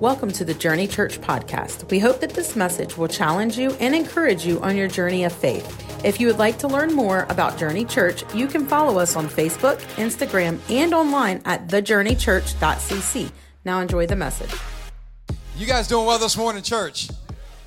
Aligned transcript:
Welcome 0.00 0.32
to 0.32 0.44
the 0.44 0.54
Journey 0.54 0.88
Church 0.88 1.20
podcast. 1.20 1.88
We 1.90 2.00
hope 2.00 2.20
that 2.20 2.30
this 2.30 2.56
message 2.56 2.96
will 2.96 3.06
challenge 3.06 3.56
you 3.56 3.70
and 3.74 3.94
encourage 3.94 4.44
you 4.44 4.60
on 4.60 4.76
your 4.76 4.88
journey 4.88 5.24
of 5.24 5.32
faith. 5.32 6.04
If 6.04 6.20
you 6.20 6.26
would 6.26 6.38
like 6.38 6.58
to 6.58 6.68
learn 6.68 6.92
more 6.92 7.26
about 7.28 7.56
Journey 7.56 7.84
Church, 7.84 8.24
you 8.34 8.48
can 8.48 8.66
follow 8.66 8.98
us 8.98 9.14
on 9.14 9.28
Facebook, 9.28 9.78
Instagram, 9.96 10.58
and 10.68 10.92
online 10.92 11.40
at 11.44 11.68
thejourneychurch.cc. 11.68 13.30
Now 13.64 13.80
enjoy 13.80 14.06
the 14.06 14.16
message. 14.16 14.52
You 15.56 15.66
guys 15.66 15.86
doing 15.86 16.06
well 16.06 16.18
this 16.18 16.36
morning, 16.36 16.62
church? 16.62 17.08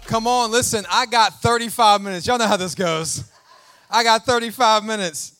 Come 0.06 0.28
on, 0.28 0.52
listen, 0.52 0.86
I 0.92 1.06
got 1.06 1.42
35 1.42 2.02
minutes. 2.02 2.28
Y'all 2.28 2.38
know 2.38 2.48
how 2.48 2.58
this 2.58 2.76
goes. 2.76 3.24
I 3.90 4.04
got 4.04 4.26
35 4.26 4.84
minutes. 4.84 5.35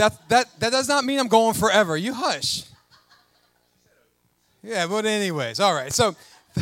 That, 0.00 0.28
that, 0.30 0.60
that 0.60 0.72
does 0.72 0.88
not 0.88 1.04
mean 1.04 1.18
I'm 1.18 1.28
going 1.28 1.52
forever. 1.52 1.94
You 1.94 2.14
hush. 2.14 2.62
Yeah, 4.62 4.86
but 4.86 5.04
anyways, 5.04 5.60
all 5.60 5.74
right. 5.74 5.92
So 5.92 6.16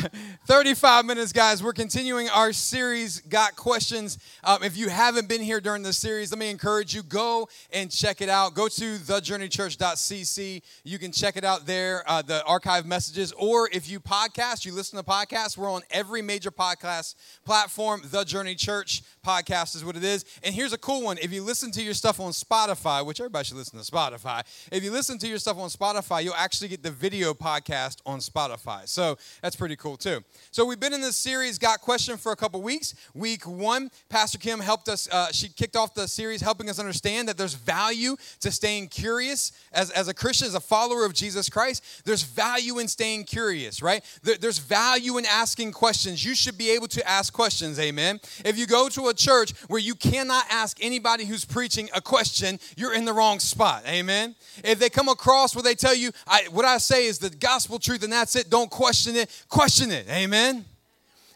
35 0.46 1.04
minutes, 1.04 1.32
guys. 1.32 1.62
We're 1.62 1.72
continuing 1.72 2.28
our 2.28 2.52
series, 2.52 3.20
Got 3.20 3.56
Questions. 3.56 4.18
Um, 4.44 4.62
if 4.62 4.76
you 4.76 4.88
haven't 4.88 5.28
been 5.28 5.40
here 5.40 5.60
during 5.60 5.82
this 5.82 5.98
series, 5.98 6.30
let 6.30 6.38
me 6.38 6.50
encourage 6.50 6.94
you 6.94 7.02
go 7.02 7.48
and 7.72 7.90
check 7.90 8.20
it 8.20 8.28
out. 8.28 8.54
Go 8.54 8.68
to 8.68 8.96
thejourneychurch.cc. 8.96 10.62
You 10.84 10.98
can 10.98 11.12
check 11.12 11.36
it 11.36 11.44
out 11.44 11.66
there, 11.66 12.02
uh, 12.06 12.22
the 12.22 12.44
archive 12.44 12.86
messages. 12.86 13.32
Or 13.32 13.68
if 13.72 13.90
you 13.90 14.00
podcast, 14.00 14.64
you 14.64 14.72
listen 14.72 14.98
to 14.98 15.04
podcasts, 15.04 15.56
we're 15.56 15.70
on 15.70 15.82
every 15.90 16.22
major 16.22 16.50
podcast 16.50 17.14
platform. 17.44 18.02
The 18.04 18.24
Journey 18.24 18.54
Church 18.54 19.02
podcast 19.24 19.74
is 19.74 19.84
what 19.84 19.96
it 19.96 20.04
is. 20.04 20.24
And 20.42 20.54
here's 20.54 20.72
a 20.72 20.78
cool 20.78 21.02
one 21.02 21.18
if 21.18 21.32
you 21.32 21.42
listen 21.42 21.70
to 21.72 21.82
your 21.82 21.94
stuff 21.94 22.20
on 22.20 22.32
Spotify, 22.32 23.04
which 23.04 23.20
everybody 23.20 23.44
should 23.44 23.56
listen 23.56 23.78
to 23.78 23.90
Spotify, 23.90 24.42
if 24.70 24.82
you 24.82 24.90
listen 24.90 25.18
to 25.18 25.28
your 25.28 25.38
stuff 25.38 25.58
on 25.58 25.68
Spotify, 25.68 26.22
you'll 26.22 26.34
actually 26.34 26.68
get 26.68 26.82
the 26.82 26.90
video 26.90 27.34
podcast 27.34 27.98
on 28.06 28.20
Spotify. 28.20 28.86
So 28.88 29.18
that's 29.42 29.56
pretty 29.56 29.76
cool 29.76 29.87
too. 29.96 30.22
So 30.50 30.64
we've 30.64 30.80
been 30.80 30.92
in 30.92 31.00
this 31.00 31.16
series, 31.16 31.58
Got 31.58 31.80
Question, 31.80 32.16
for 32.16 32.32
a 32.32 32.36
couple 32.36 32.60
weeks. 32.62 32.94
Week 33.14 33.46
one, 33.46 33.90
Pastor 34.08 34.38
Kim 34.38 34.60
helped 34.60 34.88
us, 34.88 35.08
uh, 35.10 35.30
she 35.32 35.48
kicked 35.48 35.76
off 35.76 35.94
the 35.94 36.08
series 36.08 36.40
helping 36.40 36.68
us 36.68 36.78
understand 36.78 37.28
that 37.28 37.36
there's 37.36 37.54
value 37.54 38.16
to 38.40 38.50
staying 38.50 38.88
curious 38.88 39.52
as, 39.72 39.90
as 39.90 40.08
a 40.08 40.14
Christian, 40.14 40.48
as 40.48 40.54
a 40.54 40.60
follower 40.60 41.04
of 41.04 41.14
Jesus 41.14 41.48
Christ. 41.48 42.04
There's 42.04 42.22
value 42.22 42.78
in 42.78 42.88
staying 42.88 43.24
curious, 43.24 43.82
right? 43.82 44.04
There, 44.22 44.36
there's 44.36 44.58
value 44.58 45.18
in 45.18 45.26
asking 45.26 45.72
questions. 45.72 46.24
You 46.24 46.34
should 46.34 46.58
be 46.58 46.70
able 46.70 46.88
to 46.88 47.08
ask 47.08 47.32
questions, 47.32 47.78
amen? 47.78 48.20
If 48.44 48.58
you 48.58 48.66
go 48.66 48.88
to 48.88 49.08
a 49.08 49.14
church 49.14 49.52
where 49.68 49.80
you 49.80 49.94
cannot 49.94 50.44
ask 50.50 50.78
anybody 50.80 51.24
who's 51.24 51.44
preaching 51.44 51.88
a 51.94 52.00
question, 52.00 52.58
you're 52.76 52.94
in 52.94 53.04
the 53.04 53.12
wrong 53.12 53.38
spot. 53.38 53.84
Amen. 53.86 54.34
If 54.64 54.78
they 54.78 54.88
come 54.88 55.08
across 55.08 55.54
where 55.54 55.62
they 55.62 55.74
tell 55.74 55.94
you, 55.94 56.10
I, 56.26 56.46
what 56.50 56.64
I 56.64 56.78
say 56.78 57.06
is 57.06 57.18
the 57.18 57.30
gospel 57.30 57.78
truth 57.78 58.02
and 58.02 58.12
that's 58.12 58.34
it, 58.36 58.50
don't 58.50 58.70
question 58.70 59.16
it, 59.16 59.44
question 59.48 59.67
it. 59.68 60.08
Amen. 60.08 60.64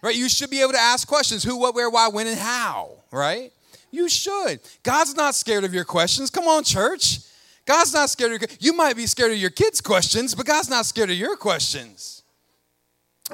Right? 0.02 0.16
You 0.16 0.28
should 0.28 0.50
be 0.50 0.60
able 0.60 0.72
to 0.72 0.80
ask 0.80 1.06
questions 1.06 1.44
who, 1.44 1.56
what, 1.56 1.74
where, 1.74 1.88
why, 1.88 2.08
when, 2.08 2.26
and 2.26 2.38
how. 2.38 2.90
Right? 3.10 3.52
You 3.90 4.08
should. 4.08 4.60
God's 4.82 5.14
not 5.14 5.34
scared 5.34 5.64
of 5.64 5.74
your 5.74 5.84
questions. 5.84 6.30
Come 6.30 6.44
on, 6.44 6.64
church. 6.64 7.20
God's 7.66 7.92
not 7.92 8.10
scared 8.10 8.32
of 8.32 8.40
your 8.40 8.50
You 8.58 8.72
might 8.72 8.96
be 8.96 9.06
scared 9.06 9.30
of 9.30 9.38
your 9.38 9.50
kids' 9.50 9.80
questions, 9.80 10.34
but 10.34 10.46
God's 10.46 10.68
not 10.68 10.86
scared 10.86 11.10
of 11.10 11.16
your 11.16 11.36
questions 11.36 12.22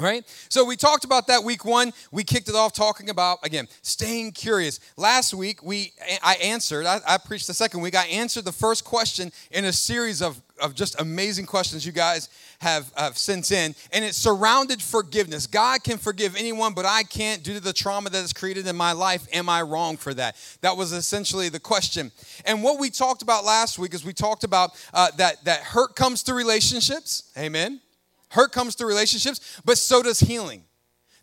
right 0.01 0.25
so 0.49 0.65
we 0.65 0.77
talked 0.77 1.05
about 1.05 1.27
that 1.27 1.43
week 1.43 1.65
one 1.65 1.93
we 2.13 2.23
kicked 2.23 2.49
it 2.49 2.55
off 2.55 2.73
talking 2.73 3.11
about 3.11 3.39
again 3.43 3.67
staying 3.83 4.33
curious 4.33 4.81
last 4.97 5.35
week 5.35 5.63
we 5.63 5.93
i 6.23 6.35
answered 6.37 6.87
i, 6.87 7.01
I 7.07 7.19
preached 7.19 7.47
the 7.47 7.55
second 7.55 7.81
week 7.81 7.97
i 7.97 8.07
answered 8.07 8.45
the 8.45 8.53
first 8.53 8.85
question 8.85 9.33
in 9.51 9.65
a 9.65 9.73
series 9.73 10.23
of, 10.23 10.41
of 10.63 10.75
just 10.75 11.01
amazing 11.01 11.47
questions 11.47 11.85
you 11.85 11.93
guys 11.93 12.29
have, 12.61 12.93
have 12.97 13.17
sent 13.17 13.51
in 13.53 13.75
and 13.93 14.05
it 14.05 14.15
surrounded 14.15 14.83
forgiveness 14.83 15.47
god 15.47 15.83
can 15.85 15.99
forgive 15.99 16.37
anyone 16.37 16.75
but 16.75 16.85
i 16.85 17.03
can't 17.03 17.43
due 17.43 17.55
to 17.55 17.61
the 17.61 17.73
trauma 17.73 18.11
that 18.11 18.25
is 18.25 18.33
created 18.33 18.67
in 18.67 18.77
my 18.77 18.93
life 18.93 19.27
am 19.33 19.49
i 19.49 19.63
wrong 19.63 19.97
for 19.97 20.13
that 20.13 20.37
that 20.61 20.77
was 20.77 20.93
essentially 20.93 21.49
the 21.49 21.61
question 21.61 22.11
and 22.45 22.63
what 22.63 22.79
we 22.79 22.91
talked 22.91 23.23
about 23.23 23.45
last 23.45 23.79
week 23.79 23.95
is 23.95 24.05
we 24.05 24.13
talked 24.13 24.45
about 24.45 24.71
uh, 24.95 25.09
that 25.17 25.45
that 25.45 25.61
hurt 25.61 25.95
comes 25.95 26.23
through 26.23 26.37
relationships 26.37 27.31
amen 27.39 27.81
Hurt 28.31 28.53
comes 28.53 28.75
through 28.75 28.89
relationships, 28.89 29.61
but 29.65 29.79
so 29.79 30.03
does 30.03 30.21
healing. 30.21 30.65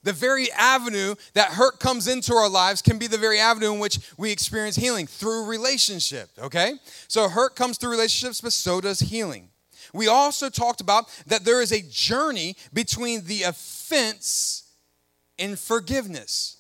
The 0.03 0.13
very 0.13 0.51
avenue 0.51 1.16
that 1.34 1.51
hurt 1.51 1.79
comes 1.79 2.07
into 2.07 2.34
our 2.34 2.50
lives 2.50 2.81
can 2.81 3.00
be 3.00 3.07
the 3.07 3.18
very 3.18 3.40
avenue 3.40 3.74
in 3.74 3.79
which 3.79 4.00
we 4.18 4.31
experience 4.31 4.75
healing 4.75 5.07
through 5.07 5.45
relationship, 5.45 6.29
okay? 6.38 6.74
So 7.07 7.28
hurt 7.28 7.56
comes 7.56 7.78
through 7.78 7.91
relationships, 7.91 8.41
but 8.41 8.53
so 8.53 8.81
does 8.81 9.00
healing. 9.00 9.50
We 9.95 10.07
also 10.07 10.50
talked 10.50 10.81
about 10.81 11.06
that 11.28 11.45
there 11.45 11.61
is 11.61 11.72
a 11.72 11.81
journey 11.81 12.56
between 12.73 13.25
the 13.25 13.44
offense 13.44 14.63
and 15.39 15.57
forgiveness. 15.57 16.57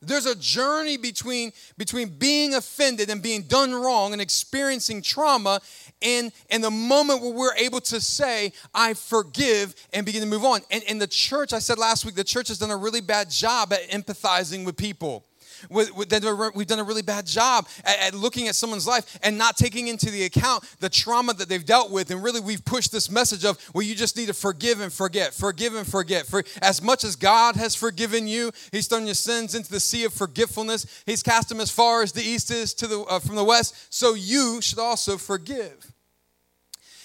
There's 0.00 0.26
a 0.26 0.36
journey 0.36 0.96
between, 0.96 1.52
between 1.76 2.08
being 2.08 2.54
offended 2.54 3.10
and 3.10 3.20
being 3.20 3.42
done 3.42 3.74
wrong 3.74 4.12
and 4.12 4.22
experiencing 4.22 5.02
trauma 5.02 5.60
and, 6.00 6.30
and 6.50 6.62
the 6.62 6.70
moment 6.70 7.20
where 7.20 7.32
we're 7.32 7.56
able 7.56 7.80
to 7.80 8.00
say, 8.00 8.52
I 8.72 8.94
forgive 8.94 9.74
and 9.92 10.06
begin 10.06 10.20
to 10.22 10.28
move 10.28 10.44
on. 10.44 10.60
And 10.70 10.84
in 10.84 10.98
the 10.98 11.08
church, 11.08 11.52
I 11.52 11.58
said 11.58 11.78
last 11.78 12.04
week, 12.04 12.14
the 12.14 12.22
church 12.22 12.48
has 12.48 12.58
done 12.58 12.70
a 12.70 12.76
really 12.76 13.00
bad 13.00 13.28
job 13.28 13.72
at 13.72 13.90
empathizing 13.90 14.64
with 14.64 14.76
people 14.76 15.27
we've 15.70 16.08
done 16.08 16.78
a 16.78 16.84
really 16.84 17.02
bad 17.02 17.26
job 17.26 17.68
at, 17.84 18.14
looking 18.14 18.48
at 18.48 18.54
someone's 18.54 18.86
life 18.86 19.18
and 19.22 19.36
not 19.38 19.56
taking 19.56 19.88
into 19.88 20.10
the 20.10 20.24
account 20.24 20.64
the 20.80 20.88
trauma 20.88 21.34
that 21.34 21.48
they've 21.48 21.64
dealt 21.64 21.90
with. 21.90 22.10
And 22.10 22.22
really, 22.22 22.40
we've 22.40 22.64
pushed 22.64 22.92
this 22.92 23.10
message 23.10 23.44
of, 23.44 23.58
well, 23.74 23.82
you 23.82 23.94
just 23.94 24.16
need 24.16 24.26
to 24.26 24.34
forgive 24.34 24.80
and 24.80 24.92
forget, 24.92 25.34
forgive 25.34 25.74
and 25.74 25.86
forget. 25.86 26.26
For 26.26 26.44
as 26.62 26.82
much 26.82 27.04
as 27.04 27.16
God 27.16 27.56
has 27.56 27.74
forgiven 27.74 28.26
you, 28.26 28.52
He's 28.72 28.86
thrown 28.86 29.06
your 29.06 29.14
sins 29.14 29.54
into 29.54 29.70
the 29.70 29.80
sea 29.80 30.04
of 30.04 30.12
forgetfulness. 30.12 31.02
He's 31.06 31.22
cast 31.22 31.48
them 31.48 31.60
as 31.60 31.70
far 31.70 32.02
as 32.02 32.12
the 32.12 32.22
east 32.22 32.50
is 32.50 32.74
to 32.74 32.86
the 32.86 33.00
uh, 33.00 33.18
from 33.18 33.36
the 33.36 33.44
west. 33.44 33.74
So 33.92 34.14
you 34.14 34.60
should 34.60 34.78
also 34.78 35.16
forgive. 35.16 35.92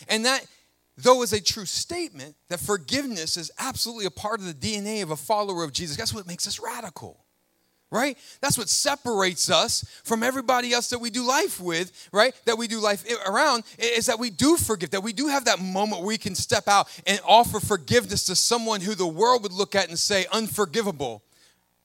And 0.07 0.25
that 0.25 0.45
though 0.97 1.23
is 1.23 1.33
a 1.33 1.41
true 1.41 1.65
statement 1.65 2.35
that 2.49 2.59
forgiveness 2.59 3.37
is 3.37 3.51
absolutely 3.57 4.05
a 4.05 4.11
part 4.11 4.39
of 4.39 4.45
the 4.45 4.53
DNA 4.53 5.01
of 5.01 5.11
a 5.11 5.15
follower 5.15 5.63
of 5.63 5.73
Jesus. 5.73 5.97
That's 5.97 6.13
what 6.13 6.27
makes 6.27 6.47
us 6.47 6.59
radical 6.59 7.22
right? 7.93 8.17
That's 8.41 8.57
what 8.57 8.67
separates 8.67 9.51
us 9.51 9.85
from 10.03 10.23
everybody 10.23 10.73
else 10.73 10.89
that 10.89 10.99
we 10.99 11.11
do 11.11 11.25
life 11.25 11.61
with, 11.61 12.09
right? 12.11 12.33
That 12.45 12.57
we 12.57 12.67
do 12.67 12.79
life 12.79 13.05
around 13.27 13.63
is 13.77 14.07
that 14.07 14.19
we 14.19 14.31
do 14.31 14.57
forgive, 14.57 14.89
that 14.89 15.03
we 15.03 15.13
do 15.13 15.27
have 15.27 15.45
that 15.45 15.61
moment 15.61 16.01
where 16.01 16.07
we 16.07 16.17
can 16.17 16.33
step 16.33 16.67
out 16.67 16.89
and 17.05 17.21
offer 17.23 17.59
forgiveness 17.59 18.25
to 18.25 18.35
someone 18.35 18.81
who 18.81 18.95
the 18.95 19.07
world 19.07 19.43
would 19.43 19.53
look 19.53 19.75
at 19.75 19.89
and 19.89 19.99
say 19.99 20.25
unforgivable, 20.33 21.21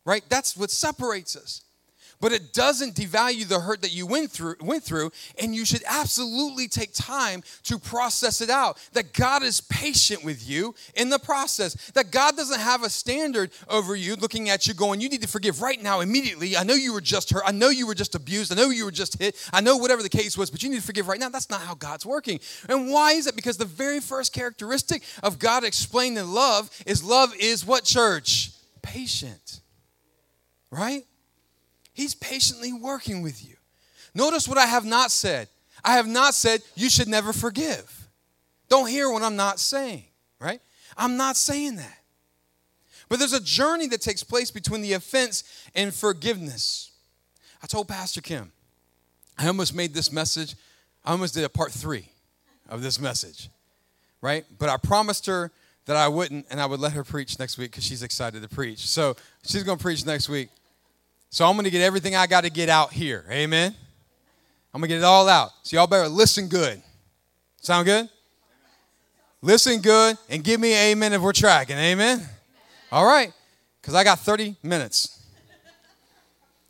right? 0.06 0.24
That's 0.30 0.56
what 0.56 0.70
separates 0.70 1.36
us 1.36 1.62
but 2.20 2.32
it 2.32 2.52
doesn't 2.52 2.94
devalue 2.94 3.46
the 3.46 3.60
hurt 3.60 3.82
that 3.82 3.92
you 3.92 4.06
went 4.06 4.30
through 4.30 4.56
went 4.60 4.82
through 4.82 5.10
and 5.40 5.54
you 5.54 5.64
should 5.64 5.82
absolutely 5.86 6.68
take 6.68 6.92
time 6.92 7.42
to 7.64 7.78
process 7.78 8.40
it 8.40 8.50
out. 8.50 8.78
That 8.92 9.12
god 9.12 9.42
is 9.42 9.60
patient 9.60 10.24
with 10.24 10.48
you 10.48 10.74
in 10.94 11.10
the 11.10 11.18
process. 11.18 11.90
That 11.92 12.10
god 12.10 12.36
doesn't 12.36 12.60
have 12.60 12.82
a 12.82 12.90
standard 12.90 13.50
over 13.68 13.94
you 13.94 14.16
looking 14.16 14.48
at 14.48 14.66
you 14.66 14.74
going 14.74 15.00
you 15.00 15.08
need 15.08 15.22
to 15.22 15.28
forgive 15.28 15.62
right 15.62 15.80
now 15.80 16.00
immediately. 16.00 16.56
I 16.56 16.64
know 16.64 16.74
you 16.74 16.92
were 16.92 17.00
just 17.00 17.30
hurt. 17.30 17.42
I 17.46 17.52
know 17.52 17.68
you 17.68 17.86
were 17.86 17.94
just 17.94 18.14
abused. 18.14 18.52
I 18.52 18.56
know 18.56 18.70
you 18.70 18.84
were 18.84 18.90
just 18.90 19.18
hit. 19.20 19.36
I 19.52 19.60
know 19.60 19.76
whatever 19.76 20.02
the 20.02 20.08
case 20.08 20.36
was 20.36 20.50
but 20.50 20.62
you 20.62 20.70
need 20.70 20.80
to 20.80 20.86
forgive 20.86 21.08
right 21.08 21.20
now. 21.20 21.28
That's 21.28 21.50
not 21.50 21.60
how 21.60 21.74
god's 21.74 22.06
working. 22.06 22.40
And 22.68 22.90
why 22.90 23.12
is 23.12 23.26
it? 23.26 23.36
Because 23.36 23.56
the 23.56 23.64
very 23.64 24.00
first 24.00 24.32
characteristic 24.32 25.02
of 25.22 25.38
god 25.38 25.64
explained 25.64 26.18
in 26.18 26.32
love 26.32 26.70
is 26.86 27.04
love 27.04 27.34
is 27.38 27.64
what 27.64 27.84
church? 27.84 28.50
Patient. 28.82 29.60
Right 30.70 31.04
He's 31.98 32.14
patiently 32.14 32.72
working 32.72 33.22
with 33.22 33.44
you. 33.44 33.56
Notice 34.14 34.46
what 34.46 34.56
I 34.56 34.66
have 34.66 34.84
not 34.84 35.10
said. 35.10 35.48
I 35.84 35.96
have 35.96 36.06
not 36.06 36.32
said 36.32 36.62
you 36.76 36.88
should 36.88 37.08
never 37.08 37.32
forgive. 37.32 38.08
Don't 38.68 38.88
hear 38.88 39.10
what 39.10 39.24
I'm 39.24 39.34
not 39.34 39.58
saying, 39.58 40.04
right? 40.40 40.60
I'm 40.96 41.16
not 41.16 41.36
saying 41.36 41.74
that. 41.74 41.98
But 43.08 43.18
there's 43.18 43.32
a 43.32 43.42
journey 43.42 43.88
that 43.88 44.00
takes 44.00 44.22
place 44.22 44.52
between 44.52 44.80
the 44.80 44.92
offense 44.92 45.42
and 45.74 45.92
forgiveness. 45.92 46.92
I 47.64 47.66
told 47.66 47.88
Pastor 47.88 48.20
Kim, 48.20 48.52
I 49.36 49.48
almost 49.48 49.74
made 49.74 49.92
this 49.92 50.12
message, 50.12 50.54
I 51.04 51.10
almost 51.10 51.34
did 51.34 51.42
a 51.42 51.48
part 51.48 51.72
three 51.72 52.12
of 52.68 52.80
this 52.80 53.00
message, 53.00 53.48
right? 54.22 54.44
But 54.56 54.68
I 54.68 54.76
promised 54.76 55.26
her 55.26 55.50
that 55.86 55.96
I 55.96 56.06
wouldn't, 56.06 56.46
and 56.48 56.60
I 56.60 56.66
would 56.66 56.78
let 56.78 56.92
her 56.92 57.02
preach 57.02 57.40
next 57.40 57.58
week 57.58 57.72
because 57.72 57.82
she's 57.82 58.04
excited 58.04 58.42
to 58.42 58.48
preach. 58.48 58.86
So 58.86 59.16
she's 59.44 59.64
going 59.64 59.78
to 59.78 59.82
preach 59.82 60.06
next 60.06 60.28
week. 60.28 60.50
So 61.30 61.46
I'm 61.46 61.54
going 61.54 61.64
to 61.64 61.70
get 61.70 61.82
everything 61.82 62.16
I 62.16 62.26
got 62.26 62.44
to 62.44 62.50
get 62.50 62.68
out 62.68 62.92
here. 62.92 63.24
Amen. 63.30 63.74
I'm 64.72 64.80
going 64.80 64.88
to 64.88 64.94
get 64.94 64.98
it 64.98 65.04
all 65.04 65.28
out. 65.28 65.50
So 65.62 65.76
y'all 65.76 65.86
better 65.86 66.08
listen 66.08 66.48
good. 66.48 66.82
Sound 67.60 67.86
good? 67.86 68.08
Listen 69.40 69.80
good 69.80 70.16
and 70.28 70.42
give 70.42 70.60
me 70.60 70.74
amen 70.90 71.12
if 71.12 71.20
we're 71.20 71.32
tracking. 71.32 71.76
Amen. 71.76 72.20
All 72.90 73.06
right. 73.06 73.32
Because 73.80 73.94
I 73.94 74.04
got 74.04 74.18
30 74.20 74.56
minutes. 74.62 75.22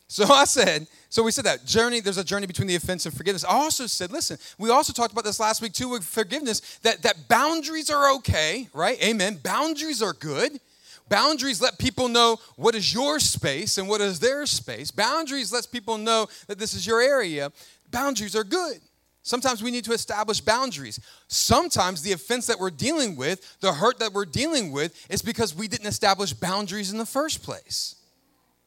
So 0.09 0.25
I 0.25 0.45
said, 0.45 0.87
so 1.11 1.23
we 1.23 1.31
said 1.31 1.45
that 1.45 1.65
journey, 1.65 2.01
there's 2.01 2.19
a 2.19 2.25
journey 2.25 2.47
between 2.47 2.67
the 2.67 2.75
offense 2.75 3.07
and 3.07 3.15
forgiveness. 3.15 3.45
I 3.45 3.53
also 3.53 3.87
said, 3.87 4.11
listen, 4.11 4.39
we 4.59 4.71
also 4.71 4.93
talked 4.93 5.13
about 5.13 5.25
this 5.25 5.39
last 5.39 5.63
week 5.63 5.73
too 5.73 5.89
with 5.89 6.05
forgiveness, 6.05 6.79
that, 6.83 7.03
that 7.03 7.29
boundaries 7.29 7.91
are 7.91 8.15
okay, 8.17 8.69
right? 8.73 9.03
Amen. 9.03 9.39
Boundaries 9.43 10.03
are 10.03 10.15
good. 10.15 10.61
Boundaries 11.09 11.61
let 11.61 11.79
people 11.79 12.09
know 12.09 12.39
what 12.57 12.75
is 12.75 12.93
your 12.93 13.21
space 13.21 13.79
and 13.79 13.89
what 13.89 14.01
is 14.01 14.21
their 14.21 14.47
space. 14.47 14.91
Boundaries 14.91 15.53
lets 15.53 15.67
people 15.67 15.99
know 15.99 16.29
that 16.47 16.59
this 16.59 16.75
is 16.75 16.87
your 16.87 17.01
area. 17.01 17.53
Boundaries 17.91 18.37
are 18.37 18.45
good. 18.45 18.81
Sometimes 19.23 19.63
we 19.63 19.71
need 19.71 19.85
to 19.85 19.93
establish 19.93 20.41
boundaries. 20.41 20.99
Sometimes 21.29 22.03
the 22.03 22.13
offense 22.13 22.47
that 22.47 22.59
we're 22.59 22.71
dealing 22.71 23.15
with, 23.15 23.59
the 23.61 23.75
hurt 23.75 23.99
that 23.99 24.13
we're 24.13 24.25
dealing 24.25 24.73
with, 24.73 25.07
is 25.11 25.21
because 25.21 25.55
we 25.55 25.69
didn't 25.69 25.87
establish 25.87 26.33
boundaries 26.33 26.91
in 26.93 26.99
the 26.99 27.05
first 27.05 27.43
place. 27.43 27.97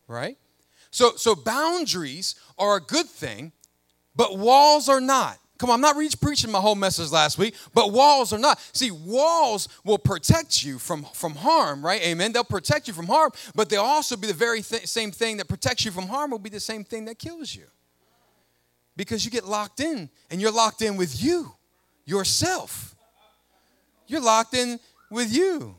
Right? 0.08 0.38
So, 0.92 1.16
so 1.16 1.34
boundaries 1.34 2.36
are 2.60 2.78
a 2.78 2.82
good 2.82 3.08
thing, 3.08 3.54
but 4.16 4.38
walls 4.38 4.88
are 4.88 5.02
not. 5.02 5.40
Come 5.62 5.70
on, 5.70 5.76
I'm 5.76 5.82
not 5.82 5.96
re- 5.96 6.10
preaching 6.20 6.50
my 6.52 6.58
whole 6.58 6.74
message 6.74 7.12
last 7.12 7.38
week, 7.38 7.54
but 7.76 7.92
walls 7.92 8.34
are 8.34 8.40
not. 8.40 8.60
See, 8.74 8.90
walls 8.90 9.68
will 9.86 10.00
protect 10.00 10.64
you 10.64 10.80
from, 10.80 11.06
from 11.14 11.36
harm, 11.36 11.86
right? 11.86 12.02
Amen. 12.02 12.32
They'll 12.32 12.44
protect 12.44 12.88
you 12.88 12.96
from 12.96 13.06
harm, 13.06 13.30
but 13.54 13.70
they'll 13.70 13.84
also 13.84 14.18
be 14.18 14.26
the 14.26 14.34
very 14.34 14.64
th- 14.64 14.88
same 14.88 15.12
thing 15.12 15.38
that 15.38 15.48
protects 15.48 15.86
you 15.86 15.92
from 15.92 16.08
harm 16.08 16.32
will 16.32 16.40
be 16.40 16.50
the 16.50 16.60
same 16.60 16.84
thing 16.84 17.06
that 17.06 17.20
kills 17.20 17.54
you. 17.54 17.66
Because 18.98 19.24
you 19.24 19.30
get 19.30 19.46
locked 19.46 19.80
in, 19.82 20.10
and 20.32 20.42
you're 20.42 20.52
locked 20.52 20.82
in 20.82 20.98
with 20.98 21.24
you, 21.24 21.54
yourself. 22.06 22.96
You're 24.08 24.20
locked 24.20 24.56
in 24.56 24.80
with 25.12 25.32
you. 25.32 25.76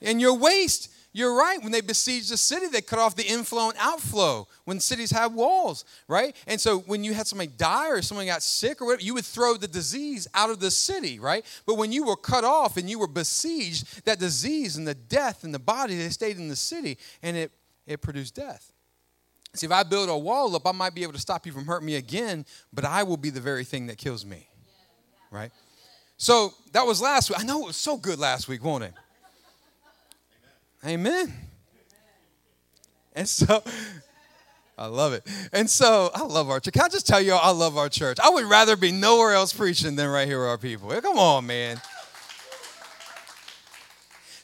And 0.00 0.20
your 0.20 0.34
waste 0.38 0.92
you're 1.16 1.34
right. 1.34 1.62
When 1.62 1.72
they 1.72 1.80
besieged 1.80 2.30
the 2.30 2.36
city, 2.36 2.66
they 2.66 2.82
cut 2.82 2.98
off 2.98 3.16
the 3.16 3.24
inflow 3.24 3.70
and 3.70 3.78
outflow 3.78 4.46
when 4.66 4.80
cities 4.80 5.10
have 5.12 5.32
walls, 5.32 5.86
right? 6.08 6.36
And 6.46 6.60
so 6.60 6.80
when 6.80 7.04
you 7.04 7.14
had 7.14 7.26
somebody 7.26 7.50
die 7.56 7.88
or 7.88 8.02
someone 8.02 8.26
got 8.26 8.42
sick 8.42 8.82
or 8.82 8.84
whatever, 8.84 9.02
you 9.02 9.14
would 9.14 9.24
throw 9.24 9.56
the 9.56 9.66
disease 9.66 10.28
out 10.34 10.50
of 10.50 10.60
the 10.60 10.70
city, 10.70 11.18
right? 11.18 11.42
But 11.64 11.78
when 11.78 11.90
you 11.90 12.04
were 12.04 12.16
cut 12.16 12.44
off 12.44 12.76
and 12.76 12.90
you 12.90 12.98
were 12.98 13.06
besieged, 13.06 14.04
that 14.04 14.18
disease 14.18 14.76
and 14.76 14.86
the 14.86 14.94
death 14.94 15.42
in 15.42 15.52
the 15.52 15.58
body, 15.58 15.96
they 15.96 16.10
stayed 16.10 16.36
in 16.36 16.48
the 16.48 16.56
city 16.56 16.98
and 17.22 17.34
it, 17.34 17.50
it 17.86 18.02
produced 18.02 18.34
death. 18.34 18.70
See, 19.54 19.64
if 19.64 19.72
I 19.72 19.84
build 19.84 20.10
a 20.10 20.18
wall 20.18 20.54
up, 20.54 20.66
I 20.66 20.72
might 20.72 20.94
be 20.94 21.02
able 21.02 21.14
to 21.14 21.18
stop 21.18 21.46
you 21.46 21.52
from 21.52 21.64
hurting 21.64 21.86
me 21.86 21.96
again, 21.96 22.44
but 22.74 22.84
I 22.84 23.04
will 23.04 23.16
be 23.16 23.30
the 23.30 23.40
very 23.40 23.64
thing 23.64 23.86
that 23.86 23.96
kills 23.96 24.26
me, 24.26 24.46
right? 25.30 25.50
So 26.18 26.52
that 26.72 26.86
was 26.86 27.00
last 27.00 27.30
week. 27.30 27.40
I 27.40 27.42
know 27.42 27.62
it 27.62 27.68
was 27.68 27.76
so 27.76 27.96
good 27.96 28.18
last 28.18 28.48
week, 28.48 28.62
won't 28.62 28.84
it? 28.84 28.92
Amen. 30.86 31.32
And 33.14 33.28
so, 33.28 33.62
I 34.78 34.86
love 34.86 35.14
it. 35.14 35.26
And 35.52 35.68
so, 35.68 36.10
I 36.14 36.22
love 36.22 36.48
our 36.48 36.60
church. 36.60 36.74
Can 36.74 36.82
I 36.82 36.88
just 36.88 37.06
tell 37.06 37.20
y'all, 37.20 37.40
I 37.42 37.50
love 37.50 37.76
our 37.76 37.88
church. 37.88 38.18
I 38.22 38.30
would 38.30 38.44
rather 38.44 38.76
be 38.76 38.92
nowhere 38.92 39.32
else 39.32 39.52
preaching 39.52 39.96
than 39.96 40.08
right 40.08 40.28
here 40.28 40.38
with 40.40 40.48
our 40.48 40.58
people. 40.58 40.90
Come 41.00 41.18
on, 41.18 41.46
man. 41.46 41.80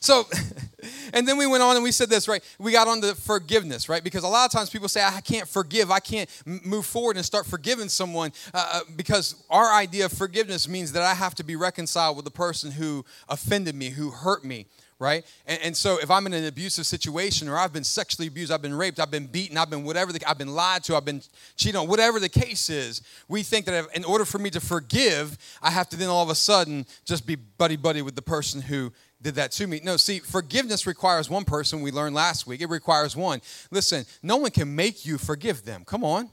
So, 0.00 0.24
and 1.14 1.28
then 1.28 1.38
we 1.38 1.46
went 1.46 1.62
on 1.62 1.76
and 1.76 1.84
we 1.84 1.92
said 1.92 2.10
this, 2.10 2.26
right? 2.26 2.42
We 2.58 2.72
got 2.72 2.88
on 2.88 3.00
to 3.02 3.14
forgiveness, 3.14 3.88
right? 3.88 4.02
Because 4.02 4.24
a 4.24 4.28
lot 4.28 4.46
of 4.46 4.50
times 4.50 4.68
people 4.68 4.88
say, 4.88 5.04
I 5.04 5.20
can't 5.20 5.46
forgive. 5.46 5.92
I 5.92 6.00
can't 6.00 6.28
move 6.44 6.86
forward 6.86 7.16
and 7.16 7.24
start 7.24 7.46
forgiving 7.46 7.88
someone 7.88 8.32
uh, 8.52 8.68
uh, 8.72 8.80
because 8.96 9.44
our 9.48 9.72
idea 9.72 10.06
of 10.06 10.12
forgiveness 10.12 10.66
means 10.66 10.90
that 10.92 11.04
I 11.04 11.14
have 11.14 11.36
to 11.36 11.44
be 11.44 11.54
reconciled 11.54 12.16
with 12.16 12.24
the 12.24 12.32
person 12.32 12.72
who 12.72 13.04
offended 13.28 13.76
me, 13.76 13.90
who 13.90 14.10
hurt 14.10 14.44
me 14.44 14.66
right? 15.02 15.26
And, 15.46 15.60
and, 15.62 15.76
so 15.76 15.98
if 16.00 16.10
I'm 16.10 16.26
in 16.26 16.32
an 16.32 16.46
abusive 16.46 16.86
situation 16.86 17.48
or 17.48 17.58
I've 17.58 17.72
been 17.72 17.82
sexually 17.82 18.28
abused, 18.28 18.52
I've 18.52 18.62
been 18.62 18.74
raped, 18.74 19.00
I've 19.00 19.10
been 19.10 19.26
beaten, 19.26 19.58
I've 19.58 19.68
been 19.68 19.82
whatever, 19.82 20.12
the, 20.12 20.20
I've 20.26 20.38
been 20.38 20.54
lied 20.54 20.84
to, 20.84 20.94
I've 20.94 21.04
been 21.04 21.20
cheated 21.56 21.76
on, 21.76 21.88
whatever 21.88 22.20
the 22.20 22.28
case 22.28 22.70
is, 22.70 23.02
we 23.28 23.42
think 23.42 23.66
that 23.66 23.88
in 23.94 24.04
order 24.04 24.24
for 24.24 24.38
me 24.38 24.48
to 24.50 24.60
forgive, 24.60 25.36
I 25.60 25.70
have 25.70 25.88
to 25.88 25.96
then 25.96 26.08
all 26.08 26.22
of 26.22 26.30
a 26.30 26.36
sudden 26.36 26.86
just 27.04 27.26
be 27.26 27.34
buddy 27.34 27.76
buddy 27.76 28.00
with 28.00 28.14
the 28.14 28.22
person 28.22 28.62
who 28.62 28.92
did 29.20 29.34
that 29.34 29.50
to 29.52 29.66
me. 29.66 29.80
No, 29.82 29.96
see, 29.96 30.20
forgiveness 30.20 30.86
requires 30.86 31.28
one 31.28 31.44
person. 31.44 31.80
We 31.80 31.90
learned 31.90 32.14
last 32.14 32.46
week. 32.46 32.60
It 32.60 32.68
requires 32.68 33.16
one. 33.16 33.40
Listen, 33.70 34.04
no 34.22 34.36
one 34.36 34.50
can 34.52 34.74
make 34.74 35.04
you 35.04 35.18
forgive 35.18 35.64
them. 35.64 35.84
Come 35.84 36.04
on. 36.04 36.28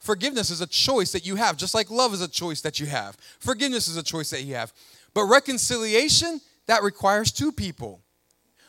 Forgiveness 0.00 0.50
is 0.50 0.60
a 0.60 0.66
choice 0.66 1.12
that 1.12 1.24
you 1.24 1.36
have, 1.36 1.56
just 1.56 1.74
like 1.74 1.90
love 1.90 2.12
is 2.12 2.20
a 2.20 2.28
choice 2.28 2.60
that 2.60 2.78
you 2.78 2.86
have. 2.86 3.16
Forgiveness 3.38 3.88
is 3.88 3.96
a 3.96 4.02
choice 4.02 4.30
that 4.30 4.42
you 4.42 4.54
have. 4.54 4.72
But 5.14 5.24
reconciliation, 5.24 6.42
that 6.66 6.82
requires 6.82 7.32
two 7.32 7.52
people. 7.52 8.03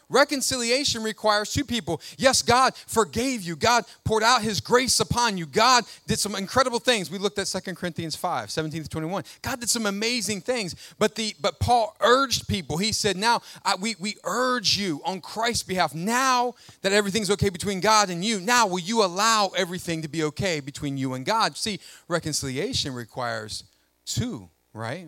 Reconciliation 0.09 1.01
requires 1.03 1.51
two 1.51 1.63
people. 1.63 2.01
Yes, 2.17 2.41
God 2.41 2.75
forgave 2.75 3.41
you. 3.41 3.55
God 3.55 3.85
poured 4.03 4.23
out 4.23 4.41
his 4.41 4.61
grace 4.61 4.99
upon 4.99 5.37
you. 5.37 5.45
God 5.45 5.83
did 6.07 6.19
some 6.19 6.35
incredible 6.35 6.79
things. 6.79 7.09
We 7.09 7.17
looked 7.17 7.39
at 7.39 7.47
2 7.47 7.73
Corinthians 7.73 8.15
5, 8.15 8.51
17 8.51 8.83
to 8.83 8.89
21. 8.89 9.23
God 9.41 9.59
did 9.59 9.69
some 9.69 9.85
amazing 9.85 10.41
things. 10.41 10.75
But 10.99 11.15
the 11.15 11.35
but 11.41 11.59
Paul 11.59 11.95
urged 12.01 12.47
people. 12.47 12.77
He 12.77 12.91
said, 12.91 13.17
Now 13.17 13.41
I, 13.63 13.75
we, 13.75 13.95
we 13.99 14.15
urge 14.23 14.77
you 14.77 15.01
on 15.05 15.21
Christ's 15.21 15.63
behalf. 15.63 15.95
Now 15.95 16.53
that 16.81 16.93
everything's 16.93 17.31
okay 17.31 17.49
between 17.49 17.79
God 17.79 18.09
and 18.09 18.23
you, 18.23 18.39
now 18.39 18.67
will 18.67 18.79
you 18.79 19.03
allow 19.03 19.51
everything 19.57 20.01
to 20.03 20.07
be 20.07 20.23
okay 20.23 20.59
between 20.59 20.97
you 20.97 21.13
and 21.13 21.25
God? 21.25 21.57
See, 21.57 21.79
reconciliation 22.07 22.93
requires 22.93 23.63
two, 24.05 24.49
right? 24.73 25.07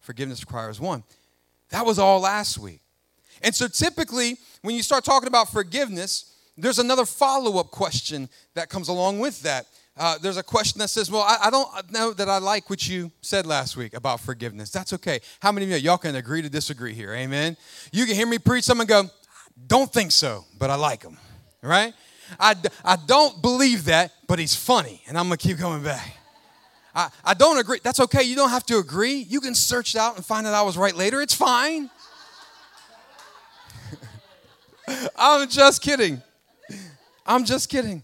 Forgiveness 0.00 0.40
requires 0.42 0.80
one. 0.80 1.02
That 1.70 1.84
was 1.84 1.98
all 1.98 2.20
last 2.20 2.58
week. 2.58 2.80
And 3.42 3.54
so 3.54 3.68
typically, 3.68 4.36
when 4.62 4.74
you 4.74 4.82
start 4.82 5.04
talking 5.04 5.28
about 5.28 5.50
forgiveness, 5.50 6.34
there's 6.56 6.78
another 6.78 7.06
follow 7.06 7.58
up 7.58 7.70
question 7.70 8.28
that 8.54 8.68
comes 8.68 8.88
along 8.88 9.20
with 9.20 9.42
that. 9.42 9.66
Uh, 9.96 10.16
there's 10.18 10.36
a 10.36 10.42
question 10.42 10.78
that 10.78 10.88
says, 10.88 11.10
Well, 11.10 11.22
I, 11.22 11.38
I, 11.44 11.50
don't 11.50 11.92
know 11.92 12.12
that 12.12 12.28
I 12.28 12.38
like 12.38 12.70
what 12.70 12.88
you 12.88 13.10
said 13.20 13.46
last 13.46 13.76
week 13.76 13.94
about 13.94 14.20
forgiveness. 14.20 14.70
That's 14.70 14.92
okay. 14.92 15.20
How 15.40 15.50
many 15.50 15.66
of 15.66 15.70
you, 15.72 15.76
y'all 15.76 15.98
can 15.98 16.14
agree 16.14 16.40
to 16.40 16.48
disagree 16.48 16.94
here? 16.94 17.12
Amen. 17.14 17.56
You 17.92 18.06
can 18.06 18.14
hear 18.14 18.26
me 18.26 18.38
preach 18.38 18.64
some 18.64 18.78
and 18.78 18.88
go, 18.88 19.10
Don't 19.66 19.92
think 19.92 20.12
so, 20.12 20.44
but 20.56 20.70
I 20.70 20.76
like 20.76 21.02
him, 21.02 21.16
right? 21.62 21.94
I, 22.38 22.54
I 22.84 22.96
don't 23.06 23.40
believe 23.42 23.86
that, 23.86 24.12
but 24.28 24.38
he's 24.38 24.54
funny, 24.54 25.02
and 25.08 25.18
I'm 25.18 25.26
going 25.28 25.38
to 25.38 25.48
keep 25.48 25.58
coming 25.58 25.82
back. 25.82 26.16
I, 26.94 27.10
I 27.24 27.34
don't 27.34 27.58
agree. 27.58 27.78
That's 27.82 28.00
okay. 28.00 28.22
You 28.22 28.36
don't 28.36 28.50
have 28.50 28.66
to 28.66 28.78
agree. 28.78 29.26
You 29.28 29.40
can 29.40 29.54
search 29.54 29.94
it 29.94 30.00
out 30.00 30.16
and 30.16 30.24
find 30.24 30.46
out 30.46 30.54
I 30.54 30.62
was 30.62 30.76
right 30.76 30.94
later. 30.94 31.20
It's 31.20 31.34
fine. 31.34 31.90
I'm 35.16 35.48
just 35.48 35.82
kidding. 35.82 36.22
I'm 37.26 37.44
just 37.44 37.68
kidding. 37.68 38.02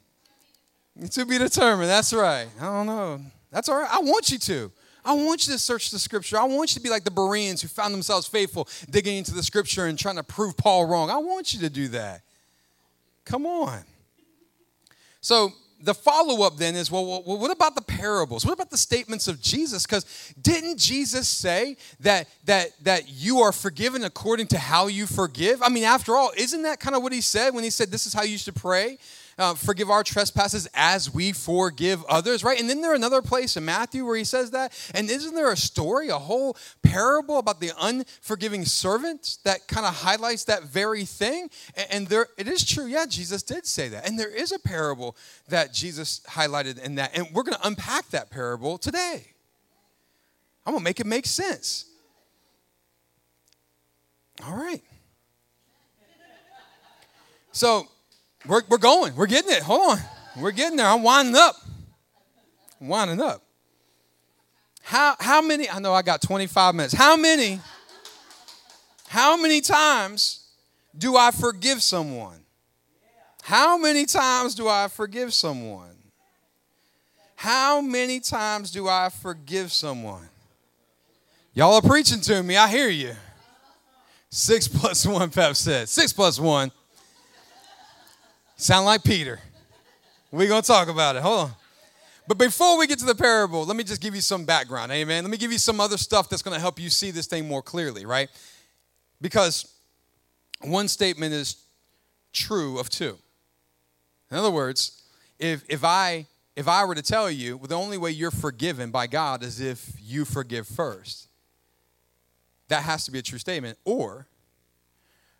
To 1.10 1.26
be 1.26 1.38
determined. 1.38 1.88
That's 1.88 2.12
right. 2.12 2.46
I 2.60 2.64
don't 2.64 2.86
know. 2.86 3.20
That's 3.50 3.69
all 3.69 3.78
right. 3.78 3.88
I 3.90 4.00
want 4.00 4.31
you 4.31 4.38
to. 4.38 4.70
I 5.04 5.12
want 5.12 5.46
you 5.46 5.52
to 5.52 5.58
search 5.58 5.90
the 5.90 5.98
scripture. 5.98 6.38
I 6.38 6.44
want 6.44 6.70
you 6.70 6.78
to 6.78 6.81
be 6.81 6.88
like 6.88 7.04
the 7.04 7.10
Bereans 7.10 7.60
who 7.60 7.69
found 7.69 7.93
themselves 7.93 8.26
faithful, 8.26 8.69
digging 8.88 9.19
into 9.19 9.34
the 9.34 9.43
scripture 9.43 9.86
and 9.86 9.98
trying 9.98 10.17
to 10.17 10.22
prove 10.22 10.56
Paul 10.56 10.86
wrong. 10.86 11.10
I 11.10 11.19
want 11.19 11.53
you 11.53 11.60
to 11.60 11.70
do 11.70 11.88
that. 11.88 12.22
Come 13.24 13.44
on. 13.44 13.82
So, 15.20 15.53
the 15.84 15.94
follow 15.94 16.46
up 16.46 16.56
then 16.56 16.74
is 16.74 16.91
well, 16.91 17.05
well, 17.06 17.38
what 17.38 17.50
about 17.50 17.74
the 17.74 17.82
parables? 17.82 18.44
What 18.44 18.53
about 18.53 18.70
the 18.70 18.79
statements 18.79 19.29
of 19.29 19.41
Jesus? 19.41 19.86
Because 19.86 20.32
didn't 20.41 20.79
Jesus 20.79 21.29
say 21.29 21.76
that, 22.00 22.29
that, 22.44 22.70
that 22.82 23.08
you 23.08 23.41
are 23.41 23.53
forgiven 23.53 24.05
according 24.05 24.46
to 24.48 24.58
how 24.58 24.86
you 24.86 25.06
forgive? 25.06 25.62
I 25.62 25.69
mean, 25.69 25.84
after 25.84 26.17
all, 26.17 26.32
isn't 26.36 26.62
that 26.62 26.81
kind 26.81 26.96
of 26.96 27.03
what 27.03 27.12
he 27.12 27.20
said 27.20 27.55
when 27.55 27.64
he 27.64 27.70
said, 27.70 27.91
This 27.91 28.06
is 28.06 28.14
how 28.14 28.22
you 28.22 28.38
should 28.38 28.56
pray? 28.56 28.98
Uh, 29.38 29.55
forgive 29.55 29.91
our 29.91 30.03
trespasses 30.03 30.69
as 30.74 31.12
we 31.12 31.32
forgive 31.32 32.05
others, 32.05 32.44
right? 32.44 32.58
And 32.60 32.69
then 32.69 32.81
there 32.81 32.94
another 32.94 33.22
place 33.22 33.56
in 33.56 33.64
Matthew 33.64 34.05
where 34.05 34.17
he 34.17 34.24
says 34.24 34.50
that. 34.53 34.72
And 34.94 35.10
isn't 35.10 35.34
there 35.34 35.50
a 35.50 35.56
story, 35.56 36.08
a 36.08 36.19
whole 36.19 36.56
parable 36.82 37.38
about 37.38 37.60
the 37.60 37.72
unforgiving 37.81 38.64
servant 38.64 39.38
that 39.44 39.67
kind 39.69 39.86
of 39.86 39.94
highlights 39.94 40.44
that 40.44 40.64
very 40.64 41.05
thing? 41.05 41.50
And, 41.76 41.86
and 41.91 42.06
there, 42.08 42.29
it 42.36 42.48
is 42.48 42.64
true, 42.64 42.86
yeah, 42.86 43.06
Jesus 43.06 43.43
did 43.43 43.67
say 43.67 43.88
that. 43.88 44.08
And 44.08 44.19
there 44.19 44.34
is 44.34 44.53
a 44.53 44.58
parable 44.58 45.17
that 45.48 45.72
Jesus 45.72 46.20
highlighted 46.29 46.82
in 46.82 46.96
that. 46.96 47.17
And 47.17 47.26
we're 47.32 47.43
going 47.43 47.58
to 47.58 47.67
unpack 47.67 48.08
that 48.10 48.31
parable 48.31 48.79
today. 48.79 49.26
I'm 50.67 50.72
going 50.72 50.81
to 50.81 50.84
make 50.84 51.00
it 51.00 51.06
make 51.06 51.26
sense. 51.26 51.86
All 54.46 54.56
right. 54.56 54.82
So, 57.53 57.86
we're, 58.46 58.63
we're 58.69 58.79
going. 58.79 59.15
We're 59.17 59.27
getting 59.27 59.53
it. 59.53 59.63
Hold 59.63 59.93
on. 59.93 59.98
We're 60.36 60.53
getting 60.53 60.77
there. 60.77 60.86
I'm 60.86 61.03
winding 61.03 61.36
up. 61.36 61.56
I'm 62.81 62.89
winding 62.89 63.20
up. 63.20 63.43
How, 64.82 65.17
how 65.19 65.41
many? 65.41 65.69
I 65.69 65.79
know 65.79 65.94
I 65.94 66.03
got 66.03 66.20
25 66.20 66.74
minutes. 66.74 66.94
How 66.94 67.17
many? 67.17 67.60
How 69.08 69.36
many 69.36 69.60
times 69.60 70.48
do 70.96 71.17
I 71.17 71.31
forgive 71.31 71.82
someone? 71.82 72.41
How 73.43 73.79
many 73.79 74.06
times 74.06 74.55
do 74.55 74.69
I 74.69 74.89
forgive 74.89 75.32
someone? 75.32 75.96
How 77.36 77.81
many 77.81 78.20
times 78.20 78.70
do 78.70 78.89
I 78.89 79.08
forgive 79.10 79.70
someone? 79.70 80.29
Y'all 81.53 81.74
are 81.74 81.82
preaching 81.82 82.20
to 82.22 82.43
me. 82.43 82.56
I 82.56 82.69
hear 82.69 82.89
you. 82.89 83.15
Six 84.31 84.67
plus 84.79 85.06
one, 85.06 85.31
Pep 85.31 85.55
said. 85.56 85.89
Six 85.89 86.13
plus 86.13 86.41
one. 86.41 86.72
Sound 88.65 88.87
like 88.87 89.05
Peter. 89.05 89.41
We're 90.31 90.49
going 90.49 90.63
to 90.63 90.67
talk 90.67 90.89
about 90.89 91.17
it. 91.17 91.23
Hold 91.23 91.51
on. 91.51 91.51
But 92.27 92.39
before 92.39 92.79
we 92.79 92.87
get 92.87 92.99
to 93.01 93.05
the 93.05 93.15
parable, 93.15 93.67
let 93.67 93.77
me 93.77 93.85
just 93.85 94.01
give 94.01 94.15
you 94.15 94.23
some 94.23 94.47
background. 94.47 94.91
Amen. 94.91 95.23
Let 95.23 95.31
me 95.31 95.37
give 95.37 95.53
you 95.53 95.59
some 95.59 95.83
other 95.83 95.99
stuff 95.99 96.31
that's 96.31 96.41
going 96.41 96.55
to 96.55 96.61
help 96.63 96.81
you 96.81 96.89
see 96.89 97.11
this 97.11 97.27
thing 97.27 97.47
more 97.47 97.61
clearly, 97.61 98.06
right? 98.06 98.31
Because 99.21 99.71
one 100.63 100.89
statement 100.89 101.35
is 101.35 101.63
true 102.33 102.79
of 102.79 102.89
two. 102.89 103.19
In 104.31 104.39
other 104.39 104.51
words, 104.51 105.03
if, 105.39 105.63
if 105.69 105.85
I 105.85 106.27
if 106.56 106.67
I 106.67 106.87
were 106.87 106.94
to 106.94 107.03
tell 107.03 107.31
you, 107.31 107.59
well, 107.59 107.67
the 107.67 107.75
only 107.75 107.99
way 107.99 108.13
you're 108.13 108.31
forgiven 108.31 108.91
by 108.91 109.09
God 109.09 109.43
is 109.43 109.61
if 109.61 109.93
you 110.01 110.25
forgive 110.25 110.67
first, 110.67 111.29
that 112.69 112.85
has 112.85 113.05
to 113.05 113.11
be 113.11 113.19
a 113.19 113.23
true 113.23 113.39
statement. 113.39 113.77
Or 113.85 114.27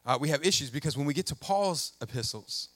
uh, 0.05 0.19
we 0.21 0.29
have 0.29 0.45
issues 0.45 0.69
because 0.69 0.95
when 0.95 1.07
we 1.07 1.15
get 1.15 1.25
to 1.29 1.35
Paul's 1.35 1.95
epistles 2.03 2.69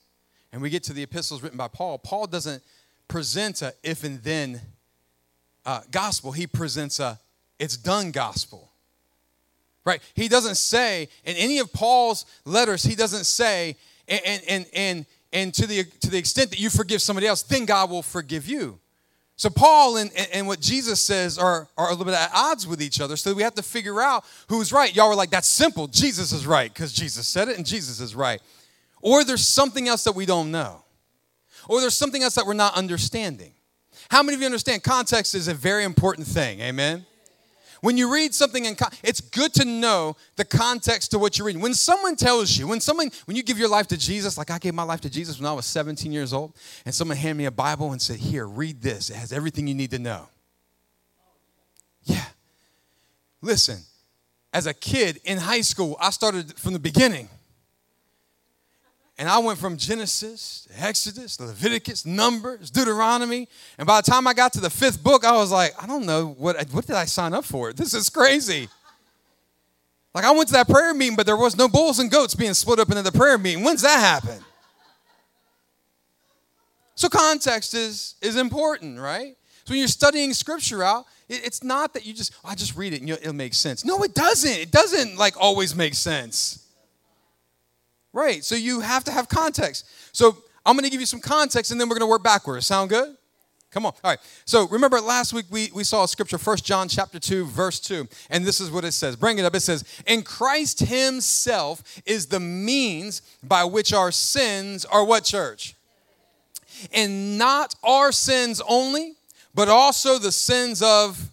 and 0.51 0.61
we 0.61 0.69
get 0.69 0.83
to 0.83 0.93
the 0.93 1.03
epistles 1.03 1.41
written 1.43 1.57
by 1.57 1.67
Paul, 1.67 1.97
Paul 1.97 2.27
doesn't 2.27 2.63
present 3.07 3.61
a 3.61 3.73
if 3.83 4.03
and 4.03 4.21
then 4.23 4.61
uh, 5.65 5.81
gospel. 5.91 6.31
He 6.31 6.47
presents 6.47 6.99
a 6.99 7.19
it's 7.59 7.77
done 7.77 8.11
gospel. 8.11 8.71
Right? 9.85 10.01
He 10.13 10.27
doesn't 10.27 10.55
say 10.55 11.09
in 11.23 11.35
any 11.35 11.59
of 11.59 11.73
Paul's 11.73 12.25
letters, 12.45 12.83
he 12.83 12.95
doesn't 12.95 13.25
say, 13.25 13.75
and 14.07 14.43
and 14.47 14.65
and 14.73 15.05
and 15.33 15.53
to 15.53 15.65
the 15.65 15.83
to 16.01 16.09
the 16.09 16.17
extent 16.17 16.51
that 16.51 16.59
you 16.59 16.69
forgive 16.69 17.01
somebody 17.01 17.27
else, 17.27 17.43
then 17.43 17.65
God 17.65 17.89
will 17.89 18.03
forgive 18.03 18.47
you. 18.47 18.79
So 19.35 19.49
Paul 19.49 19.95
and, 19.95 20.11
and 20.33 20.47
what 20.47 20.59
Jesus 20.59 20.99
says 20.99 21.37
are, 21.37 21.69
are 21.77 21.87
a 21.87 21.91
little 21.91 22.03
bit 22.03 22.13
at 22.13 22.29
odds 22.35 22.67
with 22.67 22.81
each 22.81 22.99
other. 22.99 23.15
So 23.15 23.33
we 23.33 23.41
have 23.43 23.55
to 23.55 23.63
figure 23.63 24.01
out 24.01 24.25
who's 24.49 24.73
right. 24.73 24.93
Y'all 24.93 25.07
were 25.07 25.15
like, 25.15 25.29
that's 25.29 25.47
simple. 25.47 25.87
Jesus 25.87 26.33
is 26.33 26.45
right, 26.45 26.73
because 26.73 26.91
Jesus 26.91 27.25
said 27.25 27.47
it 27.47 27.55
and 27.55 27.65
Jesus 27.65 28.01
is 28.01 28.13
right. 28.13 28.41
Or 29.01 29.23
there's 29.23 29.47
something 29.47 29.87
else 29.87 30.03
that 30.03 30.13
we 30.13 30.25
don't 30.25 30.51
know 30.51 30.83
or 31.69 31.79
there's 31.79 31.95
something 31.95 32.23
else 32.23 32.35
that 32.35 32.45
we're 32.45 32.53
not 32.53 32.75
understanding. 32.75 33.53
How 34.09 34.23
many 34.23 34.33
of 34.33 34.41
you 34.41 34.47
understand 34.47 34.83
context 34.83 35.35
is 35.35 35.47
a 35.47 35.53
very 35.53 35.83
important 35.83 36.27
thing? 36.27 36.59
Amen. 36.61 37.05
When 37.81 37.95
you 37.95 38.11
read 38.11 38.33
something 38.33 38.65
in 38.65 38.75
con- 38.75 38.91
it's 39.03 39.21
good 39.21 39.53
to 39.53 39.63
know 39.63 40.17
the 40.35 40.43
context 40.43 41.11
to 41.11 41.19
what 41.19 41.37
you're 41.37 41.45
reading. 41.45 41.61
When 41.61 41.75
someone 41.75 42.17
tells 42.17 42.57
you, 42.57 42.67
when 42.67 42.81
someone 42.81 43.09
when 43.23 43.37
you 43.37 43.43
give 43.43 43.57
your 43.57 43.69
life 43.69 43.87
to 43.87 43.97
Jesus, 43.97 44.37
like 44.37 44.51
I 44.51 44.57
gave 44.57 44.73
my 44.73 44.83
life 44.83 44.99
to 45.01 45.09
Jesus 45.09 45.39
when 45.39 45.45
I 45.45 45.53
was 45.53 45.65
17 45.65 46.11
years 46.11 46.33
old, 46.33 46.57
and 46.85 46.93
someone 46.93 47.15
handed 47.15 47.37
me 47.37 47.45
a 47.45 47.51
Bible 47.51 47.91
and 47.93 48.01
said, 48.01 48.17
"Here, 48.17 48.45
read 48.45 48.81
this. 48.81 49.09
It 49.09 49.15
has 49.15 49.31
everything 49.31 49.65
you 49.65 49.75
need 49.75 49.91
to 49.91 49.99
know." 49.99 50.27
Yeah. 52.03 52.25
Listen, 53.41 53.79
as 54.51 54.65
a 54.65 54.73
kid 54.73 55.21
in 55.23 55.37
high 55.37 55.61
school, 55.61 55.95
I 56.01 56.09
started 56.09 56.57
from 56.59 56.73
the 56.73 56.79
beginning. 56.79 57.29
And 59.19 59.27
I 59.27 59.37
went 59.39 59.59
from 59.59 59.75
Genesis 59.75 60.65
to 60.69 60.81
Exodus, 60.81 61.41
Leviticus, 61.41 62.05
Numbers, 62.05 62.71
Deuteronomy. 62.71 63.49
And 63.77 63.85
by 63.85 63.99
the 63.99 64.09
time 64.09 64.25
I 64.25 64.33
got 64.33 64.53
to 64.53 64.61
the 64.61 64.69
fifth 64.69 65.03
book, 65.03 65.25
I 65.25 65.33
was 65.33 65.51
like, 65.51 65.73
I 65.77 65.85
don't 65.85 66.05
know, 66.05 66.35
what, 66.37 66.55
what 66.71 66.87
did 66.87 66.95
I 66.95 67.03
sign 67.03 67.33
up 67.33 67.43
for? 67.43 67.73
This 67.73 67.93
is 67.93 68.09
crazy. 68.09 68.69
Like, 70.15 70.23
I 70.23 70.31
went 70.31 70.47
to 70.47 70.53
that 70.53 70.69
prayer 70.69 70.93
meeting, 70.93 71.17
but 71.17 71.25
there 71.25 71.35
was 71.35 71.57
no 71.57 71.67
bulls 71.67 71.99
and 71.99 72.09
goats 72.09 72.33
being 72.33 72.53
split 72.53 72.79
up 72.79 72.89
into 72.89 73.01
the 73.01 73.11
prayer 73.11 73.37
meeting. 73.37 73.61
When's 73.61 73.81
that 73.81 73.99
happen? 73.99 74.41
So, 76.95 77.09
context 77.09 77.73
is, 77.73 78.15
is 78.21 78.37
important, 78.37 78.99
right? 78.99 79.35
So, 79.65 79.73
when 79.73 79.79
you're 79.79 79.89
studying 79.89 80.33
scripture 80.33 80.81
out, 80.81 81.05
it, 81.27 81.45
it's 81.45 81.61
not 81.61 81.93
that 81.93 82.05
you 82.05 82.13
just, 82.13 82.33
oh, 82.45 82.49
I 82.49 82.55
just 82.55 82.77
read 82.77 82.93
it 82.93 83.01
and 83.01 83.09
it'll 83.09 83.33
make 83.33 83.53
sense. 83.53 83.83
No, 83.83 84.01
it 84.03 84.15
doesn't. 84.15 84.49
It 84.49 84.71
doesn't, 84.71 85.17
like, 85.17 85.35
always 85.37 85.75
make 85.75 85.93
sense. 85.93 86.65
Right. 88.19 88.43
So 88.43 88.55
you 88.55 88.81
have 88.81 89.05
to 89.05 89.11
have 89.11 89.29
context. 89.29 89.85
So 90.11 90.37
I'm 90.65 90.75
going 90.75 90.83
to 90.83 90.89
give 90.89 90.99
you 90.99 91.05
some 91.05 91.21
context 91.21 91.71
and 91.71 91.79
then 91.79 91.87
we're 91.87 91.95
going 91.95 92.07
to 92.07 92.11
work 92.11 92.21
backwards. 92.21 92.65
Sound 92.65 92.89
good? 92.89 93.15
Come 93.71 93.85
on. 93.85 93.93
All 94.03 94.11
right. 94.11 94.19
So 94.43 94.67
remember 94.67 94.99
last 94.99 95.31
week 95.31 95.45
we, 95.49 95.69
we 95.73 95.85
saw 95.85 96.03
a 96.03 96.07
scripture, 96.07 96.37
First 96.37 96.65
John 96.65 96.89
chapter 96.89 97.17
2, 97.17 97.45
verse 97.45 97.79
2. 97.79 98.09
And 98.29 98.43
this 98.43 98.59
is 98.59 98.71
what 98.71 98.83
it 98.83 98.91
says. 98.91 99.15
Bring 99.15 99.39
it 99.39 99.45
up. 99.45 99.55
It 99.55 99.61
says, 99.61 99.85
In 100.05 100.23
Christ 100.23 100.81
Himself 100.81 101.81
is 102.05 102.25
the 102.25 102.41
means 102.41 103.21
by 103.41 103.63
which 103.63 103.93
our 103.93 104.11
sins 104.11 104.83
are 104.83 105.05
what, 105.05 105.23
church? 105.23 105.75
And 106.91 107.37
not 107.37 107.73
our 107.85 108.11
sins 108.11 108.61
only, 108.67 109.13
but 109.55 109.69
also 109.69 110.19
the 110.19 110.33
sins 110.33 110.81
of 110.81 111.29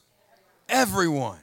everyone. 0.69 1.39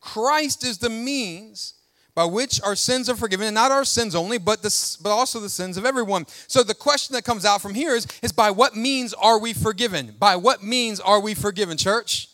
Christ 0.00 0.64
is 0.64 0.78
the 0.78 0.90
means 0.90 1.73
by 2.14 2.24
which 2.24 2.60
our 2.62 2.76
sins 2.76 3.10
are 3.10 3.16
forgiven, 3.16 3.46
and 3.46 3.54
not 3.54 3.72
our 3.72 3.84
sins 3.84 4.14
only, 4.14 4.38
but, 4.38 4.62
the, 4.62 4.96
but 5.02 5.10
also 5.10 5.40
the 5.40 5.48
sins 5.48 5.76
of 5.76 5.84
everyone. 5.84 6.26
So 6.46 6.62
the 6.62 6.74
question 6.74 7.14
that 7.14 7.24
comes 7.24 7.44
out 7.44 7.60
from 7.60 7.74
here 7.74 7.96
is, 7.96 8.06
is 8.22 8.32
by 8.32 8.50
what 8.50 8.76
means 8.76 9.12
are 9.14 9.38
we 9.38 9.52
forgiven? 9.52 10.14
By 10.18 10.36
what 10.36 10.62
means 10.62 11.00
are 11.00 11.20
we 11.20 11.34
forgiven, 11.34 11.76
church? 11.76 12.28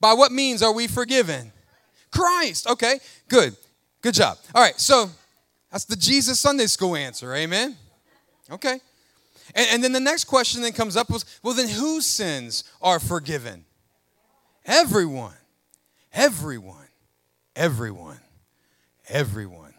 By 0.00 0.12
what 0.12 0.32
means 0.32 0.62
are 0.62 0.72
we 0.72 0.86
forgiven? 0.86 1.52
Christ. 2.10 2.68
Okay, 2.68 3.00
good. 3.28 3.56
Good 4.02 4.14
job. 4.14 4.38
All 4.54 4.62
right, 4.62 4.78
so 4.78 5.10
that's 5.72 5.84
the 5.84 5.96
Jesus 5.96 6.38
Sunday 6.38 6.66
school 6.66 6.94
answer. 6.94 7.34
Amen. 7.34 7.76
Okay. 8.50 8.80
And, 9.54 9.66
and 9.72 9.84
then 9.84 9.92
the 9.92 10.00
next 10.00 10.24
question 10.24 10.62
that 10.62 10.74
comes 10.74 10.96
up 10.96 11.10
was, 11.10 11.24
well, 11.42 11.54
then 11.54 11.68
whose 11.68 12.06
sins 12.06 12.64
are 12.82 13.00
forgiven? 13.00 13.64
Everyone. 14.64 15.34
Everyone. 16.12 16.88
Everyone. 17.56 18.20
Everyone. 19.08 19.74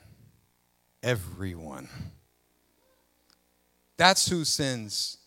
Everyone. 1.04 1.88
That's 3.98 4.28
who 4.30 4.46
sins 4.46 5.18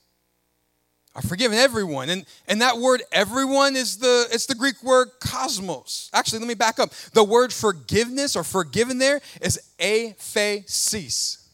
are 1.14 1.22
forgiven 1.22 1.58
everyone. 1.58 2.08
And 2.08 2.24
and 2.48 2.62
that 2.62 2.78
word 2.78 3.02
everyone 3.12 3.76
is 3.76 3.98
the 3.98 4.26
it's 4.30 4.46
the 4.46 4.54
greek 4.54 4.82
word 4.82 5.08
cosmos 5.20 6.10
actually 6.14 6.38
let 6.38 6.48
me 6.48 6.54
back 6.54 6.78
up. 6.78 6.90
The 7.12 7.24
word 7.24 7.52
forgiveness 7.52 8.34
or 8.34 8.44
forgiven 8.44 8.98
there 8.98 9.20
is 9.40 9.60
aphesis. 9.78 11.46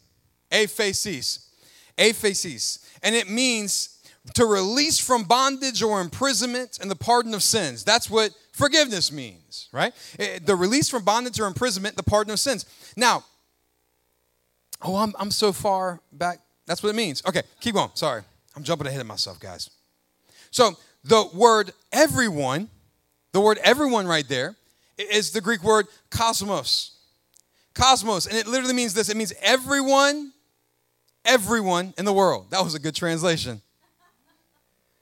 Aphesis. 0.51 1.45
Aphesis. 1.97 2.85
And 3.03 3.15
it 3.15 3.29
means 3.29 3.99
to 4.35 4.45
release 4.45 4.99
from 4.99 5.23
bondage 5.23 5.81
or 5.81 6.01
imprisonment 6.01 6.79
and 6.81 6.89
the 6.89 6.95
pardon 6.95 7.33
of 7.33 7.43
sins. 7.43 7.83
That's 7.83 8.09
what 8.09 8.31
forgiveness 8.59 9.11
means, 9.11 9.69
right? 9.71 9.93
Eh, 10.19 10.39
the 10.43 10.55
release 10.55 10.89
from 10.89 11.03
bondage 11.03 11.39
or 11.39 11.47
imprisonment, 11.47 11.95
the 11.95 12.03
pardon 12.03 12.31
of 12.31 12.39
sins. 12.39 12.65
Now, 12.95 13.23
oh, 14.83 14.97
I'm, 14.97 15.15
I'm 15.17 15.31
so 15.31 15.51
far 15.51 16.01
back. 16.11 16.39
That's 16.67 16.83
what 16.83 16.89
it 16.89 16.95
means. 16.95 17.23
Okay, 17.25 17.41
keep 17.61 17.73
going. 17.73 17.89
Sorry. 17.95 18.21
I'm 18.55 18.63
jumping 18.63 18.85
ahead 18.85 19.01
of 19.01 19.07
myself, 19.07 19.39
guys. 19.39 19.69
So, 20.51 20.77
the 21.03 21.27
word 21.33 21.71
everyone, 21.91 22.69
the 23.31 23.39
word 23.39 23.57
everyone 23.63 24.05
right 24.05 24.27
there, 24.27 24.55
is 24.97 25.31
the 25.31 25.41
Greek 25.41 25.63
word 25.63 25.87
cosmos. 26.09 26.97
Cosmos. 27.73 28.27
And 28.27 28.37
it 28.37 28.45
literally 28.45 28.73
means 28.73 28.93
this 28.93 29.09
it 29.09 29.15
means 29.15 29.33
everyone, 29.41 30.33
everyone 31.23 31.93
in 31.97 32.03
the 32.03 32.13
world. 32.13 32.51
That 32.51 32.63
was 32.63 32.75
a 32.75 32.79
good 32.79 32.95
translation. 32.95 33.61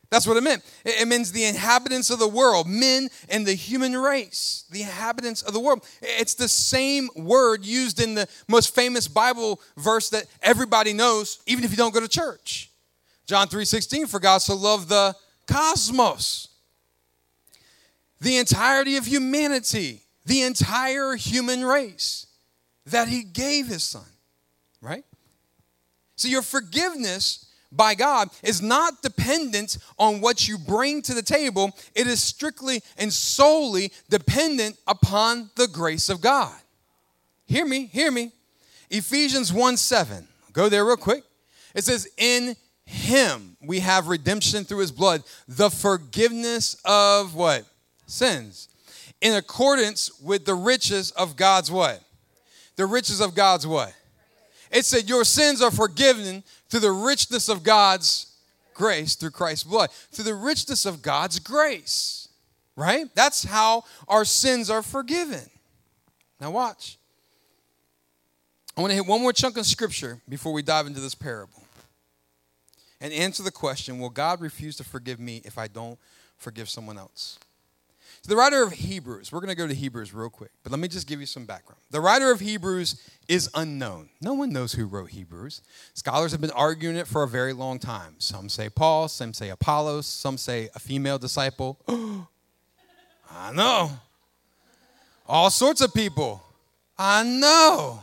That's 0.10 0.26
what 0.26 0.38
it 0.38 0.44
meant. 0.44 0.64
It 0.86 1.08
means 1.08 1.32
the 1.32 1.44
inhabitants 1.44 2.10
of 2.10 2.20
the 2.20 2.28
world, 2.28 2.68
men 2.68 3.10
and 3.28 3.46
the 3.46 3.54
human 3.54 3.96
race, 3.96 4.64
the 4.72 4.82
inhabitants 4.82 5.42
of 5.42 5.54
the 5.54 5.60
world. 5.60 5.86
It's 6.02 6.34
the 6.34 6.48
same 6.48 7.10
word 7.16 7.66
used 7.66 8.02
in 8.02 8.16
the 8.16 8.28
most 8.48 8.74
famous 8.74 9.08
Bible 9.10 9.60
verse 9.76 10.10
that 10.12 10.28
everybody 10.42 10.94
knows, 10.94 11.40
even 11.46 11.66
if 11.66 11.72
you 11.72 11.78
don't 11.78 11.94
go 11.94 12.00
to 12.00 12.08
church. 12.08 12.72
John 13.26 13.50
3:16, 13.50 14.08
for 14.08 14.22
God 14.22 14.38
so 14.38 14.56
loved 14.56 14.88
the 14.88 15.14
cosmos. 15.46 16.48
The 18.22 18.38
entirety 18.38 18.96
of 18.96 19.06
humanity, 19.06 20.04
the 20.26 20.44
entire 20.44 21.16
human 21.16 21.66
race, 21.66 22.28
that 22.86 23.10
he 23.10 23.24
gave 23.24 23.68
his 23.68 23.84
son. 23.84 24.06
Right? 24.80 25.04
So 26.16 26.30
your 26.30 26.42
forgiveness 26.42 27.47
by 27.71 27.95
God 27.95 28.29
is 28.43 28.62
not 28.62 29.01
dependent 29.01 29.77
on 30.00 30.21
what 30.21 30.47
you 30.47 30.57
bring 30.57 31.01
to 31.03 31.13
the 31.13 31.21
table, 31.21 31.71
it 31.95 32.07
is 32.07 32.21
strictly 32.21 32.81
and 32.97 33.12
solely 33.12 33.91
dependent 34.09 34.77
upon 34.88 35.50
the 35.55 35.67
grace 35.67 36.09
of 36.09 36.21
God. 36.21 36.55
Hear 37.45 37.65
me, 37.65 37.86
hear 37.86 38.12
me. 38.12 38.31
Ephesians 38.89 39.51
1 39.51 39.77
7. 39.77 40.27
Go 40.53 40.69
there 40.69 40.86
real 40.86 40.97
quick. 40.97 41.24
It 41.75 41.83
says, 41.83 42.09
In 42.17 42.55
him 42.86 43.57
we 43.62 43.79
have 43.81 44.07
redemption 44.07 44.63
through 44.63 44.79
his 44.79 44.91
blood, 44.91 45.24
the 45.47 45.69
forgiveness 45.69 46.77
of 46.86 47.36
what? 47.36 47.65
Sins. 48.05 48.69
In 49.19 49.33
accordance 49.33 50.19
with 50.21 50.45
the 50.45 50.55
riches 50.55 51.12
of 51.12 51.36
God's 51.36 51.71
what? 51.71 52.01
The 52.75 52.86
riches 52.86 53.19
of 53.19 53.36
God's 53.36 53.67
what? 53.67 53.93
It 54.71 54.86
said, 54.86 55.09
Your 55.09 55.25
sins 55.25 55.62
are 55.62 55.71
forgiven 55.71 56.43
through 56.69 56.81
the 56.81 56.91
richness 56.91 57.50
of 57.50 57.63
God's 57.63 58.27
grace 58.77 59.15
through 59.15 59.31
Christ's 59.31 59.65
blood. 59.65 59.89
Through 60.12 60.25
the 60.25 60.36
richness 60.36 60.86
of 60.86 61.01
God's 61.01 61.39
grace, 61.39 62.29
right? 62.75 63.07
That's 63.15 63.43
how 63.43 63.83
our 64.07 64.24
sins 64.24 64.69
are 64.69 64.83
forgiven. 64.83 65.50
Now, 66.39 66.51
watch. 66.51 66.97
I 68.77 68.81
want 68.81 68.91
to 68.91 68.95
hit 68.95 69.07
one 69.07 69.21
more 69.21 69.33
chunk 69.33 69.57
of 69.57 69.65
scripture 69.65 70.21
before 70.29 70.53
we 70.53 70.62
dive 70.62 70.86
into 70.86 71.00
this 71.00 71.15
parable. 71.15 71.63
and 73.01 73.12
answer 73.12 73.43
the 73.43 73.51
question 73.51 74.00
Will 74.00 74.09
God 74.09 74.39
refuse 74.39 74.77
to 74.77 74.83
forgive 74.83 75.19
me 75.19 75.41
if 75.43 75.57
I 75.57 75.67
don't 75.67 76.00
forgive 76.38 76.69
someone 76.69 76.97
else? 76.97 77.39
So, 78.21 78.29
the 78.29 78.36
writer 78.36 78.63
of 78.63 78.71
Hebrews, 78.71 79.31
we're 79.31 79.39
going 79.39 79.50
to 79.50 79.55
go 79.55 79.67
to 79.67 79.74
Hebrews 79.74 80.13
real 80.13 80.29
quick, 80.29 80.51
but 80.63 80.71
let 80.71 80.79
me 80.79 80.88
just 80.88 81.07
give 81.07 81.19
you 81.19 81.25
some 81.25 81.45
background. 81.45 81.79
The 81.91 82.01
writer 82.01 82.31
of 82.31 82.39
Hebrews 82.39 83.01
is 83.27 83.50
unknown. 83.53 84.09
No 84.21 84.33
one 84.33 84.51
knows 84.51 84.74
who 84.74 84.86
wrote 84.86 85.12
Hebrews. 85.12 85.62
Scholars 85.93 86.31
have 86.31 86.41
been 86.41 86.51
arguing 86.51 86.95
it 86.95 87.07
for 87.07 87.24
a 87.24 87.27
very 87.27 87.53
long 87.53 87.79
time. 87.79 88.15
Some 88.17 88.50
say 88.50 88.69
Paul, 88.69 89.07
some 89.07 89.33
say 89.33 89.50
Apollos, 89.50 90.05
some 90.05 90.38
say 90.38 90.69
a 90.75 90.79
female 90.79 91.17
disciple. 91.17 91.79
I 93.29 93.51
know. 93.53 93.91
All 95.27 95.50
sorts 95.50 95.81
of 95.81 95.93
people. 95.93 96.41
I 96.97 97.24
know. 97.24 98.01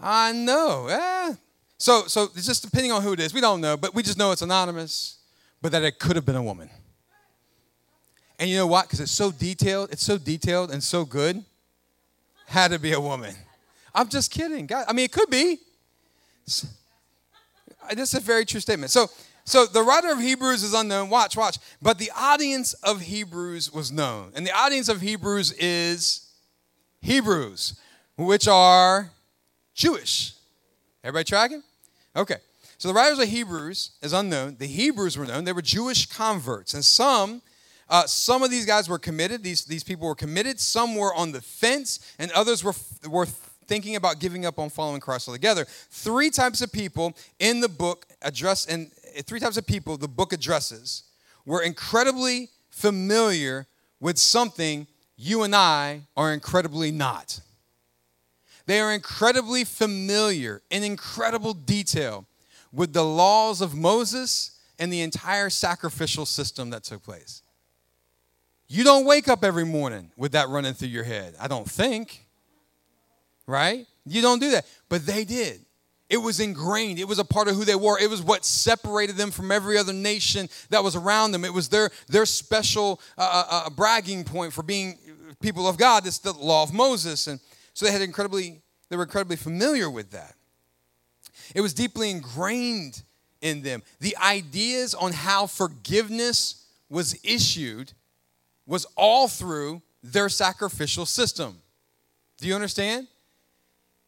I 0.00 0.32
know. 0.32 0.86
Yeah. 0.88 1.34
So, 1.78 2.04
so 2.06 2.24
it's 2.34 2.46
just 2.46 2.62
depending 2.64 2.92
on 2.92 3.02
who 3.02 3.12
it 3.12 3.20
is. 3.20 3.34
We 3.34 3.40
don't 3.40 3.60
know, 3.60 3.76
but 3.76 3.94
we 3.94 4.02
just 4.02 4.18
know 4.18 4.32
it's 4.32 4.42
anonymous, 4.42 5.18
but 5.60 5.72
that 5.72 5.82
it 5.82 5.98
could 5.98 6.16
have 6.16 6.24
been 6.24 6.36
a 6.36 6.42
woman. 6.42 6.70
And 8.38 8.50
you 8.50 8.56
know 8.56 8.66
what? 8.66 8.86
Because 8.86 9.00
it's 9.00 9.12
so 9.12 9.30
detailed, 9.30 9.92
it's 9.92 10.02
so 10.02 10.18
detailed 10.18 10.70
and 10.70 10.82
so 10.82 11.04
good, 11.04 11.44
had 12.46 12.72
to 12.72 12.78
be 12.78 12.92
a 12.92 13.00
woman. 13.00 13.34
I'm 13.94 14.08
just 14.08 14.30
kidding. 14.30 14.66
God, 14.66 14.84
I 14.88 14.92
mean, 14.92 15.04
it 15.04 15.12
could 15.12 15.30
be. 15.30 15.58
Uh, 16.48 17.94
this 17.94 18.14
is 18.14 18.14
a 18.14 18.20
very 18.20 18.44
true 18.44 18.60
statement. 18.60 18.90
So, 18.90 19.08
so 19.44 19.66
the 19.66 19.82
writer 19.82 20.10
of 20.10 20.20
Hebrews 20.20 20.62
is 20.62 20.74
unknown. 20.74 21.10
Watch, 21.10 21.36
watch. 21.36 21.58
But 21.80 21.98
the 21.98 22.10
audience 22.16 22.74
of 22.74 23.00
Hebrews 23.00 23.72
was 23.72 23.90
known. 23.90 24.32
And 24.34 24.46
the 24.46 24.52
audience 24.52 24.88
of 24.88 25.00
Hebrews 25.00 25.52
is 25.52 26.28
Hebrews, 27.00 27.78
which 28.16 28.48
are 28.48 29.10
Jewish. 29.74 30.34
Everybody 31.02 31.24
tracking? 31.24 31.62
Okay. 32.14 32.36
So 32.78 32.88
the 32.88 32.94
writers 32.94 33.18
of 33.18 33.28
Hebrews 33.28 33.92
is 34.02 34.12
unknown. 34.12 34.56
The 34.58 34.66
Hebrews 34.66 35.16
were 35.16 35.26
known. 35.26 35.44
They 35.44 35.52
were 35.52 35.62
Jewish 35.62 36.06
converts. 36.06 36.74
And 36.74 36.84
some 36.84 37.42
uh, 37.92 38.06
some 38.06 38.42
of 38.42 38.50
these 38.50 38.64
guys 38.64 38.88
were 38.88 38.98
committed. 38.98 39.42
These, 39.42 39.66
these 39.66 39.84
people 39.84 40.08
were 40.08 40.14
committed. 40.14 40.58
Some 40.58 40.96
were 40.96 41.14
on 41.14 41.30
the 41.30 41.42
fence, 41.42 42.14
and 42.18 42.30
others 42.32 42.64
were, 42.64 42.72
were 43.06 43.26
thinking 43.26 43.96
about 43.96 44.18
giving 44.18 44.46
up 44.46 44.58
on 44.58 44.70
following 44.70 44.98
Christ 44.98 45.28
altogether. 45.28 45.66
Three 45.90 46.30
types 46.30 46.62
of 46.62 46.72
people 46.72 47.14
in 47.38 47.60
the 47.60 47.68
book 47.68 48.06
address, 48.22 48.64
and 48.64 48.90
three 49.24 49.40
types 49.40 49.58
of 49.58 49.66
people 49.66 49.98
the 49.98 50.08
book 50.08 50.32
addresses 50.32 51.02
were 51.44 51.60
incredibly 51.60 52.48
familiar 52.70 53.66
with 54.00 54.18
something 54.18 54.86
you 55.18 55.42
and 55.42 55.54
I 55.54 56.00
are 56.16 56.32
incredibly 56.32 56.92
not. 56.92 57.40
They 58.64 58.80
are 58.80 58.90
incredibly 58.90 59.64
familiar 59.64 60.62
in 60.70 60.82
incredible 60.82 61.52
detail 61.52 62.24
with 62.72 62.94
the 62.94 63.04
laws 63.04 63.60
of 63.60 63.74
Moses 63.74 64.52
and 64.78 64.90
the 64.90 65.02
entire 65.02 65.50
sacrificial 65.50 66.24
system 66.24 66.70
that 66.70 66.84
took 66.84 67.02
place. 67.02 67.41
You 68.72 68.84
don't 68.84 69.04
wake 69.04 69.28
up 69.28 69.44
every 69.44 69.66
morning 69.66 70.10
with 70.16 70.32
that 70.32 70.48
running 70.48 70.72
through 70.72 70.88
your 70.88 71.04
head. 71.04 71.34
I 71.38 71.46
don't 71.46 71.70
think. 71.70 72.26
Right? 73.46 73.86
You 74.06 74.22
don't 74.22 74.38
do 74.38 74.52
that. 74.52 74.64
But 74.88 75.04
they 75.04 75.26
did. 75.26 75.60
It 76.08 76.16
was 76.16 76.40
ingrained. 76.40 76.98
It 76.98 77.06
was 77.06 77.18
a 77.18 77.24
part 77.24 77.48
of 77.48 77.54
who 77.54 77.66
they 77.66 77.74
were. 77.74 77.98
It 78.00 78.08
was 78.08 78.22
what 78.22 78.46
separated 78.46 79.16
them 79.16 79.30
from 79.30 79.52
every 79.52 79.76
other 79.76 79.92
nation 79.92 80.48
that 80.70 80.82
was 80.82 80.96
around 80.96 81.32
them. 81.32 81.44
It 81.44 81.52
was 81.52 81.68
their, 81.68 81.90
their 82.08 82.24
special 82.24 82.98
uh, 83.18 83.44
uh, 83.50 83.66
uh 83.66 83.70
bragging 83.70 84.24
point 84.24 84.54
for 84.54 84.62
being 84.62 84.98
people 85.42 85.68
of 85.68 85.76
God. 85.76 86.06
It's 86.06 86.20
the 86.20 86.32
law 86.32 86.62
of 86.62 86.72
Moses. 86.72 87.26
And 87.26 87.40
so 87.74 87.84
they 87.84 87.92
had 87.92 88.00
incredibly, 88.00 88.62
they 88.88 88.96
were 88.96 89.02
incredibly 89.02 89.36
familiar 89.36 89.90
with 89.90 90.12
that. 90.12 90.34
It 91.54 91.60
was 91.60 91.74
deeply 91.74 92.10
ingrained 92.10 93.02
in 93.42 93.60
them. 93.60 93.82
The 94.00 94.16
ideas 94.16 94.94
on 94.94 95.12
how 95.12 95.46
forgiveness 95.46 96.64
was 96.88 97.20
issued 97.22 97.92
was 98.66 98.86
all 98.96 99.28
through 99.28 99.82
their 100.02 100.28
sacrificial 100.28 101.06
system. 101.06 101.60
Do 102.38 102.48
you 102.48 102.54
understand? 102.54 103.06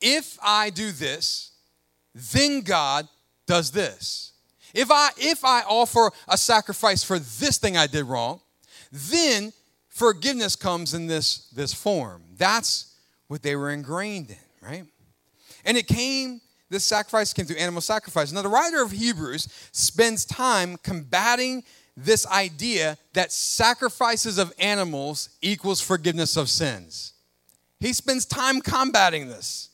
If 0.01 0.39
I 0.43 0.71
do 0.71 0.91
this, 0.91 1.53
then 2.15 2.61
God 2.61 3.09
does 3.47 3.71
this. 3.71 4.33
If 4.75 4.91
I 4.91 5.11
if 5.17 5.45
I 5.45 5.63
offer 5.63 6.11
a 6.29 6.37
sacrifice 6.37 7.05
for 7.05 7.19
this 7.19 7.59
thing 7.59 7.77
I 7.77 7.87
did 7.87 8.05
wrong, 8.05 8.41
then 8.91 9.53
forgiveness 9.89 10.57
comes 10.57 10.95
in 10.95 11.07
this 11.07 11.49
this 11.55 11.73
form. 11.73 12.23
That's 12.37 12.97
what 13.29 13.43
they 13.43 13.55
were 13.57 13.71
ingrained 13.71 14.31
in, 14.31 14.69
right? 14.69 14.85
And 15.65 15.77
it 15.77 15.87
came 15.87 16.41
this 16.71 16.85
sacrifice 16.85 17.33
came 17.33 17.47
through 17.47 17.57
animal 17.57 17.81
sacrifice. 17.81 18.33
Now 18.33 18.43
the 18.43 18.49
writer 18.49 18.83
of 18.83 18.91
Hebrews 18.91 19.49
spends 19.71 20.25
time 20.25 20.77
combating 20.83 21.63
this 21.97 22.27
idea 22.27 22.99
that 23.13 23.33
sacrifices 23.33 24.39
of 24.39 24.53
animals 24.59 25.29
equals 25.41 25.81
forgiveness 25.81 26.37
of 26.37 26.49
sins. 26.49 27.13
He 27.79 27.93
spends 27.93 28.27
time 28.27 28.61
combating 28.61 29.29
this. 29.29 29.69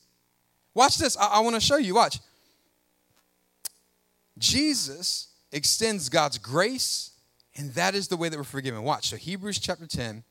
Watch 0.73 0.97
this. 0.97 1.17
I, 1.17 1.27
I 1.27 1.39
want 1.39 1.55
to 1.55 1.61
show 1.61 1.77
you. 1.77 1.95
Watch. 1.95 2.19
Jesus 4.37 5.27
extends 5.51 6.09
God's 6.09 6.37
grace, 6.37 7.11
and 7.55 7.73
that 7.73 7.95
is 7.95 8.07
the 8.07 8.17
way 8.17 8.29
that 8.29 8.37
we're 8.37 8.43
forgiven. 8.43 8.83
Watch. 8.83 9.09
So, 9.09 9.17
Hebrews 9.17 9.59
chapter 9.59 9.87
10, 9.87 10.23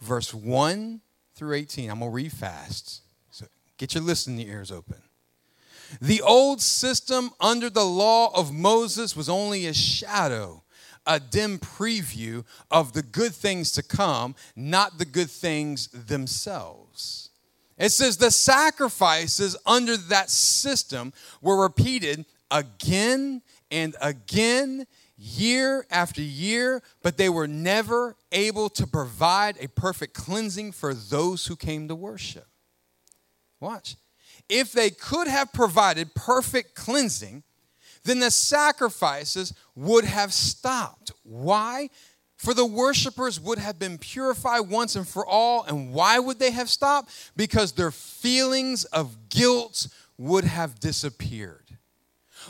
verse 0.00 0.32
1 0.32 1.00
through 1.34 1.54
18. 1.54 1.90
I'm 1.90 1.98
going 1.98 2.10
to 2.10 2.14
read 2.14 2.32
fast. 2.32 3.02
So, 3.30 3.46
get 3.76 3.94
your 3.94 4.02
listening 4.02 4.46
ears 4.46 4.70
open. 4.70 4.96
The 6.00 6.22
old 6.22 6.62
system 6.62 7.30
under 7.40 7.68
the 7.68 7.84
law 7.84 8.32
of 8.34 8.52
Moses 8.52 9.14
was 9.14 9.28
only 9.28 9.66
a 9.66 9.74
shadow 9.74 10.61
a 11.06 11.18
dim 11.18 11.58
preview 11.58 12.44
of 12.70 12.92
the 12.92 13.02
good 13.02 13.34
things 13.34 13.72
to 13.72 13.82
come, 13.82 14.34
not 14.54 14.98
the 14.98 15.04
good 15.04 15.30
things 15.30 15.88
themselves. 15.88 17.30
It 17.78 17.90
says 17.90 18.16
the 18.16 18.30
sacrifices 18.30 19.56
under 19.66 19.96
that 19.96 20.30
system 20.30 21.12
were 21.40 21.62
repeated 21.62 22.24
again 22.50 23.42
and 23.70 23.96
again, 24.00 24.86
year 25.16 25.86
after 25.90 26.20
year, 26.20 26.82
but 27.02 27.16
they 27.16 27.28
were 27.28 27.48
never 27.48 28.16
able 28.30 28.68
to 28.68 28.86
provide 28.86 29.56
a 29.60 29.68
perfect 29.68 30.14
cleansing 30.14 30.72
for 30.72 30.92
those 30.92 31.46
who 31.46 31.56
came 31.56 31.88
to 31.88 31.94
worship. 31.94 32.46
Watch. 33.60 33.96
If 34.48 34.72
they 34.72 34.90
could 34.90 35.28
have 35.28 35.52
provided 35.52 36.14
perfect 36.14 36.74
cleansing, 36.74 37.44
then 38.04 38.20
the 38.20 38.30
sacrifices 38.30 39.52
would 39.74 40.04
have 40.04 40.32
stopped. 40.32 41.12
Why? 41.22 41.90
For 42.36 42.54
the 42.54 42.66
worshipers 42.66 43.38
would 43.38 43.58
have 43.58 43.78
been 43.78 43.98
purified 43.98 44.62
once 44.62 44.96
and 44.96 45.06
for 45.06 45.24
all. 45.24 45.62
And 45.62 45.92
why 45.92 46.18
would 46.18 46.40
they 46.40 46.50
have 46.50 46.68
stopped? 46.68 47.12
Because 47.36 47.72
their 47.72 47.92
feelings 47.92 48.84
of 48.86 49.28
guilt 49.28 49.86
would 50.18 50.44
have 50.44 50.80
disappeared. 50.80 51.78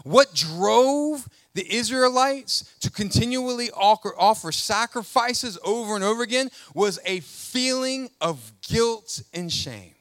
What 0.05 0.35
drove 0.35 1.29
the 1.53 1.71
Israelites 1.71 2.75
to 2.81 2.91
continually 2.91 3.71
offer, 3.71 4.15
offer, 4.19 4.51
sacrifices 4.53 5.59
over 5.62 5.95
and 5.95 6.03
over 6.03 6.23
again 6.23 6.51
was 6.75 6.99
a 7.05 7.21
feeling 7.21 8.09
of 8.21 8.53
guilt 8.62 9.23
and 9.35 9.53
shame. 9.53 9.95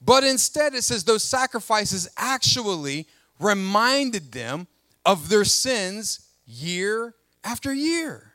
But 0.00 0.22
instead, 0.22 0.74
it 0.74 0.84
says 0.84 1.02
those 1.02 1.24
sacrifices 1.24 2.08
actually 2.16 3.08
reminded 3.38 4.32
them 4.32 4.66
of 5.04 5.28
their 5.28 5.44
sins 5.44 6.28
year 6.46 7.14
after 7.44 7.72
year. 7.72 8.32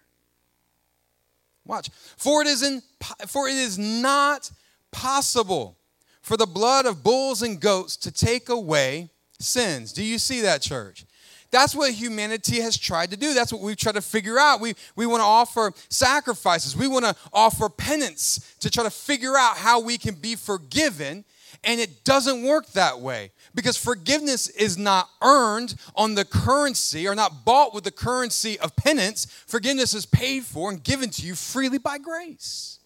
Watch. 1.65 1.89
For 2.17 2.41
it 2.41 2.47
is 2.47 2.63
in, 2.63 2.81
for 3.27 3.47
it 3.47 3.55
is 3.55 3.77
not 3.77 4.51
possible 4.91 5.77
for 6.21 6.37
the 6.37 6.45
blood 6.45 6.85
of 6.85 7.03
bulls 7.03 7.41
and 7.41 7.59
goats 7.59 7.95
to 7.97 8.11
take 8.11 8.49
away 8.49 9.09
sins. 9.39 9.93
Do 9.93 10.03
you 10.03 10.17
see 10.17 10.41
that, 10.41 10.61
church? 10.61 11.05
That's 11.51 11.75
what 11.75 11.91
humanity 11.91 12.61
has 12.61 12.77
tried 12.77 13.11
to 13.11 13.17
do. 13.17 13.33
That's 13.33 13.51
what 13.51 13.61
we've 13.61 13.75
tried 13.75 13.95
to 13.95 14.01
figure 14.01 14.39
out. 14.39 14.61
We, 14.61 14.73
we 14.95 15.05
want 15.05 15.19
to 15.19 15.25
offer 15.25 15.73
sacrifices. 15.89 16.77
We 16.77 16.87
want 16.87 17.03
to 17.03 17.15
offer 17.33 17.67
penance 17.67 18.55
to 18.61 18.69
try 18.69 18.85
to 18.85 18.89
figure 18.89 19.35
out 19.35 19.57
how 19.57 19.81
we 19.81 19.97
can 19.97 20.15
be 20.15 20.35
forgiven. 20.35 21.25
And 21.63 21.79
it 21.79 22.03
doesn't 22.03 22.43
work 22.43 22.67
that 22.71 22.99
way 22.99 23.31
because 23.53 23.77
forgiveness 23.77 24.49
is 24.49 24.77
not 24.77 25.09
earned 25.21 25.75
on 25.95 26.15
the 26.15 26.25
currency 26.25 27.07
or 27.07 27.13
not 27.13 27.45
bought 27.45 27.73
with 27.73 27.83
the 27.83 27.91
currency 27.91 28.59
of 28.59 28.75
penance. 28.75 29.27
Forgiveness 29.45 29.93
is 29.93 30.07
paid 30.07 30.43
for 30.43 30.71
and 30.71 30.83
given 30.83 31.11
to 31.11 31.21
you 31.21 31.35
freely 31.35 31.77
by 31.77 31.99
grace. 31.99 32.79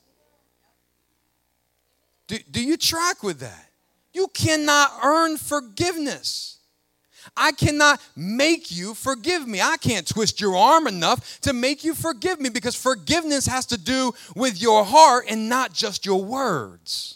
Do, 2.27 2.37
do 2.51 2.61
you 2.61 2.75
track 2.75 3.23
with 3.23 3.39
that? 3.39 3.69
You 4.13 4.27
cannot 4.27 4.91
earn 5.03 5.37
forgiveness. 5.37 6.55
I 7.35 7.51
cannot 7.51 8.01
make 8.15 8.71
you 8.71 8.93
forgive 8.93 9.47
me. 9.47 9.61
I 9.61 9.77
can't 9.77 10.07
twist 10.07 10.39
your 10.39 10.55
arm 10.55 10.87
enough 10.87 11.39
to 11.41 11.53
make 11.53 11.83
you 11.83 11.93
forgive 11.93 12.39
me 12.39 12.49
because 12.49 12.75
forgiveness 12.75 13.45
has 13.47 13.65
to 13.67 13.77
do 13.77 14.13
with 14.35 14.61
your 14.61 14.83
heart 14.85 15.25
and 15.29 15.49
not 15.49 15.73
just 15.73 16.05
your 16.05 16.23
words. 16.23 17.14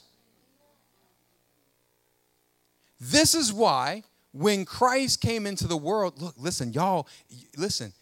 This 2.99 3.33
is 3.33 3.53
why 3.53 4.03
when 4.31 4.65
Christ 4.65 5.21
came 5.21 5.45
into 5.45 5.67
the 5.67 5.77
world, 5.77 6.21
look, 6.21 6.35
listen, 6.37 6.73
y'all, 6.73 7.07
listen, 7.57 7.93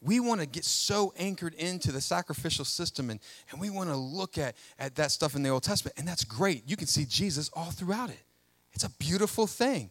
we 0.00 0.20
want 0.20 0.40
to 0.40 0.46
get 0.46 0.64
so 0.64 1.12
anchored 1.16 1.54
into 1.54 1.92
the 1.92 2.00
sacrificial 2.00 2.64
system 2.64 3.10
and, 3.10 3.20
and 3.50 3.60
we 3.60 3.70
want 3.70 3.88
to 3.88 3.96
look 3.96 4.36
at, 4.36 4.56
at 4.78 4.94
that 4.96 5.10
stuff 5.10 5.36
in 5.36 5.42
the 5.42 5.48
Old 5.48 5.62
Testament, 5.62 5.96
and 5.98 6.06
that's 6.06 6.24
great. 6.24 6.68
You 6.68 6.76
can 6.76 6.86
see 6.86 7.04
Jesus 7.08 7.50
all 7.54 7.70
throughout 7.70 8.10
it. 8.10 8.20
It's 8.72 8.84
a 8.84 8.90
beautiful 8.90 9.46
thing. 9.46 9.90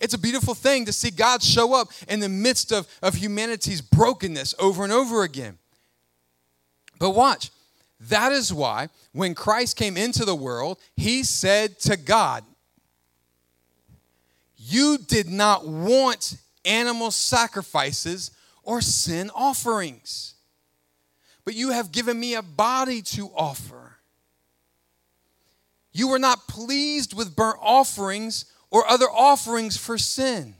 It's 0.00 0.14
a 0.14 0.18
beautiful 0.18 0.54
thing 0.54 0.84
to 0.84 0.92
see 0.92 1.10
God 1.10 1.42
show 1.42 1.74
up 1.74 1.88
in 2.08 2.20
the 2.20 2.28
midst 2.28 2.72
of, 2.72 2.86
of 3.02 3.14
humanity's 3.14 3.80
brokenness 3.80 4.54
over 4.58 4.84
and 4.84 4.92
over 4.92 5.22
again. 5.22 5.58
But 6.98 7.10
watch, 7.10 7.50
that 8.00 8.32
is 8.32 8.52
why 8.52 8.88
when 9.12 9.34
Christ 9.34 9.76
came 9.76 9.96
into 9.96 10.24
the 10.24 10.34
world, 10.34 10.78
he 10.96 11.24
said 11.24 11.78
to 11.80 11.96
God, 11.96 12.44
You 14.70 14.98
did 14.98 15.30
not 15.30 15.66
want 15.66 16.36
animal 16.66 17.10
sacrifices 17.10 18.32
or 18.62 18.82
sin 18.82 19.30
offerings, 19.34 20.34
but 21.46 21.54
you 21.54 21.70
have 21.70 21.90
given 21.90 22.20
me 22.20 22.34
a 22.34 22.42
body 22.42 23.00
to 23.00 23.30
offer. 23.34 23.96
You 25.90 26.08
were 26.08 26.18
not 26.18 26.48
pleased 26.48 27.14
with 27.14 27.34
burnt 27.34 27.56
offerings 27.62 28.44
or 28.70 28.86
other 28.86 29.06
offerings 29.06 29.78
for 29.78 29.96
sin. 29.96 30.54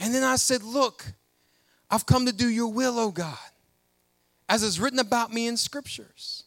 And 0.00 0.12
then 0.12 0.24
I 0.24 0.34
said, 0.34 0.64
Look, 0.64 1.04
I've 1.88 2.06
come 2.06 2.26
to 2.26 2.32
do 2.32 2.48
your 2.48 2.72
will, 2.72 2.98
O 2.98 3.12
God, 3.12 3.38
as 4.48 4.64
is 4.64 4.80
written 4.80 4.98
about 4.98 5.32
me 5.32 5.46
in 5.46 5.56
scriptures. 5.56 6.42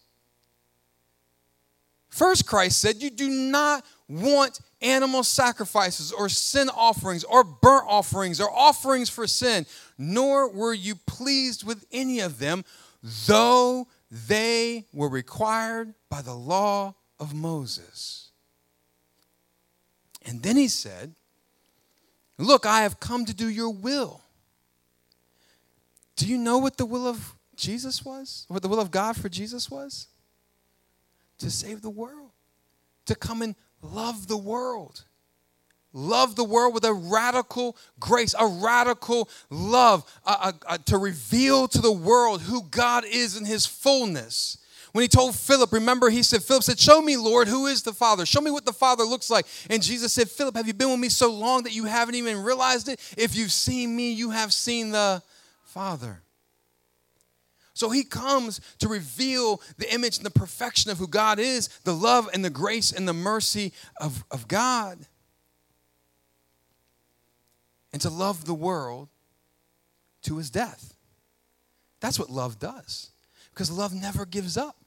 First, 2.09 2.45
Christ 2.45 2.81
said, 2.81 3.01
You 3.01 3.09
do 3.09 3.29
not 3.29 3.85
want 4.07 4.59
animal 4.81 5.23
sacrifices 5.23 6.11
or 6.11 6.29
sin 6.29 6.69
offerings 6.69 7.23
or 7.23 7.43
burnt 7.43 7.85
offerings 7.87 8.39
or 8.39 8.51
offerings 8.51 9.09
for 9.09 9.25
sin, 9.27 9.65
nor 9.97 10.49
were 10.49 10.73
you 10.73 10.95
pleased 10.95 11.65
with 11.65 11.85
any 11.91 12.19
of 12.19 12.39
them, 12.39 12.63
though 13.27 13.87
they 14.11 14.85
were 14.93 15.09
required 15.09 15.93
by 16.09 16.21
the 16.21 16.35
law 16.35 16.93
of 17.19 17.33
Moses. 17.33 18.29
And 20.25 20.41
then 20.41 20.57
he 20.57 20.67
said, 20.67 21.13
Look, 22.37 22.65
I 22.65 22.81
have 22.81 22.99
come 22.99 23.25
to 23.25 23.33
do 23.33 23.47
your 23.47 23.69
will. 23.69 24.21
Do 26.17 26.27
you 26.27 26.37
know 26.37 26.57
what 26.57 26.77
the 26.77 26.85
will 26.85 27.07
of 27.07 27.33
Jesus 27.55 28.03
was? 28.03 28.45
What 28.49 28.61
the 28.61 28.67
will 28.67 28.79
of 28.79 28.91
God 28.91 29.15
for 29.15 29.29
Jesus 29.29 29.71
was? 29.71 30.07
To 31.39 31.49
save 31.49 31.81
the 31.81 31.89
world, 31.89 32.31
to 33.05 33.15
come 33.15 33.41
and 33.41 33.55
love 33.93 34.27
the 34.27 34.37
world. 34.37 35.03
Love 35.93 36.35
the 36.35 36.43
world 36.43 36.73
with 36.73 36.83
a 36.83 36.93
radical 36.93 37.77
grace, 38.01 38.35
a 38.37 38.45
radical 38.45 39.29
love, 39.49 40.03
to 40.85 40.97
reveal 40.97 41.69
to 41.69 41.79
the 41.79 41.91
world 41.91 42.41
who 42.41 42.63
God 42.63 43.05
is 43.05 43.37
in 43.37 43.45
his 43.45 43.65
fullness. 43.65 44.57
When 44.91 45.03
he 45.03 45.07
told 45.07 45.35
Philip, 45.35 45.71
remember, 45.71 46.09
he 46.09 46.23
said, 46.23 46.43
Philip 46.43 46.63
said, 46.63 46.79
Show 46.79 47.01
me, 47.01 47.17
Lord, 47.17 47.47
who 47.47 47.67
is 47.67 47.83
the 47.83 47.93
Father? 47.93 48.25
Show 48.25 48.41
me 48.41 48.51
what 48.51 48.65
the 48.65 48.73
Father 48.73 49.03
looks 49.03 49.29
like. 49.29 49.45
And 49.69 49.81
Jesus 49.81 50.13
said, 50.13 50.29
Philip, 50.29 50.55
have 50.55 50.67
you 50.67 50.73
been 50.73 50.89
with 50.89 50.99
me 50.99 51.09
so 51.09 51.33
long 51.33 51.63
that 51.63 51.73
you 51.73 51.85
haven't 51.85 52.15
even 52.15 52.43
realized 52.43 52.87
it? 52.87 52.99
If 53.17 53.35
you've 53.35 53.51
seen 53.51 53.95
me, 53.95 54.11
you 54.11 54.31
have 54.31 54.53
seen 54.53 54.91
the 54.91 55.21
Father. 55.63 56.21
So 57.75 57.89
he 57.89 58.05
comes 58.05 58.61
to 58.79 58.87
reveal 58.87 59.61
the 59.77 59.93
image 59.93 60.15
and 60.15 60.25
the 60.25 60.31
perfection 60.31 60.89
of 60.91 60.97
who 60.97 61.07
God 61.07 61.39
is, 61.39 61.67
the 61.83 61.93
love 61.93 62.29
and 62.33 62.43
the 62.43 62.49
grace 62.49 62.93
and 62.93 63.05
the 63.05 63.13
mercy 63.13 63.73
of, 63.99 64.23
of 64.31 64.47
God. 64.47 64.97
And 67.91 68.01
to 68.01 68.09
love 68.09 68.45
the 68.45 68.53
world 68.53 69.09
to 70.23 70.37
his 70.37 70.49
death. 70.49 70.95
That's 71.99 72.17
what 72.17 72.29
love 72.29 72.59
does. 72.59 73.11
Because 73.53 73.69
love 73.69 73.93
never 73.93 74.25
gives 74.25 74.55
up. 74.55 74.77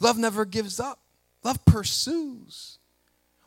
Love 0.00 0.18
never 0.18 0.44
gives 0.44 0.78
up. 0.78 0.98
Love 1.42 1.64
pursues. 1.64 2.78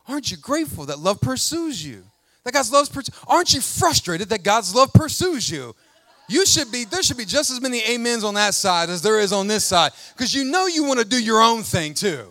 Aren't 0.08 0.32
you 0.32 0.36
grateful 0.36 0.86
that 0.86 0.98
love 0.98 1.20
pursues 1.20 1.84
you? 1.84 2.02
That 2.42 2.52
God's 2.52 2.72
love 2.72 2.92
pursues. 2.92 3.14
Aren't 3.28 3.54
you 3.54 3.60
frustrated 3.60 4.28
that 4.30 4.42
God's 4.42 4.74
love 4.74 4.92
pursues 4.92 5.48
you? 5.48 5.76
You 6.28 6.44
should 6.44 6.70
be, 6.70 6.84
there 6.84 7.02
should 7.02 7.16
be 7.16 7.24
just 7.24 7.50
as 7.50 7.60
many 7.60 7.82
amens 7.94 8.22
on 8.22 8.34
that 8.34 8.54
side 8.54 8.90
as 8.90 9.02
there 9.02 9.18
is 9.18 9.32
on 9.32 9.46
this 9.46 9.64
side 9.64 9.92
because 10.14 10.34
you 10.34 10.44
know 10.44 10.66
you 10.66 10.84
want 10.84 10.98
to 10.98 11.04
do 11.04 11.22
your 11.22 11.40
own 11.40 11.62
thing 11.62 11.94
too. 11.94 12.26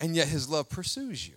And 0.00 0.14
yet 0.14 0.28
his 0.28 0.48
love 0.48 0.68
pursues 0.68 1.26
you. 1.26 1.34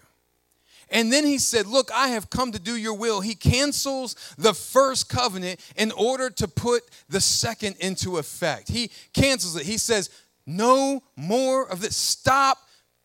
And 0.90 1.12
then 1.12 1.26
he 1.26 1.38
said, 1.38 1.66
Look, 1.68 1.92
I 1.92 2.10
have 2.10 2.30
come 2.30 2.52
to 2.52 2.60
do 2.60 2.76
your 2.76 2.94
will. 2.94 3.22
He 3.22 3.36
cancels 3.36 4.16
the 4.38 4.54
first 4.54 5.10
covenant 5.10 5.60
in 5.76 5.92
order 5.92 6.30
to 6.32 6.48
put 6.48 6.84
the 7.10 7.22
second 7.22 7.76
into 7.80 8.18
effect. 8.18 8.70
He 8.70 8.92
cancels 9.14 9.56
it. 9.56 9.66
He 9.66 9.78
says, 9.78 10.10
No 10.46 11.02
more 11.16 11.68
of 11.68 11.82
this. 11.82 11.96
Stop 11.96 12.60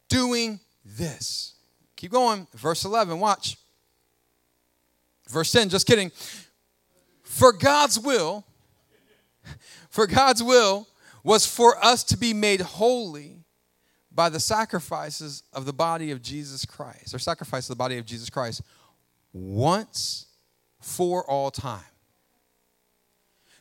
doing 0.08 0.60
this. 0.84 1.54
Keep 1.96 2.12
going. 2.12 2.46
Verse 2.54 2.84
11, 2.84 3.18
watch. 3.18 3.56
Verse 5.28 5.52
10, 5.52 5.68
just 5.68 5.86
kidding. 5.86 6.10
For 7.30 7.52
God's 7.52 7.96
will, 7.96 8.44
for 9.88 10.08
God's 10.08 10.42
will 10.42 10.88
was 11.22 11.46
for 11.46 11.82
us 11.82 12.02
to 12.04 12.16
be 12.16 12.34
made 12.34 12.60
holy 12.60 13.44
by 14.10 14.28
the 14.28 14.40
sacrifices 14.40 15.44
of 15.52 15.64
the 15.64 15.72
body 15.72 16.10
of 16.10 16.22
Jesus 16.22 16.66
Christ, 16.66 17.14
or 17.14 17.20
sacrifice 17.20 17.66
of 17.70 17.76
the 17.76 17.78
body 17.78 17.98
of 17.98 18.04
Jesus 18.04 18.30
Christ 18.30 18.62
once 19.32 20.26
for 20.80 21.24
all 21.30 21.52
time. 21.52 21.84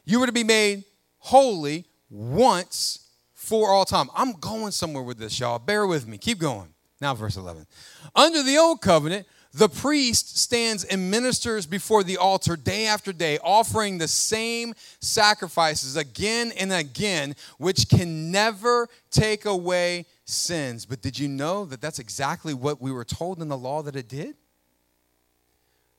You 0.04 0.20
were 0.20 0.26
to 0.26 0.32
be 0.32 0.44
made 0.44 0.84
holy 1.20 1.86
once 2.10 3.08
for 3.36 3.70
all 3.70 3.86
time. 3.86 4.10
I'm 4.16 4.34
going 4.34 4.72
somewhere 4.72 5.04
with 5.04 5.20
this, 5.20 5.40
y'all. 5.40 5.60
Bear 5.60 5.86
with 5.86 6.08
me. 6.08 6.18
Keep 6.18 6.40
going. 6.40 6.74
Now, 7.00 7.14
verse 7.14 7.38
11. 7.38 7.68
Under 8.16 8.42
the 8.42 8.58
old 8.58 8.82
covenant, 8.82 9.28
the 9.54 9.70
priest 9.70 10.38
stands 10.38 10.84
and 10.84 11.10
ministers 11.10 11.66
before 11.66 12.04
the 12.04 12.18
altar 12.18 12.56
day 12.56 12.86
after 12.86 13.12
day, 13.12 13.40
offering 13.44 13.98
the 13.98 14.08
same 14.08 14.76
sacrifices 15.00 15.96
again 15.96 16.52
and 16.58 16.72
again, 16.72 17.36
which 17.58 17.90
can 17.90 18.32
never 18.32 18.88
take 19.10 19.46
away 19.46 20.06
sins. 20.26 20.86
But 20.86 21.02
did 21.02 21.18
you 21.18 21.28
know 21.28 21.66
that 21.66 21.82
that's 21.82 22.00
exactly 22.00 22.54
what 22.54 22.80
we 22.80 22.92
were 22.92 23.06
told 23.06 23.42
in 23.42 23.48
the 23.48 23.58
law 23.58 23.82
that 23.82 23.96
it 23.96 24.08
did? 24.08 24.36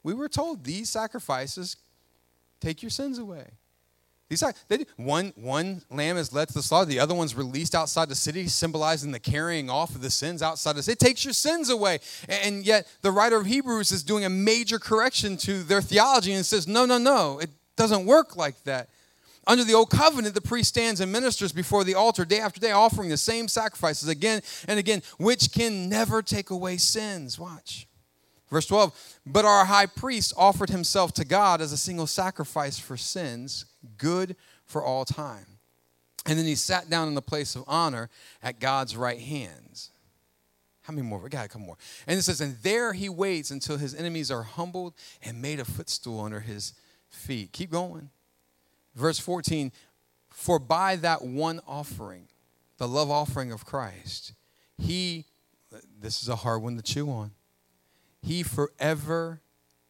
We 0.02 0.14
were 0.14 0.28
told 0.28 0.64
these 0.64 0.88
sacrifices 0.88 1.76
take 2.60 2.82
your 2.82 2.90
sins 2.90 3.18
away. 3.18 3.46
These 4.30 4.44
are, 4.44 4.54
they, 4.68 4.86
one, 4.96 5.32
one 5.34 5.82
lamb 5.90 6.16
is 6.16 6.32
led 6.32 6.46
to 6.48 6.54
the 6.54 6.62
slaughter, 6.62 6.86
the 6.86 7.00
other 7.00 7.16
one's 7.16 7.34
released 7.34 7.74
outside 7.74 8.08
the 8.08 8.14
city, 8.14 8.46
symbolizing 8.46 9.10
the 9.10 9.18
carrying 9.18 9.68
off 9.68 9.96
of 9.96 10.02
the 10.02 10.08
sins 10.08 10.40
outside 10.40 10.76
the 10.76 10.84
city. 10.84 10.92
It 10.92 11.00
takes 11.00 11.24
your 11.24 11.34
sins 11.34 11.68
away. 11.68 11.98
And 12.28 12.64
yet, 12.64 12.86
the 13.02 13.10
writer 13.10 13.36
of 13.36 13.46
Hebrews 13.46 13.90
is 13.90 14.04
doing 14.04 14.24
a 14.24 14.30
major 14.30 14.78
correction 14.78 15.36
to 15.38 15.64
their 15.64 15.82
theology 15.82 16.32
and 16.32 16.46
says, 16.46 16.68
no, 16.68 16.86
no, 16.86 16.96
no, 16.96 17.40
it 17.40 17.50
doesn't 17.76 18.06
work 18.06 18.36
like 18.36 18.62
that. 18.64 18.88
Under 19.48 19.64
the 19.64 19.74
old 19.74 19.90
covenant, 19.90 20.36
the 20.36 20.40
priest 20.40 20.68
stands 20.68 21.00
and 21.00 21.10
ministers 21.10 21.50
before 21.50 21.82
the 21.82 21.96
altar 21.96 22.24
day 22.24 22.38
after 22.38 22.60
day, 22.60 22.70
offering 22.70 23.08
the 23.08 23.16
same 23.16 23.48
sacrifices 23.48 24.08
again 24.08 24.42
and 24.68 24.78
again, 24.78 25.02
which 25.18 25.50
can 25.50 25.88
never 25.88 26.22
take 26.22 26.50
away 26.50 26.76
sins. 26.76 27.36
Watch. 27.36 27.88
Verse 28.50 28.66
12, 28.66 29.20
but 29.24 29.44
our 29.44 29.64
high 29.64 29.86
priest 29.86 30.34
offered 30.36 30.70
himself 30.70 31.12
to 31.14 31.24
God 31.24 31.60
as 31.60 31.72
a 31.72 31.76
single 31.76 32.08
sacrifice 32.08 32.80
for 32.80 32.96
sins, 32.96 33.64
good 33.96 34.34
for 34.66 34.82
all 34.82 35.04
time. 35.04 35.46
And 36.26 36.36
then 36.36 36.46
he 36.46 36.56
sat 36.56 36.90
down 36.90 37.06
in 37.06 37.14
the 37.14 37.22
place 37.22 37.54
of 37.54 37.62
honor 37.68 38.10
at 38.42 38.58
God's 38.58 38.96
right 38.96 39.20
hands. 39.20 39.90
How 40.82 40.92
many 40.92 41.06
more? 41.06 41.20
We 41.20 41.30
got 41.30 41.44
a 41.44 41.48
couple 41.48 41.66
more. 41.66 41.78
And 42.08 42.18
it 42.18 42.22
says, 42.22 42.40
and 42.40 42.56
there 42.62 42.92
he 42.92 43.08
waits 43.08 43.52
until 43.52 43.76
his 43.76 43.94
enemies 43.94 44.32
are 44.32 44.42
humbled 44.42 44.94
and 45.22 45.40
made 45.40 45.60
a 45.60 45.64
footstool 45.64 46.20
under 46.20 46.40
his 46.40 46.74
feet. 47.08 47.52
Keep 47.52 47.70
going. 47.70 48.10
Verse 48.96 49.20
14, 49.20 49.70
for 50.30 50.58
by 50.58 50.96
that 50.96 51.22
one 51.22 51.60
offering, 51.68 52.26
the 52.78 52.88
love 52.88 53.10
offering 53.10 53.52
of 53.52 53.64
Christ, 53.64 54.32
he, 54.76 55.26
this 56.00 56.20
is 56.20 56.28
a 56.28 56.36
hard 56.36 56.62
one 56.62 56.76
to 56.76 56.82
chew 56.82 57.08
on 57.08 57.30
he 58.22 58.42
forever 58.42 59.40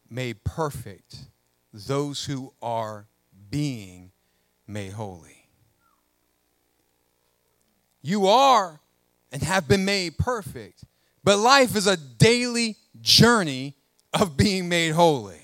made 0.09 0.43
perfect 0.43 1.15
those 1.73 2.25
who 2.25 2.53
are 2.61 3.07
being 3.49 4.11
made 4.67 4.93
holy. 4.93 5.47
You 8.01 8.27
are 8.27 8.79
and 9.31 9.41
have 9.43 9.67
been 9.67 9.85
made 9.85 10.17
perfect, 10.17 10.83
but 11.23 11.37
life 11.37 11.75
is 11.75 11.87
a 11.87 11.97
daily 11.97 12.77
journey 12.99 13.75
of 14.13 14.35
being 14.35 14.67
made 14.67 14.91
holy. 14.91 15.41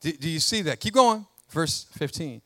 Do, 0.00 0.12
do, 0.12 0.28
you 0.28 0.38
see 0.38 0.62
that? 0.62 0.80
Keep 0.80 0.94
going. 0.94 1.26
Verse 1.50 1.86
15. 1.92 2.42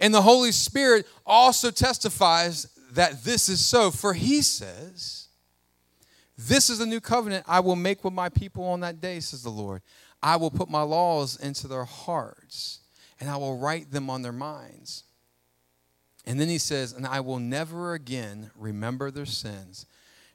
And 0.00 0.12
the 0.12 0.22
Holy 0.22 0.50
Spirit 0.50 1.06
also 1.24 1.70
testifies 1.70 2.66
that 2.92 3.22
this 3.22 3.48
is 3.48 3.64
so, 3.64 3.90
for 3.90 4.14
he 4.14 4.42
says, 4.42 5.23
This 6.36 6.68
is 6.68 6.78
the 6.78 6.86
new 6.86 7.00
covenant 7.00 7.44
I 7.46 7.60
will 7.60 7.76
make 7.76 8.04
with 8.04 8.12
my 8.12 8.28
people 8.28 8.64
on 8.64 8.80
that 8.80 9.00
day, 9.00 9.20
says 9.20 9.42
the 9.42 9.50
Lord. 9.50 9.82
I 10.22 10.36
will 10.36 10.50
put 10.50 10.68
my 10.68 10.82
laws 10.82 11.36
into 11.38 11.68
their 11.68 11.84
hearts, 11.84 12.80
and 13.20 13.30
I 13.30 13.36
will 13.36 13.58
write 13.58 13.90
them 13.90 14.10
on 14.10 14.22
their 14.22 14.32
minds. 14.32 15.04
And 16.26 16.40
then 16.40 16.48
he 16.48 16.58
says, 16.58 16.92
And 16.92 17.06
I 17.06 17.20
will 17.20 17.38
never 17.38 17.92
again 17.92 18.50
remember 18.56 19.10
their 19.10 19.26
sins 19.26 19.86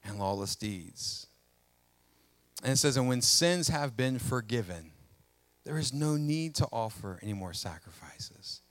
and 0.03 0.19
lawless 0.19 0.55
deeds. 0.55 1.27
And 2.63 2.73
it 2.73 2.77
says, 2.77 2.97
And 2.97 3.07
when 3.07 3.21
sins 3.21 3.69
have 3.69 3.97
been 3.97 4.19
forgiven, 4.19 4.91
there 5.65 5.77
is 5.77 5.93
no 5.93 6.15
need 6.15 6.55
to 6.55 6.67
offer 6.71 7.19
any 7.21 7.33
more 7.33 7.53
sacrifices. 7.53 8.61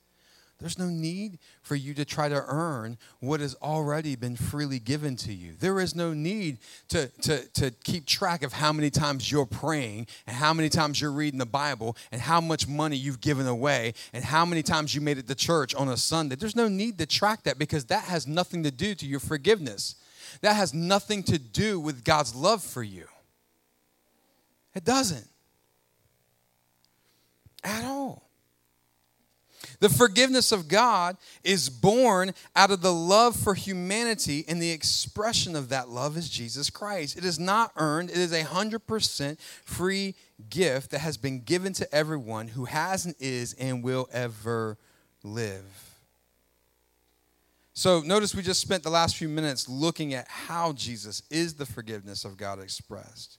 There's 0.59 0.77
no 0.77 0.87
need 0.87 1.39
for 1.61 1.75
you 1.75 1.93
to 1.93 2.03
try 2.03 2.27
to 2.27 2.43
earn 2.47 2.97
what 3.21 3.39
has 3.39 3.55
already 3.61 4.17
been 4.17 4.35
freely 4.35 4.77
given 4.77 5.15
to 5.17 5.33
you. 5.33 5.53
There 5.57 5.79
is 5.79 5.95
no 5.95 6.13
need 6.13 6.57
to, 6.89 7.07
to, 7.21 7.47
to 7.53 7.71
keep 7.85 8.05
track 8.05 8.43
of 8.43 8.51
how 8.51 8.73
many 8.73 8.89
times 8.89 9.31
you're 9.31 9.45
praying 9.45 10.07
and 10.27 10.35
how 10.35 10.53
many 10.53 10.67
times 10.67 10.99
you're 10.99 11.13
reading 11.13 11.39
the 11.39 11.45
Bible 11.45 11.95
and 12.11 12.19
how 12.19 12.41
much 12.41 12.67
money 12.67 12.97
you've 12.97 13.21
given 13.21 13.47
away 13.47 13.93
and 14.11 14.21
how 14.21 14.45
many 14.45 14.61
times 14.61 14.93
you 14.93 14.99
made 14.99 15.17
it 15.17 15.27
to 15.29 15.35
church 15.35 15.73
on 15.75 15.87
a 15.87 15.95
Sunday. 15.95 16.35
There's 16.35 16.57
no 16.57 16.67
need 16.67 16.97
to 16.97 17.05
track 17.05 17.43
that 17.43 17.57
because 17.57 17.85
that 17.85 18.03
has 18.03 18.27
nothing 18.27 18.63
to 18.63 18.71
do 18.71 18.95
to 18.95 19.05
your 19.05 19.21
forgiveness. 19.21 19.95
That 20.41 20.57
has 20.57 20.73
nothing 20.73 21.23
to 21.23 21.39
do 21.39 21.79
with 21.79 22.03
God's 22.03 22.35
love 22.35 22.61
for 22.61 22.83
you. 22.83 23.07
It 24.75 24.83
doesn't. 24.83 25.27
At 27.63 27.85
all. 27.85 28.28
The 29.79 29.89
forgiveness 29.89 30.51
of 30.51 30.67
God 30.67 31.15
is 31.43 31.69
born 31.69 32.33
out 32.55 32.69
of 32.69 32.81
the 32.81 32.93
love 32.93 33.35
for 33.35 33.53
humanity, 33.53 34.43
and 34.47 34.61
the 34.61 34.71
expression 34.71 35.55
of 35.55 35.69
that 35.69 35.87
love 35.87 36.17
is 36.17 36.29
Jesus 36.29 36.69
Christ. 36.69 37.17
It 37.17 37.23
is 37.23 37.39
not 37.39 37.71
earned, 37.77 38.09
it 38.09 38.17
is 38.17 38.33
a 38.33 38.43
100% 38.43 39.39
free 39.63 40.15
gift 40.49 40.91
that 40.91 40.99
has 40.99 41.15
been 41.15 41.41
given 41.41 41.71
to 41.73 41.95
everyone 41.95 42.49
who 42.49 42.65
has 42.65 43.05
and 43.05 43.15
is 43.19 43.53
and 43.53 43.81
will 43.81 44.09
ever 44.11 44.77
live. 45.23 45.89
So, 47.73 48.01
notice 48.01 48.35
we 48.35 48.41
just 48.41 48.59
spent 48.59 48.83
the 48.83 48.89
last 48.89 49.15
few 49.15 49.29
minutes 49.29 49.69
looking 49.69 50.13
at 50.13 50.27
how 50.27 50.73
Jesus 50.73 51.23
is 51.29 51.53
the 51.53 51.65
forgiveness 51.65 52.25
of 52.25 52.35
God 52.35 52.59
expressed. 52.59 53.37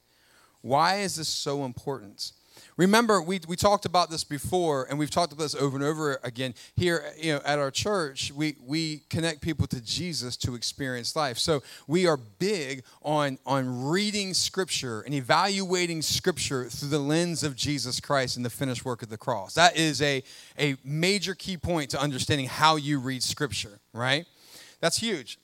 Why 0.62 1.00
is 1.00 1.16
this 1.16 1.28
so 1.28 1.66
important? 1.66 2.32
Remember, 2.76 3.20
we, 3.20 3.40
we 3.46 3.56
talked 3.56 3.84
about 3.84 4.10
this 4.10 4.24
before, 4.24 4.86
and 4.88 4.98
we've 4.98 5.10
talked 5.10 5.32
about 5.32 5.42
this 5.42 5.54
over 5.54 5.76
and 5.76 5.84
over 5.84 6.20
again. 6.24 6.54
Here 6.76 7.04
you 7.18 7.34
know, 7.34 7.40
at 7.44 7.58
our 7.58 7.70
church, 7.70 8.32
we, 8.32 8.56
we 8.66 9.02
connect 9.10 9.40
people 9.40 9.66
to 9.68 9.80
Jesus 9.80 10.36
to 10.38 10.54
experience 10.54 11.14
life. 11.14 11.38
So 11.38 11.62
we 11.86 12.06
are 12.06 12.16
big 12.16 12.84
on, 13.02 13.38
on 13.44 13.86
reading 13.88 14.34
Scripture 14.34 15.02
and 15.02 15.14
evaluating 15.14 16.02
Scripture 16.02 16.64
through 16.64 16.88
the 16.88 16.98
lens 16.98 17.42
of 17.42 17.56
Jesus 17.56 18.00
Christ 18.00 18.36
and 18.36 18.44
the 18.44 18.50
finished 18.50 18.84
work 18.84 19.02
of 19.02 19.08
the 19.08 19.18
cross. 19.18 19.54
That 19.54 19.76
is 19.76 20.00
a, 20.02 20.22
a 20.58 20.76
major 20.84 21.34
key 21.34 21.56
point 21.56 21.90
to 21.90 22.00
understanding 22.00 22.46
how 22.46 22.76
you 22.76 22.98
read 22.98 23.22
Scripture, 23.22 23.78
right? 23.92 24.26
That's 24.80 24.98
huge. 24.98 25.38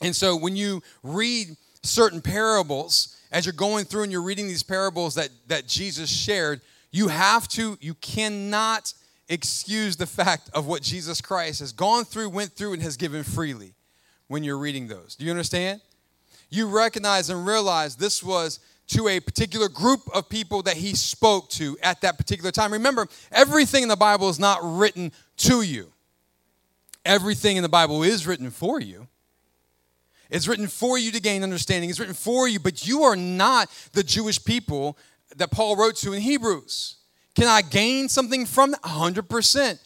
And 0.00 0.14
so 0.14 0.36
when 0.36 0.56
you 0.56 0.82
read 1.02 1.56
certain 1.82 2.20
parables, 2.20 3.16
as 3.30 3.46
you're 3.46 3.52
going 3.52 3.84
through 3.84 4.04
and 4.04 4.12
you're 4.12 4.22
reading 4.22 4.48
these 4.48 4.62
parables 4.62 5.14
that, 5.14 5.30
that 5.48 5.66
Jesus 5.66 6.10
shared, 6.10 6.60
you 6.90 7.08
have 7.08 7.48
to, 7.48 7.76
you 7.80 7.94
cannot 7.94 8.92
excuse 9.28 9.96
the 9.96 10.06
fact 10.06 10.50
of 10.54 10.66
what 10.66 10.82
Jesus 10.82 11.20
Christ 11.20 11.60
has 11.60 11.72
gone 11.72 12.04
through, 12.04 12.30
went 12.30 12.52
through, 12.52 12.72
and 12.72 12.82
has 12.82 12.96
given 12.96 13.22
freely 13.22 13.74
when 14.26 14.42
you're 14.42 14.58
reading 14.58 14.88
those. 14.88 15.14
Do 15.16 15.24
you 15.24 15.30
understand? 15.30 15.80
You 16.50 16.66
recognize 16.68 17.28
and 17.28 17.46
realize 17.46 17.96
this 17.96 18.22
was 18.22 18.60
to 18.88 19.08
a 19.08 19.20
particular 19.20 19.68
group 19.68 20.00
of 20.14 20.30
people 20.30 20.62
that 20.62 20.78
he 20.78 20.94
spoke 20.94 21.50
to 21.50 21.76
at 21.82 22.00
that 22.00 22.16
particular 22.16 22.50
time. 22.50 22.72
Remember, 22.72 23.06
everything 23.30 23.82
in 23.82 23.88
the 23.88 23.96
Bible 23.96 24.30
is 24.30 24.38
not 24.38 24.60
written 24.62 25.12
to 25.38 25.60
you, 25.60 25.92
everything 27.04 27.56
in 27.56 27.62
the 27.62 27.68
Bible 27.68 28.02
is 28.02 28.26
written 28.26 28.50
for 28.50 28.80
you. 28.80 29.06
It's 30.30 30.46
written 30.46 30.66
for 30.66 30.98
you 30.98 31.10
to 31.12 31.20
gain 31.20 31.42
understanding. 31.42 31.88
It's 31.88 31.98
written 31.98 32.14
for 32.14 32.48
you, 32.48 32.60
but 32.60 32.86
you 32.86 33.02
are 33.04 33.16
not 33.16 33.70
the 33.92 34.02
Jewish 34.02 34.42
people 34.44 34.98
that 35.36 35.50
Paul 35.50 35.76
wrote 35.76 35.96
to 35.96 36.12
in 36.12 36.20
Hebrews. 36.20 36.96
Can 37.34 37.46
I 37.46 37.62
gain 37.62 38.08
something 38.08 38.46
from 38.46 38.72
that? 38.72 38.82
100%. 38.82 39.78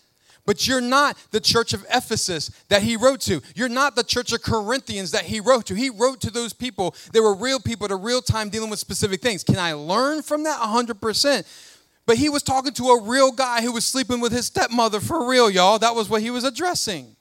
But 0.44 0.66
you're 0.66 0.80
not 0.80 1.16
the 1.30 1.38
church 1.38 1.72
of 1.72 1.86
Ephesus 1.88 2.50
that 2.68 2.82
he 2.82 2.96
wrote 2.96 3.20
to. 3.22 3.40
You're 3.54 3.68
not 3.68 3.94
the 3.94 4.02
church 4.02 4.32
of 4.32 4.42
Corinthians 4.42 5.12
that 5.12 5.24
he 5.24 5.38
wrote 5.38 5.66
to. 5.66 5.74
He 5.74 5.88
wrote 5.88 6.20
to 6.22 6.30
those 6.30 6.52
people. 6.52 6.96
They 7.12 7.20
were 7.20 7.34
real 7.34 7.60
people 7.60 7.84
at 7.84 7.92
a 7.92 7.96
real 7.96 8.20
time 8.20 8.48
dealing 8.48 8.70
with 8.70 8.80
specific 8.80 9.20
things. 9.20 9.44
Can 9.44 9.58
I 9.58 9.74
learn 9.74 10.22
from 10.22 10.42
that? 10.42 10.60
100%. 10.60 11.44
But 12.06 12.16
he 12.16 12.28
was 12.28 12.42
talking 12.42 12.72
to 12.72 12.88
a 12.88 13.02
real 13.02 13.30
guy 13.30 13.62
who 13.62 13.70
was 13.70 13.84
sleeping 13.84 14.20
with 14.20 14.32
his 14.32 14.46
stepmother 14.46 14.98
for 14.98 15.28
real, 15.28 15.48
y'all. 15.48 15.78
That 15.78 15.94
was 15.94 16.08
what 16.08 16.22
he 16.22 16.30
was 16.30 16.42
addressing. 16.42 17.14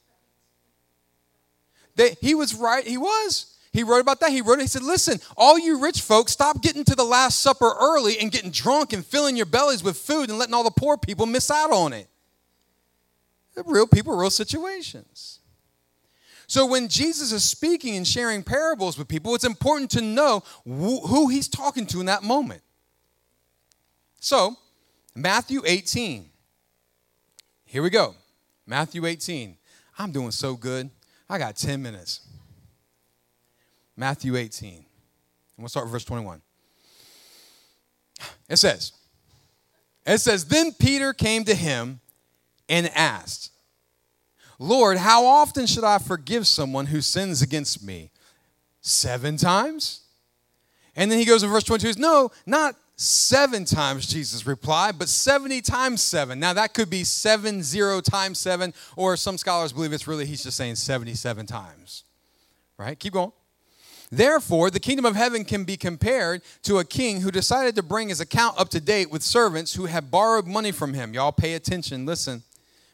He 2.22 2.36
was 2.36 2.56
right. 2.56 2.86
He 2.86 2.98
was. 2.98 3.48
He 3.74 3.84
wrote 3.84 4.02
about 4.02 4.20
that. 4.20 4.32
He 4.32 4.42
wrote, 4.42 4.60
he 4.60 4.68
said, 4.68 4.84
Listen, 4.84 5.20
all 5.38 5.58
you 5.58 5.80
rich 5.80 6.02
folks, 6.02 6.34
stop 6.34 6.62
getting 6.62 6.84
to 6.86 6.96
the 6.96 7.06
Last 7.06 7.40
Supper 7.40 7.74
early 7.80 8.20
and 8.20 8.32
getting 8.32 8.52
drunk 8.52 8.92
and 8.92 9.06
filling 9.06 9.38
your 9.38 9.46
bellies 9.46 9.82
with 9.82 9.98
food 9.98 10.30
and 10.30 10.38
letting 10.38 10.54
all 10.54 10.64
the 10.64 10.72
poor 10.72 10.98
people 10.98 11.26
miss 11.26 11.50
out 11.50 11.72
on 11.72 11.94
it. 11.94 12.08
They're 13.56 13.64
real 13.66 13.88
people, 13.88 14.16
real 14.16 14.30
situations. 14.30 15.40
So 16.48 16.66
when 16.66 16.90
Jesus 16.90 17.32
is 17.32 17.46
speaking 17.46 17.96
and 17.96 18.06
sharing 18.06 18.44
parables 18.44 18.98
with 18.98 19.08
people, 19.08 19.36
it's 19.36 19.46
important 19.46 19.90
to 19.92 20.02
know 20.02 20.44
who 20.66 21.30
he's 21.30 21.48
talking 21.48 21.86
to 21.88 22.02
in 22.02 22.08
that 22.08 22.24
moment. 22.24 22.62
So, 24.20 24.58
Matthew 25.16 25.62
18. 25.66 26.30
Here 27.66 27.82
we 27.82 27.90
go. 27.90 28.16
Matthew 28.66 29.06
18. 29.06 29.56
I'm 29.98 30.12
doing 30.12 30.32
so 30.32 30.56
good. 30.56 30.90
I 31.32 31.38
got 31.38 31.56
10 31.56 31.82
minutes. 31.82 32.20
Matthew 33.96 34.36
18. 34.36 34.74
And 34.76 34.84
we'll 35.58 35.70
start 35.70 35.86
with 35.86 35.94
verse 35.94 36.04
21. 36.04 36.42
It 38.50 38.58
says, 38.58 38.92
it 40.06 40.18
says, 40.18 40.44
Then 40.46 40.74
Peter 40.74 41.14
came 41.14 41.46
to 41.46 41.56
him 41.56 42.02
and 42.68 42.92
asked, 42.94 43.52
Lord, 44.60 44.98
how 44.98 45.26
often 45.26 45.68
should 45.68 45.86
I 45.86 46.00
forgive 46.00 46.48
someone 46.48 46.88
who 46.88 47.00
sins 47.00 47.42
against 47.42 47.82
me? 47.82 48.12
Seven 48.82 49.38
times? 49.38 50.02
And 50.98 51.10
then 51.10 51.18
he 51.18 51.24
goes 51.24 51.44
in 51.44 51.50
verse 51.50 51.64
22, 51.64 51.98
No, 51.98 52.30
not 52.46 52.76
seven 53.02 53.66
times, 53.66 54.06
Jesus 54.06 54.46
replied, 54.46 55.00
but 55.00 55.10
70 55.10 55.62
times 55.62 56.02
seven. 56.02 56.40
Now, 56.40 56.54
that 56.54 56.74
could 56.74 56.90
be 56.90 57.04
seven, 57.04 57.64
zero 57.64 58.00
times 58.00 58.38
seven, 58.38 58.74
or 58.96 59.18
some 59.18 59.38
scholars 59.38 59.74
believe 59.74 59.94
it's 59.94 60.08
really, 60.08 60.26
he's 60.26 60.44
just 60.44 60.58
saying 60.58 60.76
77 60.76 61.46
times. 61.48 62.04
Right? 62.78 62.98
Keep 62.98 63.14
going. 63.14 63.32
Therefore, 64.12 64.70
the 64.70 64.80
kingdom 64.80 65.06
of 65.06 65.16
heaven 65.16 65.46
can 65.46 65.64
be 65.64 65.78
compared 65.78 66.42
to 66.64 66.80
a 66.80 66.86
king 66.86 67.22
who 67.22 67.32
decided 67.32 67.76
to 67.76 67.84
bring 67.84 68.10
his 68.10 68.20
account 68.20 68.60
up 68.60 68.70
to 68.70 68.82
date 68.82 69.10
with 69.10 69.24
servants 69.24 69.74
who 69.74 69.86
had 69.86 70.12
borrowed 70.12 70.46
money 70.46 70.72
from 70.72 70.94
him. 70.94 71.14
Y'all 71.14 71.32
pay 71.32 71.54
attention, 71.54 72.06
listen. 72.06 72.44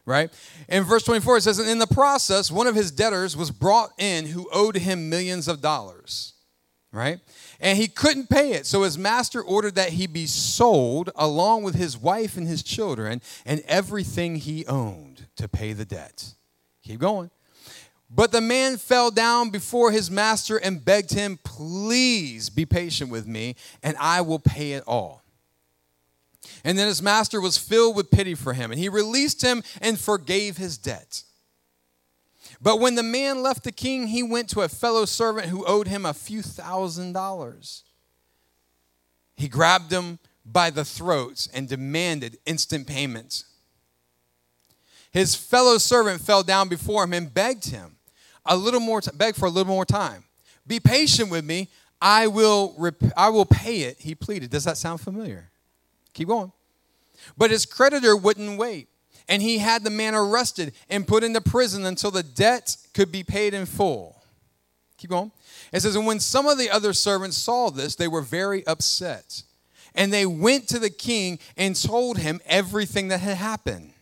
Right? 0.06 0.32
In 0.70 0.84
verse 0.84 1.04
24, 1.04 1.38
it 1.38 1.42
says, 1.42 1.60
In 1.60 1.80
the 1.80 1.88
process, 1.88 2.50
one 2.50 2.68
of 2.68 2.76
his 2.76 2.92
debtors 2.92 3.36
was 3.36 3.52
brought 3.52 3.90
in 3.98 4.28
who 4.28 4.48
owed 4.54 4.78
him 4.78 5.10
millions 5.10 5.48
of 5.48 5.60
dollars. 5.60 6.34
Right? 6.94 7.20
And 7.60 7.78
he 7.78 7.88
couldn't 7.88 8.30
pay 8.30 8.52
it. 8.52 8.66
So 8.66 8.84
his 8.84 8.98
master 8.98 9.42
ordered 9.42 9.76
that 9.76 9.90
he 9.90 10.08
be 10.08 10.28
sold 10.28 11.10
along 11.16 11.64
with 11.64 11.76
his 11.76 11.98
wife 11.98 12.38
and 12.38 12.48
his 12.48 12.62
children 12.64 13.22
and 13.46 13.62
everything 13.68 14.36
he 14.36 14.66
owned 14.68 15.28
to 15.38 15.48
pay 15.48 15.74
the 15.74 15.86
debt. 15.86 16.34
Keep 16.84 17.00
going. 17.00 17.32
But 18.10 18.32
the 18.32 18.42
man 18.42 18.78
fell 18.78 19.12
down 19.12 19.50
before 19.50 19.92
his 19.92 20.10
master 20.10 20.58
and 20.58 20.84
begged 20.84 21.14
him, 21.14 21.40
Please 21.44 22.50
be 22.50 22.66
patient 22.66 23.12
with 23.12 23.28
me, 23.28 23.56
and 23.84 23.98
I 24.00 24.22
will 24.22 24.40
pay 24.40 24.74
it 24.74 24.84
all. 24.88 25.24
And 26.64 26.78
then 26.78 26.88
his 26.88 27.02
master 27.02 27.42
was 27.42 27.58
filled 27.58 27.96
with 27.96 28.12
pity 28.12 28.34
for 28.34 28.54
him, 28.54 28.72
and 28.72 28.80
he 28.80 28.88
released 28.88 29.42
him 29.42 29.64
and 29.82 30.00
forgave 30.00 30.58
his 30.58 30.78
debt. 30.78 31.24
But 32.62 32.80
when 32.80 32.96
the 32.96 33.04
man 33.04 33.44
left 33.44 33.64
the 33.64 33.72
king, 33.72 34.08
he 34.08 34.24
went 34.24 34.50
to 34.50 34.62
a 34.62 34.70
fellow 34.70 35.06
servant 35.06 35.48
who 35.48 35.66
owed 35.66 35.88
him 35.88 36.06
a 36.06 36.14
few 36.14 36.42
thousand 36.42 37.14
dollars. 37.14 37.84
He 39.36 39.48
grabbed 39.48 39.92
him 39.92 40.20
by 40.46 40.70
the 40.70 40.86
throats 40.86 41.48
and 41.54 41.68
demanded 41.68 42.38
instant 42.46 42.88
payment. 42.88 43.44
His 45.12 45.36
fellow 45.36 45.78
servant 45.78 46.22
fell 46.22 46.44
down 46.44 46.68
before 46.70 47.04
him 47.04 47.14
and 47.14 47.34
begged 47.34 47.70
him 47.70 47.98
a 48.46 48.56
little 48.56 48.80
more, 48.80 49.02
t- 49.02 49.12
for 49.34 49.46
a 49.46 49.50
little 49.50 49.72
more 49.74 49.86
time. 49.86 50.24
Be 50.66 50.80
patient 50.80 51.30
with 51.30 51.46
me. 51.46 51.70
I 52.02 52.28
will, 52.28 52.74
rep- 52.78 53.02
I 53.16 53.30
will 53.30 53.46
pay 53.46 53.82
it. 53.82 53.98
He 54.00 54.16
pleaded. 54.16 54.50
Does 54.50 54.64
that 54.64 54.78
sound 54.78 55.02
familiar? 55.02 55.50
Keep 56.14 56.30
going. 56.30 56.52
But 57.38 57.52
his 57.52 57.66
creditor 57.66 58.16
wouldn't 58.16 58.58
wait 58.58 58.88
and 59.28 59.42
he 59.42 59.58
had 59.58 59.84
the 59.84 59.90
man 59.90 60.16
arrested 60.16 60.74
and 60.90 61.08
put 61.08 61.24
into 61.24 61.42
prison 61.42 61.86
until 61.86 62.12
the 62.12 62.24
debt 62.24 62.78
could 62.94 63.12
be 63.12 63.24
paid 63.24 63.54
in 63.54 63.66
full. 63.66 64.22
Keep 64.98 65.12
going. 65.12 65.32
It 65.72 65.82
says, 65.82 65.96
And 65.96 66.06
when 66.06 66.20
some 66.20 66.48
of 66.48 66.58
the 66.58 66.70
other 66.70 66.94
servants 66.94 67.38
saw 67.38 67.70
this, 67.70 67.96
they 67.96 68.08
were 68.08 68.22
very 68.22 68.66
upset. 68.66 69.44
And 69.94 70.14
they 70.14 70.26
went 70.26 70.68
to 70.70 70.80
the 70.80 70.90
king 70.90 71.40
and 71.56 71.76
told 71.76 72.20
him 72.20 72.40
everything 72.46 73.10
that 73.10 73.20
had 73.20 73.38
happened. 73.38 73.94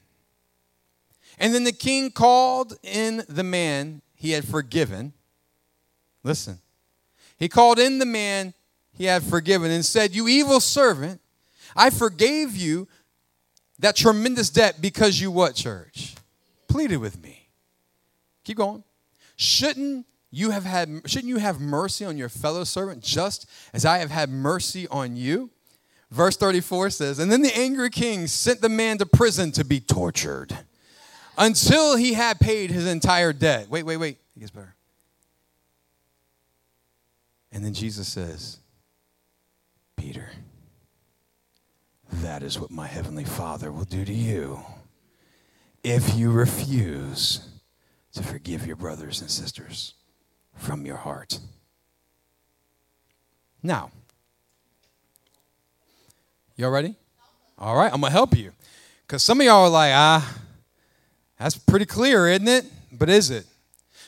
And 1.40 1.54
then 1.54 1.64
the 1.64 1.72
king 1.72 2.12
called 2.12 2.78
in 2.84 3.24
the 3.28 3.44
man 3.44 4.02
he 4.16 4.32
had 4.32 4.46
forgiven. 4.46 5.14
Listen. 6.24 6.60
He 7.38 7.50
called 7.50 7.80
in 7.80 8.00
the 8.00 8.06
man 8.06 8.54
he 8.94 9.06
had 9.06 9.24
forgiven 9.24 9.72
and 9.72 9.86
said, 9.86 10.16
You 10.16 10.28
evil 10.28 10.60
servant, 10.60 11.20
I 11.76 11.90
forgave 11.90 12.56
you 12.56 12.88
that 13.80 13.96
tremendous 13.96 14.50
debt 14.50 14.82
because 14.82 15.20
you 15.20 15.32
what, 15.32 15.56
church? 15.56 16.16
Pleaded 16.68 16.98
with 16.98 17.22
me. 17.22 17.50
Keep 18.44 18.58
going. 18.58 18.84
Shouldn't 19.36 20.06
you 20.32 20.52
have 20.52 20.64
had 20.64 21.02
shouldn't 21.06 21.30
you 21.30 21.38
have 21.38 21.60
mercy 21.60 22.06
on 22.06 22.18
your 22.18 22.30
fellow 22.30 22.64
servant 22.64 23.02
just 23.04 23.50
as 23.74 23.86
I 23.86 24.00
have 24.00 24.12
had 24.12 24.30
mercy 24.30 24.88
on 24.90 25.16
you? 25.16 25.50
Verse 26.12 26.38
34 26.38 26.92
says, 26.92 27.20
And 27.20 27.32
then 27.32 27.42
the 27.42 27.58
angry 27.58 27.90
king 27.90 28.28
sent 28.28 28.62
the 28.62 28.70
man 28.70 28.98
to 29.00 29.06
prison 29.06 29.52
to 29.54 29.66
be 29.66 29.80
tortured 29.80 30.58
until 31.38 31.98
he 31.98 32.14
had 32.14 32.40
paid 32.40 32.72
his 32.72 32.86
entire 32.86 33.34
debt. 33.34 33.70
Wait, 33.70 33.84
wait, 33.84 33.98
wait. 33.98 34.18
It 34.36 34.40
gets 34.40 34.52
better. 34.52 34.76
And 37.52 37.66
then 37.66 37.74
Jesus 37.74 38.08
says, 38.08 38.60
Peter, 39.96 40.30
that 42.22 42.44
is 42.44 42.60
what 42.60 42.72
my 42.72 42.88
heavenly 42.88 43.24
Father 43.24 43.72
will 43.72 43.86
do 43.86 44.06
to 44.06 44.14
you 44.14 44.60
if 45.84 46.16
you 46.16 46.32
refuse 46.32 47.48
to 48.14 48.24
forgive 48.24 48.66
your 48.66 48.76
brothers 48.76 49.22
and 49.22 49.30
sisters 49.30 49.94
from 50.56 50.86
your 50.86 50.98
heart. 50.98 51.40
Now, 53.62 53.92
y'all 56.56 56.72
ready? 56.72 56.96
All 57.58 57.76
right, 57.76 57.92
I'm 57.92 58.02
gonna 58.02 58.12
help 58.12 58.36
you. 58.36 58.52
Because 59.06 59.22
some 59.22 59.40
of 59.40 59.46
y'all 59.46 59.66
are 59.66 59.70
like, 59.70 59.92
ah, 59.94 60.38
that's 61.38 61.58
pretty 61.58 61.86
clear, 61.86 62.28
isn't 62.28 62.48
it? 62.48 62.66
But 62.92 63.10
is 63.10 63.30
it? 63.30 63.46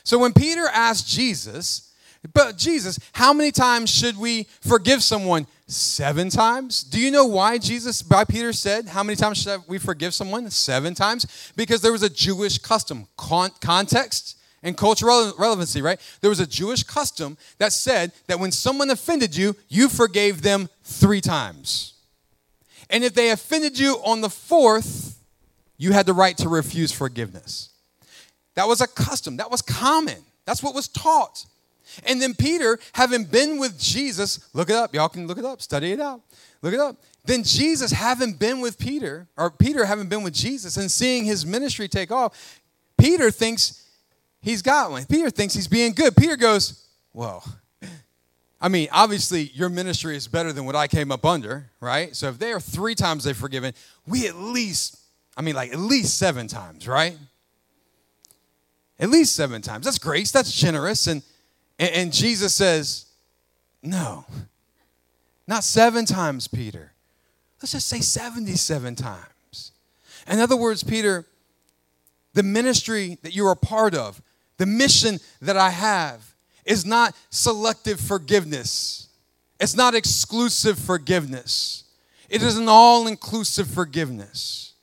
So 0.02 0.18
when 0.18 0.32
Peter 0.32 0.66
asked 0.72 1.06
Jesus, 1.06 1.92
but 2.32 2.56
Jesus, 2.56 2.98
how 3.12 3.32
many 3.32 3.52
times 3.52 3.90
should 3.90 4.16
we 4.16 4.46
forgive 4.60 5.02
someone? 5.02 5.46
Seven 5.70 6.30
times? 6.30 6.82
Do 6.82 6.98
you 6.98 7.10
know 7.10 7.26
why 7.26 7.58
Jesus, 7.58 8.00
by 8.00 8.24
Peter 8.24 8.54
said, 8.54 8.88
how 8.88 9.02
many 9.02 9.16
times 9.16 9.42
should 9.42 9.60
we 9.68 9.76
forgive 9.76 10.14
someone? 10.14 10.48
Seven 10.50 10.94
times? 10.94 11.52
Because 11.56 11.82
there 11.82 11.92
was 11.92 12.02
a 12.02 12.08
Jewish 12.08 12.58
custom, 12.58 13.06
Con- 13.18 13.50
context 13.60 14.38
and 14.62 14.78
cultural 14.78 15.34
relevancy, 15.38 15.82
right? 15.82 16.00
There 16.22 16.30
was 16.30 16.40
a 16.40 16.46
Jewish 16.46 16.84
custom 16.84 17.36
that 17.58 17.74
said 17.74 18.12
that 18.28 18.40
when 18.40 18.50
someone 18.50 18.88
offended 18.88 19.36
you, 19.36 19.56
you 19.68 19.90
forgave 19.90 20.40
them 20.40 20.70
three 20.84 21.20
times. 21.20 21.92
And 22.88 23.04
if 23.04 23.12
they 23.12 23.30
offended 23.30 23.78
you 23.78 24.00
on 24.04 24.22
the 24.22 24.30
fourth, 24.30 25.22
you 25.76 25.92
had 25.92 26.06
the 26.06 26.14
right 26.14 26.36
to 26.38 26.48
refuse 26.48 26.92
forgiveness. 26.92 27.68
That 28.54 28.66
was 28.66 28.80
a 28.80 28.86
custom, 28.86 29.36
that 29.36 29.50
was 29.50 29.60
common, 29.60 30.24
that's 30.46 30.62
what 30.62 30.74
was 30.74 30.88
taught. 30.88 31.44
And 32.04 32.20
then 32.20 32.34
Peter, 32.34 32.78
having 32.92 33.24
been 33.24 33.58
with 33.58 33.78
Jesus, 33.78 34.48
look 34.54 34.70
it 34.70 34.76
up, 34.76 34.94
y'all 34.94 35.08
can 35.08 35.26
look 35.26 35.38
it 35.38 35.44
up, 35.44 35.62
study 35.62 35.92
it 35.92 36.00
out, 36.00 36.20
look 36.62 36.74
it 36.74 36.80
up. 36.80 36.96
Then 37.24 37.42
Jesus, 37.42 37.92
having 37.92 38.32
been 38.34 38.60
with 38.60 38.78
Peter, 38.78 39.28
or 39.36 39.50
Peter 39.50 39.84
having 39.84 40.08
been 40.08 40.22
with 40.22 40.34
Jesus 40.34 40.76
and 40.76 40.90
seeing 40.90 41.24
his 41.24 41.44
ministry 41.44 41.88
take 41.88 42.10
off, 42.10 42.60
Peter 42.96 43.30
thinks 43.30 43.86
he's 44.40 44.62
got 44.62 44.90
one. 44.90 45.04
Peter 45.06 45.30
thinks 45.30 45.54
he's 45.54 45.68
being 45.68 45.92
good. 45.92 46.16
Peter 46.16 46.36
goes, 46.36 46.86
Well, 47.12 47.44
I 48.60 48.68
mean, 48.68 48.88
obviously, 48.90 49.50
your 49.54 49.68
ministry 49.68 50.16
is 50.16 50.26
better 50.26 50.52
than 50.52 50.64
what 50.64 50.74
I 50.74 50.88
came 50.88 51.12
up 51.12 51.24
under, 51.24 51.70
right? 51.80 52.14
So 52.16 52.28
if 52.28 52.38
they 52.38 52.52
are 52.52 52.60
three 52.60 52.94
times 52.94 53.24
they've 53.24 53.36
forgiven, 53.36 53.72
we 54.06 54.26
at 54.26 54.34
least, 54.34 54.98
I 55.36 55.42
mean, 55.42 55.54
like 55.54 55.72
at 55.72 55.78
least 55.78 56.18
seven 56.18 56.48
times, 56.48 56.88
right? 56.88 57.16
At 58.98 59.10
least 59.10 59.36
seven 59.36 59.62
times. 59.62 59.84
That's 59.84 59.98
grace, 59.98 60.32
that's 60.32 60.52
generous. 60.52 61.06
And, 61.06 61.22
and, 61.78 61.90
and 61.92 62.12
Jesus 62.12 62.54
says, 62.54 63.06
No, 63.82 64.24
not 65.46 65.64
seven 65.64 66.04
times, 66.04 66.48
Peter. 66.48 66.92
Let's 67.60 67.72
just 67.72 67.88
say 67.88 68.00
77 68.00 68.94
times. 68.94 69.72
In 70.28 70.38
other 70.38 70.56
words, 70.56 70.84
Peter, 70.84 71.24
the 72.34 72.42
ministry 72.42 73.18
that 73.22 73.34
you're 73.34 73.50
a 73.50 73.56
part 73.56 73.94
of, 73.94 74.20
the 74.58 74.66
mission 74.66 75.18
that 75.40 75.56
I 75.56 75.70
have, 75.70 76.34
is 76.64 76.84
not 76.84 77.16
selective 77.30 77.98
forgiveness. 77.98 79.08
It's 79.58 79.74
not 79.74 79.94
exclusive 79.94 80.78
forgiveness. 80.78 81.84
It 82.28 82.42
is 82.42 82.58
an 82.58 82.68
all 82.68 83.06
inclusive 83.06 83.68
forgiveness 83.68 84.74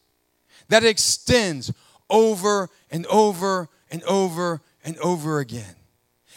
that 0.68 0.84
extends 0.84 1.72
over 2.10 2.70
and 2.90 3.06
over 3.06 3.70
and 3.92 4.04
over 4.04 4.62
and 4.84 4.98
over 4.98 5.40
again. 5.40 5.76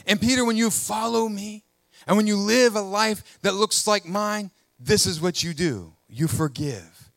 And 0.06 0.20
Peter, 0.20 0.44
when 0.44 0.56
you 0.56 0.70
follow 0.70 1.28
me 1.28 1.64
and 2.06 2.16
when 2.16 2.26
you 2.26 2.36
live 2.36 2.76
a 2.76 2.80
life 2.80 3.38
that 3.42 3.54
looks 3.54 3.86
like 3.86 4.06
mine, 4.06 4.50
this 4.78 5.06
is 5.06 5.20
what 5.20 5.42
you 5.42 5.54
do 5.54 5.92
you 6.08 6.26
forgive 6.26 7.10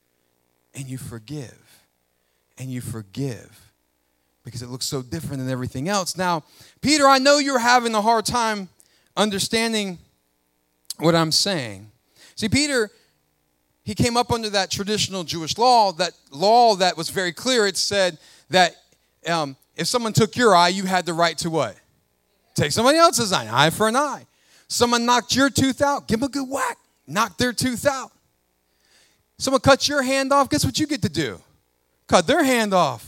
and 0.75 0.87
you 0.87 0.97
forgive 0.97 1.85
and 2.57 2.69
you 2.69 2.81
forgive 2.81 3.71
because 4.43 4.61
it 4.61 4.69
looks 4.69 4.85
so 4.85 5.01
different 5.01 5.39
than 5.39 5.49
everything 5.49 5.87
else. 5.87 6.17
Now, 6.17 6.43
Peter, 6.81 7.07
I 7.07 7.19
know 7.19 7.37
you're 7.37 7.59
having 7.59 7.95
a 7.95 8.01
hard 8.01 8.25
time 8.25 8.69
understanding 9.15 9.99
what 10.97 11.15
I'm 11.15 11.31
saying. 11.31 11.91
See, 12.35 12.49
Peter, 12.49 12.89
he 13.83 13.95
came 13.95 14.17
up 14.17 14.31
under 14.31 14.49
that 14.49 14.71
traditional 14.71 15.23
Jewish 15.23 15.57
law, 15.57 15.91
that 15.93 16.13
law 16.31 16.75
that 16.75 16.97
was 16.97 17.09
very 17.09 17.31
clear. 17.31 17.67
It 17.67 17.77
said 17.77 18.17
that 18.49 18.75
um, 19.27 19.55
if 19.75 19.87
someone 19.87 20.13
took 20.13 20.35
your 20.35 20.55
eye, 20.55 20.69
you 20.69 20.85
had 20.85 21.05
the 21.05 21.13
right 21.13 21.37
to 21.39 21.49
what? 21.49 21.75
Take 22.53 22.71
somebody 22.71 22.97
else's 22.97 23.31
eye, 23.31 23.47
eye 23.51 23.69
for 23.69 23.87
an 23.87 23.95
eye. 23.95 24.25
Someone 24.67 25.05
knocked 25.05 25.35
your 25.35 25.49
tooth 25.49 25.81
out, 25.81 26.07
give 26.07 26.19
them 26.19 26.27
a 26.29 26.31
good 26.31 26.47
whack, 26.47 26.77
knock 27.07 27.37
their 27.37 27.53
tooth 27.53 27.85
out. 27.85 28.11
Someone 29.37 29.61
cut 29.61 29.87
your 29.87 30.01
hand 30.01 30.31
off, 30.31 30.49
guess 30.49 30.63
what 30.63 30.79
you 30.79 30.87
get 30.87 31.01
to 31.01 31.09
do? 31.09 31.41
Cut 32.07 32.27
their 32.27 32.43
hand 32.43 32.73
off. 32.73 33.07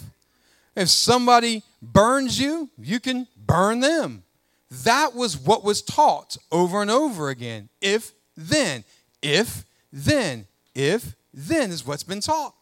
If 0.76 0.90
somebody 0.90 1.64
burns 1.82 2.40
you, 2.40 2.70
you 2.78 3.00
can 3.00 3.28
burn 3.46 3.80
them. 3.80 4.24
That 4.84 5.14
was 5.14 5.38
what 5.38 5.64
was 5.64 5.82
taught 5.82 6.38
over 6.52 6.82
and 6.82 6.90
over 6.90 7.30
again. 7.30 7.70
If 7.82 8.12
then, 8.36 8.84
if 9.22 9.66
then, 9.92 10.48
if 10.74 11.16
then 11.34 11.70
is 11.70 11.86
what's 11.86 12.04
been 12.04 12.22
taught. 12.22 12.56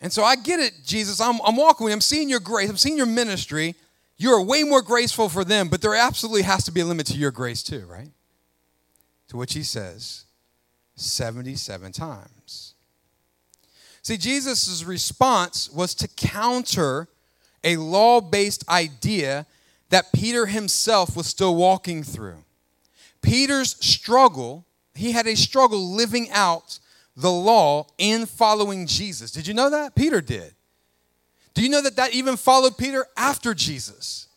And 0.00 0.12
so 0.12 0.22
I 0.22 0.36
get 0.36 0.60
it, 0.60 0.72
Jesus. 0.84 1.20
I'm, 1.20 1.40
I'm 1.44 1.56
walking 1.56 1.84
with 1.84 1.92
you. 1.92 1.96
I'm 1.96 2.00
seeing 2.00 2.28
your 2.28 2.40
grace. 2.40 2.68
I'm 2.68 2.76
seeing 2.76 2.96
your 2.96 3.06
ministry. 3.06 3.74
You're 4.18 4.42
way 4.42 4.64
more 4.64 4.82
graceful 4.82 5.28
for 5.28 5.44
them, 5.44 5.68
but 5.68 5.80
there 5.80 5.94
absolutely 5.94 6.42
has 6.42 6.64
to 6.64 6.72
be 6.72 6.80
a 6.80 6.84
limit 6.84 7.06
to 7.06 7.16
your 7.16 7.30
grace 7.30 7.62
too, 7.62 7.86
right? 7.86 8.10
To 9.28 9.36
which 9.36 9.54
he 9.54 9.62
says 9.62 10.24
77 10.96 11.92
times. 11.92 12.74
See, 14.02 14.16
Jesus' 14.16 14.82
response 14.82 15.70
was 15.70 15.94
to 15.96 16.08
counter 16.08 17.08
a 17.62 17.76
law 17.76 18.20
based 18.20 18.68
idea 18.68 19.46
that 19.90 20.12
Peter 20.12 20.46
himself 20.46 21.16
was 21.16 21.26
still 21.26 21.54
walking 21.54 22.02
through. 22.02 22.44
Peter's 23.22 23.76
struggle, 23.84 24.66
he 24.94 25.12
had 25.12 25.26
a 25.26 25.36
struggle 25.36 25.94
living 25.94 26.28
out 26.30 26.78
the 27.16 27.30
law 27.30 27.86
in 27.98 28.26
following 28.26 28.86
Jesus. 28.86 29.30
Did 29.30 29.46
you 29.46 29.54
know 29.54 29.70
that? 29.70 29.94
Peter 29.94 30.20
did. 30.20 30.54
Do 31.54 31.62
you 31.62 31.68
know 31.68 31.82
that 31.82 31.96
that 31.96 32.14
even 32.14 32.36
followed 32.36 32.78
Peter 32.78 33.06
after 33.16 33.54
Jesus? 33.54 34.28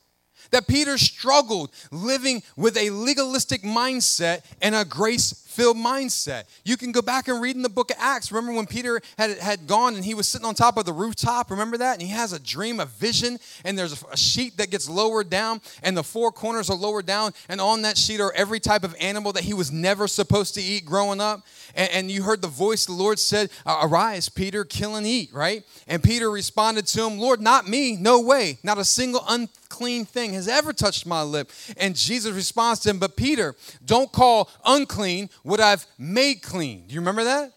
that 0.51 0.67
Peter 0.67 0.97
struggled 0.97 1.71
living 1.91 2.43
with 2.55 2.77
a 2.77 2.89
legalistic 2.91 3.63
mindset 3.63 4.43
and 4.61 4.75
a 4.75 4.85
grace 4.85 5.45
filled 5.51 5.77
mindset. 5.77 6.45
You 6.63 6.77
can 6.77 6.91
go 6.91 7.01
back 7.01 7.27
and 7.27 7.41
read 7.41 7.55
in 7.55 7.61
the 7.61 7.69
book 7.69 7.91
of 7.91 7.97
Acts. 7.99 8.31
Remember 8.31 8.55
when 8.55 8.65
Peter 8.65 9.01
had, 9.17 9.37
had 9.37 9.67
gone 9.67 9.95
and 9.95 10.05
he 10.05 10.13
was 10.13 10.27
sitting 10.27 10.47
on 10.47 10.55
top 10.55 10.77
of 10.77 10.85
the 10.85 10.93
rooftop? 10.93 11.51
Remember 11.51 11.77
that? 11.77 11.93
And 11.93 12.01
he 12.01 12.09
has 12.09 12.33
a 12.33 12.39
dream, 12.39 12.79
a 12.79 12.85
vision, 12.85 13.37
and 13.65 13.77
there's 13.77 14.03
a 14.03 14.17
sheet 14.17 14.57
that 14.57 14.71
gets 14.71 14.89
lowered 14.89 15.29
down, 15.29 15.61
and 15.83 15.95
the 15.95 16.03
four 16.03 16.31
corners 16.31 16.69
are 16.69 16.77
lowered 16.77 17.05
down, 17.05 17.33
and 17.49 17.59
on 17.59 17.81
that 17.83 17.97
sheet 17.97 18.19
are 18.19 18.33
every 18.33 18.59
type 18.59 18.83
of 18.83 18.95
animal 18.99 19.33
that 19.33 19.43
he 19.43 19.53
was 19.53 19.71
never 19.71 20.07
supposed 20.07 20.55
to 20.55 20.61
eat 20.61 20.85
growing 20.85 21.19
up. 21.19 21.45
And, 21.75 21.91
and 21.91 22.11
you 22.11 22.23
heard 22.23 22.41
the 22.41 22.47
voice 22.47 22.85
the 22.85 22.93
Lord 22.93 23.19
said, 23.19 23.49
Arise, 23.65 24.29
Peter, 24.29 24.63
kill 24.63 24.95
and 24.95 25.05
eat, 25.05 25.33
right? 25.33 25.63
And 25.87 26.01
Peter 26.01 26.31
responded 26.31 26.87
to 26.87 27.05
him, 27.05 27.19
Lord, 27.19 27.41
not 27.41 27.67
me, 27.67 27.95
no 27.97 28.21
way, 28.21 28.59
not 28.63 28.77
a 28.77 28.85
single 28.85 29.23
unclean 29.27 30.05
thing 30.05 30.33
has 30.33 30.47
ever 30.47 30.73
touched 30.73 31.05
my 31.05 31.21
lip. 31.21 31.49
And 31.77 31.95
Jesus 31.95 32.33
responds 32.33 32.79
to 32.81 32.89
him, 32.89 32.99
But 32.99 33.15
Peter, 33.15 33.55
don't 33.85 34.11
call 34.11 34.49
unclean 34.65 35.29
what 35.43 35.59
I've 35.59 35.85
made 35.97 36.41
clean. 36.41 36.87
Do 36.87 36.93
you 36.93 36.99
remember 36.99 37.23
that? 37.23 37.51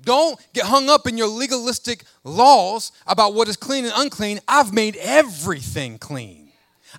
Don't 0.00 0.38
get 0.52 0.64
hung 0.64 0.88
up 0.88 1.06
in 1.06 1.16
your 1.16 1.28
legalistic 1.28 2.04
laws 2.24 2.92
about 3.06 3.34
what 3.34 3.48
is 3.48 3.56
clean 3.56 3.84
and 3.84 3.92
unclean. 3.96 4.40
I've 4.48 4.72
made 4.72 4.96
everything 4.96 5.98
clean. 5.98 6.50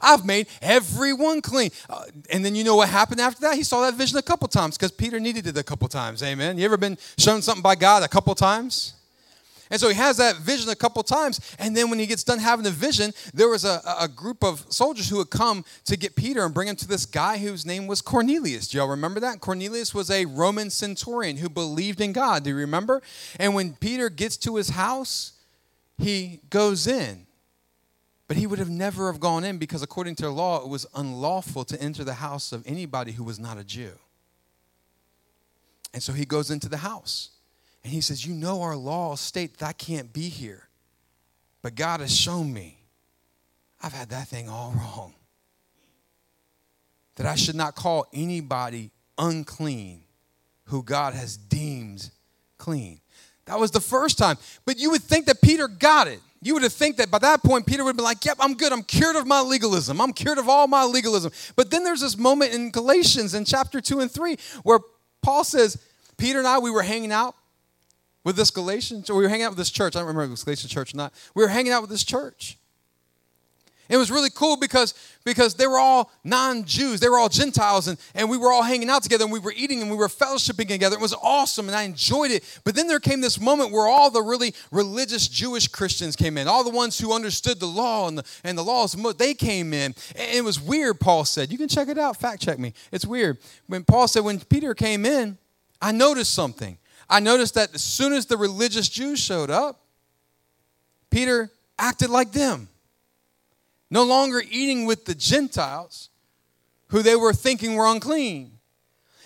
I've 0.02 0.26
made 0.26 0.48
everyone 0.62 1.42
clean. 1.42 1.72
Uh, 1.90 2.06
and 2.32 2.44
then 2.44 2.56
you 2.56 2.64
know 2.64 2.76
what 2.76 2.90
happened 2.90 3.22
after 3.22 3.42
that? 3.42 3.56
He 3.56 3.64
saw 3.64 3.82
that 3.82 3.96
vision 3.96 4.18
a 4.18 4.22
couple 4.22 4.48
times 4.48 4.78
because 4.78 4.92
Peter 4.92 5.20
needed 5.20 5.48
it 5.48 5.58
a 5.58 5.64
couple 5.64 5.88
times. 5.88 6.24
Amen. 6.24 6.58
You 6.58 6.66
ever 6.66 6.78
been 6.78 6.98
shown 7.18 7.42
something 7.42 7.62
by 7.62 7.76
God 7.76 8.04
a 8.04 8.08
couple 8.08 8.34
times? 8.36 8.94
And 9.74 9.82
so 9.82 9.89
he 9.89 9.95
has 9.95 10.17
that 10.17 10.36
vision 10.36 10.69
a 10.69 10.76
couple 10.76 11.01
times. 11.01 11.39
And 11.57 11.76
then 11.76 11.89
when 11.89 11.97
he 11.97 12.05
gets 12.05 12.24
done 12.24 12.38
having 12.38 12.63
the 12.63 12.69
vision, 12.69 13.11
there 13.34 13.49
was 13.49 13.65
a, 13.65 13.82
a 13.99 14.07
group 14.07 14.43
of 14.43 14.63
soldiers 14.71 15.09
who 15.09 15.17
had 15.17 15.32
come 15.32 15.65
to 15.86 15.97
get 15.97 16.15
Peter 16.15 16.45
and 16.45 16.53
bring 16.53 16.67
him 16.67 16.76
to 16.76 16.88
this 16.88 17.07
guy 17.07 17.39
whose 17.39 17.65
name 17.65 17.88
was 17.88 17.99
Cornelius. 17.99 18.67
Do 18.67 18.78
y'all 18.78 18.88
remember 18.88 19.19
that? 19.21 19.39
Cornelius 19.39 19.91
was 19.91 20.11
a 20.11 20.26
Roman 20.26 20.69
centurion 20.69 21.38
who 21.38 21.49
believed 21.49 22.01
in 22.01 22.13
God. 22.13 22.43
Do 22.43 22.51
you 22.51 22.55
remember? 22.55 23.01
And 23.39 23.55
when 23.55 23.74
Peter 23.74 24.11
gets 24.11 24.38
to 24.38 24.57
his 24.57 24.69
house, 24.69 25.32
he 25.97 26.41
goes 26.51 26.86
in. 26.86 27.26
But 28.28 28.38
he 28.38 28.45
would 28.45 28.59
have 28.59 28.69
never 28.69 29.11
have 29.11 29.19
gone 29.19 29.43
in 29.43 29.57
because 29.57 29.82
according 29.82 30.17
to 30.17 30.30
law, 30.30 30.61
it 30.61 30.69
was 30.69 30.86
unlawful 30.93 31.65
to 31.65 31.82
enter 31.82 32.03
the 32.03 32.13
house 32.13 32.51
of 32.51 32.63
anybody 32.67 33.13
who 33.13 33.24
was 33.24 33.39
not 33.39 33.57
a 33.57 33.63
Jew. 33.63 33.93
And 35.95 36.03
so 36.03 36.13
he 36.13 36.26
goes 36.26 36.51
into 36.51 36.69
the 36.69 36.78
house. 36.78 37.33
And 37.84 37.92
he 37.92 38.02
says, 38.02 38.26
You 38.26 38.34
know, 38.34 38.62
our 38.62 38.76
laws 38.76 39.20
state 39.20 39.58
that 39.58 39.68
I 39.68 39.74
can't 39.74 40.12
be 40.14 40.30
here. 40.30 40.68
But 41.62 41.76
God 41.76 42.02
has 42.02 42.16
shown 42.16 42.54
me 42.54 42.84
I've 43.84 43.94
had 43.94 44.10
that 44.10 44.30
thing 44.30 44.48
all 44.50 44.72
wrong. 44.78 45.14
That 47.16 47.28
I 47.28 47.36
should 47.36 47.56
not 47.56 47.76
call 47.76 48.08
anybody 48.14 48.90
unclean 49.18 50.02
who 50.66 50.82
God 50.82 51.14
has 51.14 51.38
deemed 51.38 52.10
clean. 52.58 53.02
That 53.46 53.60
was 53.60 53.72
the 53.72 53.82
first 53.82 54.18
time. 54.18 54.38
But 54.66 54.80
you 54.80 54.90
would 54.92 55.04
think 55.04 55.26
that 55.26 55.42
Peter 55.42 55.68
got 55.68 56.08
it. 56.08 56.22
You 56.42 56.54
would 56.54 56.64
have 56.64 56.74
think 56.74 56.98
that 56.98 57.12
by 57.12 57.20
that 57.20 57.44
point 57.44 57.66
Peter 57.66 57.84
would 57.84 57.96
been 57.96 58.04
like, 58.04 58.24
"Yep, 58.26 58.38
I'm 58.40 58.56
good. 58.56 58.72
I'm 58.72 58.84
cured 58.84 59.16
of 59.16 59.28
my 59.28 59.42
legalism. 59.42 60.02
I'm 60.02 60.14
cured 60.14 60.38
of 60.38 60.50
all 60.50 60.68
my 60.68 60.84
legalism." 60.86 61.32
But 61.56 61.70
then 61.70 61.84
there's 61.84 62.02
this 62.02 62.18
moment 62.18 62.54
in 62.54 62.72
Galatians 62.72 63.34
in 63.34 63.46
chapter 63.46 63.80
2 63.80 64.00
and 64.00 64.12
3 64.12 64.38
where 64.64 64.80
Paul 65.22 65.44
says, 65.44 65.78
"Peter 66.18 66.40
and 66.40 66.48
I 66.48 66.60
we 66.60 66.72
were 66.72 66.82
hanging 66.82 67.12
out 67.12 67.36
with 68.24 68.36
this 68.36 68.51
Galatians, 68.51 69.09
or 69.09 69.17
we 69.17 69.24
were 69.24 69.30
hanging 69.30 69.45
out 69.45 69.51
with 69.51 69.57
this 69.57 69.71
church. 69.71 69.95
I 69.95 69.99
don't 69.99 70.07
remember 70.07 70.24
if 70.24 70.30
it 70.30 70.32
was 70.32 70.43
Galatian 70.43 70.69
church 70.69 70.93
or 70.93 70.97
not. 70.97 71.13
We 71.36 71.43
were 71.43 71.49
hanging 71.49 71.71
out 71.71 71.82
with 71.82 71.89
this 71.89 72.03
church. 72.03 72.57
It 73.89 73.97
was 73.97 74.09
really 74.09 74.30
cool 74.30 74.55
because, 74.55 74.93
because 75.26 75.55
they 75.55 75.67
were 75.67 75.78
all 75.78 76.09
non 76.24 76.63
Jews, 76.63 77.01
they 77.01 77.09
were 77.09 77.19
all 77.19 77.28
Gentiles, 77.28 77.88
and, 77.88 77.99
and 78.15 78.30
we 78.30 78.38
were 78.38 78.51
all 78.51 78.63
hanging 78.63 78.89
out 78.89 79.03
together 79.03 79.26
and 79.26 79.32
we 79.32 79.39
were 79.39 79.53
eating 79.55 79.82
and 79.82 79.91
we 79.91 79.97
were 79.97 80.07
fellowshipping 80.07 80.69
together. 80.69 80.95
It 80.95 81.01
was 81.01 81.13
awesome 81.21 81.67
and 81.67 81.76
I 81.76 81.84
enjoyed 81.84 82.32
it. 82.32 82.43
But 82.63 82.76
then 82.76 82.88
there 82.88 83.01
came 83.01 83.19
this 83.19 83.39
moment 83.39 83.71
where 83.71 83.88
all 83.88 84.09
the 84.09 84.21
really 84.21 84.55
religious 84.71 85.28
Jewish 85.28 85.67
Christians 85.67 86.15
came 86.15 86.38
in, 86.38 86.47
all 86.47 86.63
the 86.63 86.69
ones 86.69 86.97
who 86.97 87.13
understood 87.13 87.59
the 87.59 87.67
law 87.67 88.07
and 88.07 88.17
the, 88.17 88.24
and 88.43 88.57
the 88.57 88.63
laws, 88.63 88.93
they 89.17 89.34
came 89.34 89.74
in. 89.74 89.93
And 90.15 90.38
it 90.38 90.43
was 90.43 90.61
weird, 90.61 90.99
Paul 91.01 91.26
said. 91.26 91.51
You 91.51 91.57
can 91.57 91.67
check 91.67 91.89
it 91.89 91.97
out, 91.97 92.17
fact 92.17 92.41
check 92.41 92.59
me. 92.59 92.74
It's 92.91 93.05
weird. 93.05 93.38
When 93.67 93.84
Paul 93.84 94.07
said, 94.07 94.24
when 94.24 94.39
Peter 94.39 94.74
came 94.74 95.05
in, 95.05 95.38
I 95.82 95.91
noticed 95.91 96.34
something. 96.34 96.78
I 97.10 97.20
noticed 97.20 97.56
that 97.56 97.74
as 97.74 97.84
soon 97.84 98.14
as 98.14 98.26
the 98.26 98.38
religious 98.38 98.89
Jews 98.89 99.20
showed 99.20 99.49
up, 99.49 99.82
Peter 101.10 101.51
acted 101.78 102.10
like 102.10 102.32
them. 102.32 102.70
No 103.89 104.04
longer 104.04 104.41
eating 104.49 104.86
with 104.86 105.06
the 105.06 105.14
Gentiles 105.14 106.10
who 106.88 107.01
they 107.01 107.16
were 107.16 107.34
thinking 107.34 107.76
were 107.76 107.86
unclean. 107.86 108.51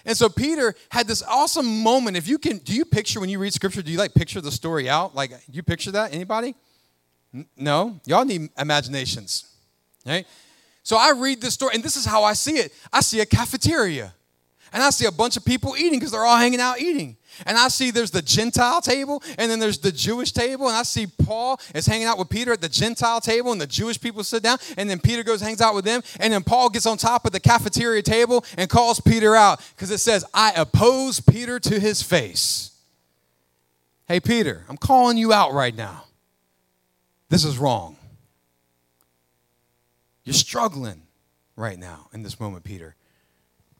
And 0.05 0.15
so 0.15 0.30
Peter 0.30 0.73
had 0.89 1.05
this 1.05 1.21
awesome 1.23 1.84
moment. 1.84 2.15
If 2.15 2.28
you 2.28 2.38
can, 2.38 2.59
do 2.59 2.73
you 2.73 2.86
picture 2.86 3.19
when 3.19 3.30
you 3.30 3.39
read 3.39 3.53
scripture, 3.53 3.82
do 3.82 3.91
you 3.91 3.97
like 3.97 4.13
picture 4.13 4.39
the 4.39 4.51
story 4.51 4.89
out? 4.89 5.13
Like, 5.15 5.32
you 5.51 5.63
picture 5.63 5.91
that? 5.91 6.13
Anybody? 6.13 6.55
No? 7.57 7.99
Y'all 8.05 8.23
need 8.23 8.49
imaginations, 8.57 9.53
right? 10.05 10.25
So 10.82 10.95
I 10.95 11.11
read 11.11 11.41
this 11.41 11.53
story, 11.53 11.75
and 11.75 11.84
this 11.84 11.97
is 11.97 12.05
how 12.05 12.23
I 12.23 12.32
see 12.32 12.57
it 12.57 12.73
I 12.93 13.01
see 13.01 13.19
a 13.19 13.25
cafeteria, 13.25 14.13
and 14.71 14.82
I 14.82 14.89
see 14.91 15.05
a 15.05 15.11
bunch 15.11 15.36
of 15.36 15.43
people 15.43 15.75
eating 15.78 15.99
because 15.99 16.11
they're 16.11 16.23
all 16.23 16.38
hanging 16.38 16.61
out 16.61 16.80
eating. 16.80 17.16
And 17.45 17.57
I 17.57 17.67
see 17.67 17.91
there's 17.91 18.11
the 18.11 18.21
Gentile 18.21 18.81
table, 18.81 19.23
and 19.38 19.49
then 19.49 19.59
there's 19.59 19.77
the 19.79 19.91
Jewish 19.91 20.31
table, 20.31 20.67
and 20.67 20.75
I 20.75 20.83
see 20.83 21.07
Paul 21.07 21.59
is 21.75 21.85
hanging 21.85 22.07
out 22.07 22.17
with 22.17 22.29
Peter 22.29 22.51
at 22.51 22.61
the 22.61 22.69
Gentile 22.69 23.21
table, 23.21 23.51
and 23.51 23.61
the 23.61 23.67
Jewish 23.67 23.99
people 23.99 24.23
sit 24.23 24.43
down, 24.43 24.57
and 24.77 24.89
then 24.89 24.99
Peter 24.99 25.23
goes 25.23 25.41
hangs 25.41 25.61
out 25.61 25.75
with 25.75 25.85
them, 25.85 26.01
and 26.19 26.33
then 26.33 26.43
Paul 26.43 26.69
gets 26.69 26.85
on 26.85 26.97
top 26.97 27.25
of 27.25 27.31
the 27.31 27.39
cafeteria 27.39 28.01
table 28.01 28.43
and 28.57 28.69
calls 28.69 28.99
Peter 28.99 29.35
out 29.35 29.61
because 29.75 29.91
it 29.91 29.99
says, 29.99 30.25
"I 30.33 30.51
oppose 30.51 31.19
Peter 31.19 31.59
to 31.59 31.79
his 31.79 32.01
face." 32.01 32.71
Hey 34.07 34.19
Peter, 34.19 34.65
I'm 34.67 34.77
calling 34.77 35.17
you 35.17 35.31
out 35.31 35.53
right 35.53 35.75
now. 35.75 36.05
This 37.29 37.45
is 37.45 37.57
wrong. 37.57 37.97
You're 40.23 40.33
struggling 40.33 41.03
right 41.55 41.79
now 41.79 42.09
in 42.13 42.23
this 42.23 42.38
moment, 42.39 42.65
Peter. 42.65 42.96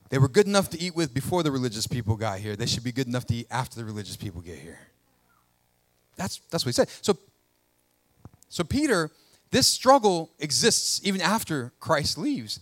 They 0.10 0.18
were 0.18 0.30
good 0.30 0.47
enough 0.47 0.70
to 0.72 0.82
eat 0.82 0.95
with 0.95 1.14
before 1.14 1.43
the 1.43 1.51
religious 1.51 1.88
people 1.88 2.16
got 2.16 2.39
here. 2.39 2.55
They 2.55 2.66
should 2.66 2.84
be 2.84 2.91
good 2.91 3.08
enough 3.08 3.26
to 3.28 3.36
eat 3.36 3.47
after 3.51 3.78
the 3.78 3.86
religious 3.86 4.16
people 4.16 4.41
get 4.41 4.58
here. 4.60 4.80
That's, 6.16 6.41
that's 6.49 6.66
what 6.66 6.70
he 6.70 6.74
said. 6.74 6.89
So, 7.01 7.18
so 8.49 8.64
Peter, 8.64 9.12
this 9.51 9.68
struggle 9.68 10.32
exists 10.39 11.01
even 11.03 11.22
after 11.22 11.74
Christ 11.80 12.18
leaves. 12.18 12.60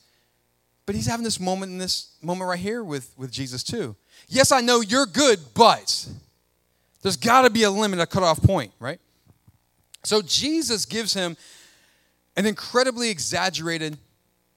But 0.85 0.95
he's 0.95 1.07
having 1.07 1.23
this 1.23 1.39
moment 1.39 1.71
in 1.71 1.77
this 1.77 2.15
moment 2.21 2.47
right 2.47 2.59
here 2.59 2.83
with, 2.83 3.13
with 3.17 3.31
Jesus 3.31 3.63
too. 3.63 3.95
Yes, 4.27 4.51
I 4.51 4.61
know 4.61 4.81
you're 4.81 5.07
good, 5.07 5.39
but 5.53 6.07
there's 7.01 7.17
got 7.17 7.43
to 7.43 7.49
be 7.49 7.63
a 7.63 7.71
limit, 7.71 7.99
a 7.99 8.05
cutoff 8.05 8.41
point, 8.41 8.71
right? 8.79 8.99
So 10.03 10.21
Jesus 10.21 10.85
gives 10.85 11.13
him 11.13 11.37
an 12.35 12.45
incredibly 12.45 13.09
exaggerated 13.09 13.97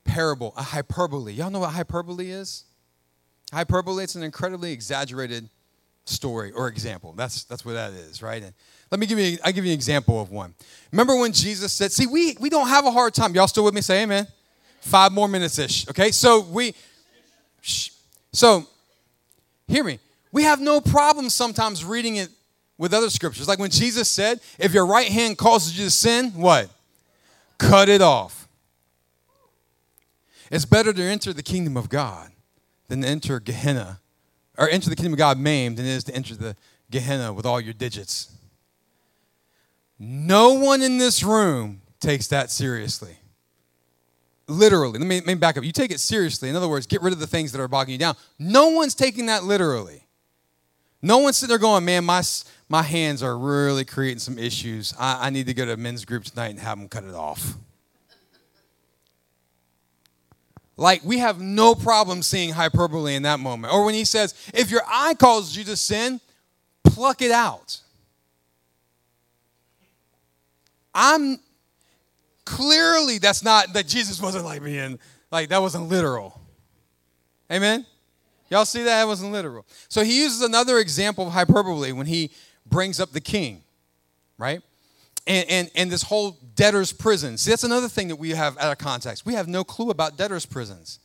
parable, 0.05 0.53
a 0.57 0.62
hyperbole. 0.62 1.32
Y'all 1.32 1.51
know 1.51 1.61
what 1.61 1.70
hyperbole 1.70 2.30
is? 2.30 2.64
Hyperbole, 3.53 4.05
it's 4.05 4.14
an 4.14 4.22
incredibly 4.22 4.72
exaggerated 4.72 5.49
story 6.05 6.53
or 6.53 6.68
example. 6.68 7.12
That's, 7.16 7.44
that's 7.44 7.64
what 7.64 7.72
that 7.72 7.92
is, 7.92 8.22
right? 8.22 8.42
And 8.42 8.53
let 8.90 8.99
me 8.99 9.07
give 9.07 9.18
you, 9.18 9.38
I'll 9.44 9.53
give 9.53 9.64
you 9.64 9.72
an 9.72 9.76
example 9.76 10.20
of 10.20 10.30
one. 10.30 10.55
Remember 10.92 11.16
when 11.16 11.32
Jesus 11.32 11.72
said, 11.72 11.92
see, 11.92 12.07
we, 12.07 12.36
we 12.40 12.49
don't 12.51 12.68
have 12.68 12.86
a 12.86 12.90
hard 12.90 13.14
time. 13.14 13.34
Y'all 13.34 13.49
still 13.49 13.64
with 13.64 13.74
me? 13.74 13.80
Say 13.80 14.03
amen. 14.03 14.26
Five 14.80 15.12
more 15.12 15.28
minutes-ish, 15.28 15.88
okay? 15.88 16.11
So 16.11 16.40
we, 16.40 16.74
shh. 17.61 17.90
so 18.32 18.66
hear 19.66 19.84
me. 19.84 19.99
We 20.32 20.44
have 20.44 20.61
no 20.61 20.80
problem 20.80 21.30
sometimes 21.30 21.84
reading 21.84 22.16
it 22.16 22.28
with 22.76 22.94
other 22.94 23.11
scriptures. 23.11 23.49
Like 23.49 23.59
when 23.59 23.70
Jesus 23.70 24.09
said, 24.09 24.40
if 24.59 24.72
your 24.72 24.86
right 24.86 25.09
hand 25.09 25.36
causes 25.36 25.78
you 25.78 25.84
to 25.86 25.90
sin, 25.90 26.30
what? 26.30 26.70
Cut 27.59 27.88
it 27.88 28.01
off. 28.01 28.49
It's 30.51 30.64
better 30.64 30.92
to 30.92 31.03
enter 31.03 31.32
the 31.32 31.42
kingdom 31.42 31.76
of 31.76 31.88
God 31.88 32.30
than 32.89 33.03
to 33.03 33.09
enter 33.09 33.41
Gehenna, 33.41 34.01
or 34.57 34.68
enter 34.68 34.91
the 34.91 34.97
kingdom 34.97 35.12
of 35.12 35.18
God 35.18 35.39
maimed 35.39 35.76
than 35.76 35.86
it 35.86 35.91
is 35.91 36.05
to 36.05 36.14
enter 36.14 36.34
the 36.34 36.57
Gehenna 36.91 37.32
with 37.32 37.47
all 37.47 37.61
your 37.61 37.74
digits. 37.74 38.32
No 39.99 40.55
one 40.55 40.82
in 40.82 40.99
this 40.99 41.22
room 41.22 41.82
takes 42.01 42.28
that 42.28 42.51
seriously. 42.51 43.18
Literally. 44.47 44.99
Let 44.99 45.07
me, 45.07 45.16
let 45.16 45.26
me 45.26 45.34
back 45.34 45.59
up. 45.59 45.64
You 45.64 45.72
take 45.72 45.91
it 45.91 46.01
seriously. 46.01 46.49
In 46.49 46.57
other 46.57 46.68
words, 46.68 46.86
get 46.86 47.03
rid 47.03 47.12
of 47.12 47.18
the 47.18 47.26
things 47.26 47.53
that 47.53 47.61
are 47.61 47.68
bogging 47.68 47.93
you 47.93 47.99
down. 47.99 48.16
No 48.39 48.68
one's 48.68 48.95
taking 48.95 49.26
that 49.26 49.45
literally. 49.45 50.05
No 51.03 51.18
one's 51.18 51.36
sitting 51.36 51.51
there 51.51 51.59
going, 51.59 51.84
man, 51.84 52.05
my, 52.05 52.22
my 52.68 52.82
hands 52.82 53.22
are 53.22 53.36
really 53.36 53.84
creating 53.84 54.18
some 54.20 54.39
issues. 54.39 54.95
I, 54.99 55.26
I 55.26 55.30
need 55.30 55.47
to 55.47 55.55
go 55.55 55.64
to 55.64 55.72
a 55.74 55.76
men's 55.76 56.05
group 56.05 56.24
tonight 56.24 56.49
and 56.49 56.59
have 56.61 56.78
them 56.78 56.89
cut 56.89 57.05
it 57.05 57.14
off. 57.14 57.55
Like, 60.79 61.05
we 61.05 61.18
have 61.18 61.41
no 61.41 61.74
problem 61.74 62.22
seeing 62.22 62.51
hyperbole 62.51 63.16
in 63.16 63.24
that 63.24 63.41
moment. 63.41 63.74
Or 63.74 63.85
when 63.85 63.95
he 63.95 64.05
says, 64.05 64.33
if 64.55 64.70
your 64.70 64.83
eye 64.87 65.14
calls 65.14 65.57
you 65.57 65.64
to 65.64 65.76
sin, 65.76 66.20
pluck 66.85 67.20
it 67.20 67.33
out. 67.33 67.81
I'm 70.95 71.41
clearly 72.45 73.18
that's 73.18 73.43
not 73.43 73.72
that 73.74 73.89
Jesus 73.89 74.22
wasn't 74.22 74.45
like 74.45 74.62
being 74.62 74.99
like 75.31 75.51
that 75.51 75.61
wasn't 75.61 75.89
literal. 75.89 76.41
Amen. 77.53 77.85
Y'all 78.49 78.64
see 78.64 78.85
that? 78.85 79.03
It 79.03 79.07
wasn't 79.07 79.33
literal. 79.33 79.66
So 79.89 80.03
he 80.03 80.22
uses 80.22 80.43
another 80.43 80.79
example 80.79 81.26
of 81.26 81.33
hyperbole 81.33 81.93
when 81.93 82.07
he 82.07 82.31
brings 82.64 83.01
up 83.01 83.11
the 83.11 83.20
king, 83.20 83.62
right? 84.39 84.62
and, 85.29 85.51
and, 85.51 85.70
and 85.74 85.91
this 85.91 86.03
whole 86.03 86.39
debtor's 86.59 86.93
prisons. 86.93 87.43
See, 87.43 87.51
that's 87.51 87.63
another 87.63 87.89
thing 87.89 88.09
that 88.09 88.17
we 88.17 88.31
have 88.31 88.59
out 88.59 88.73
of 88.73 88.79
context. 88.79 89.25
We 89.25 89.35
have 89.35 89.47
no 89.47 89.63
clue 89.63 89.91
about 89.91 90.19
debtor's 90.19 90.45
prisons. 90.45 90.99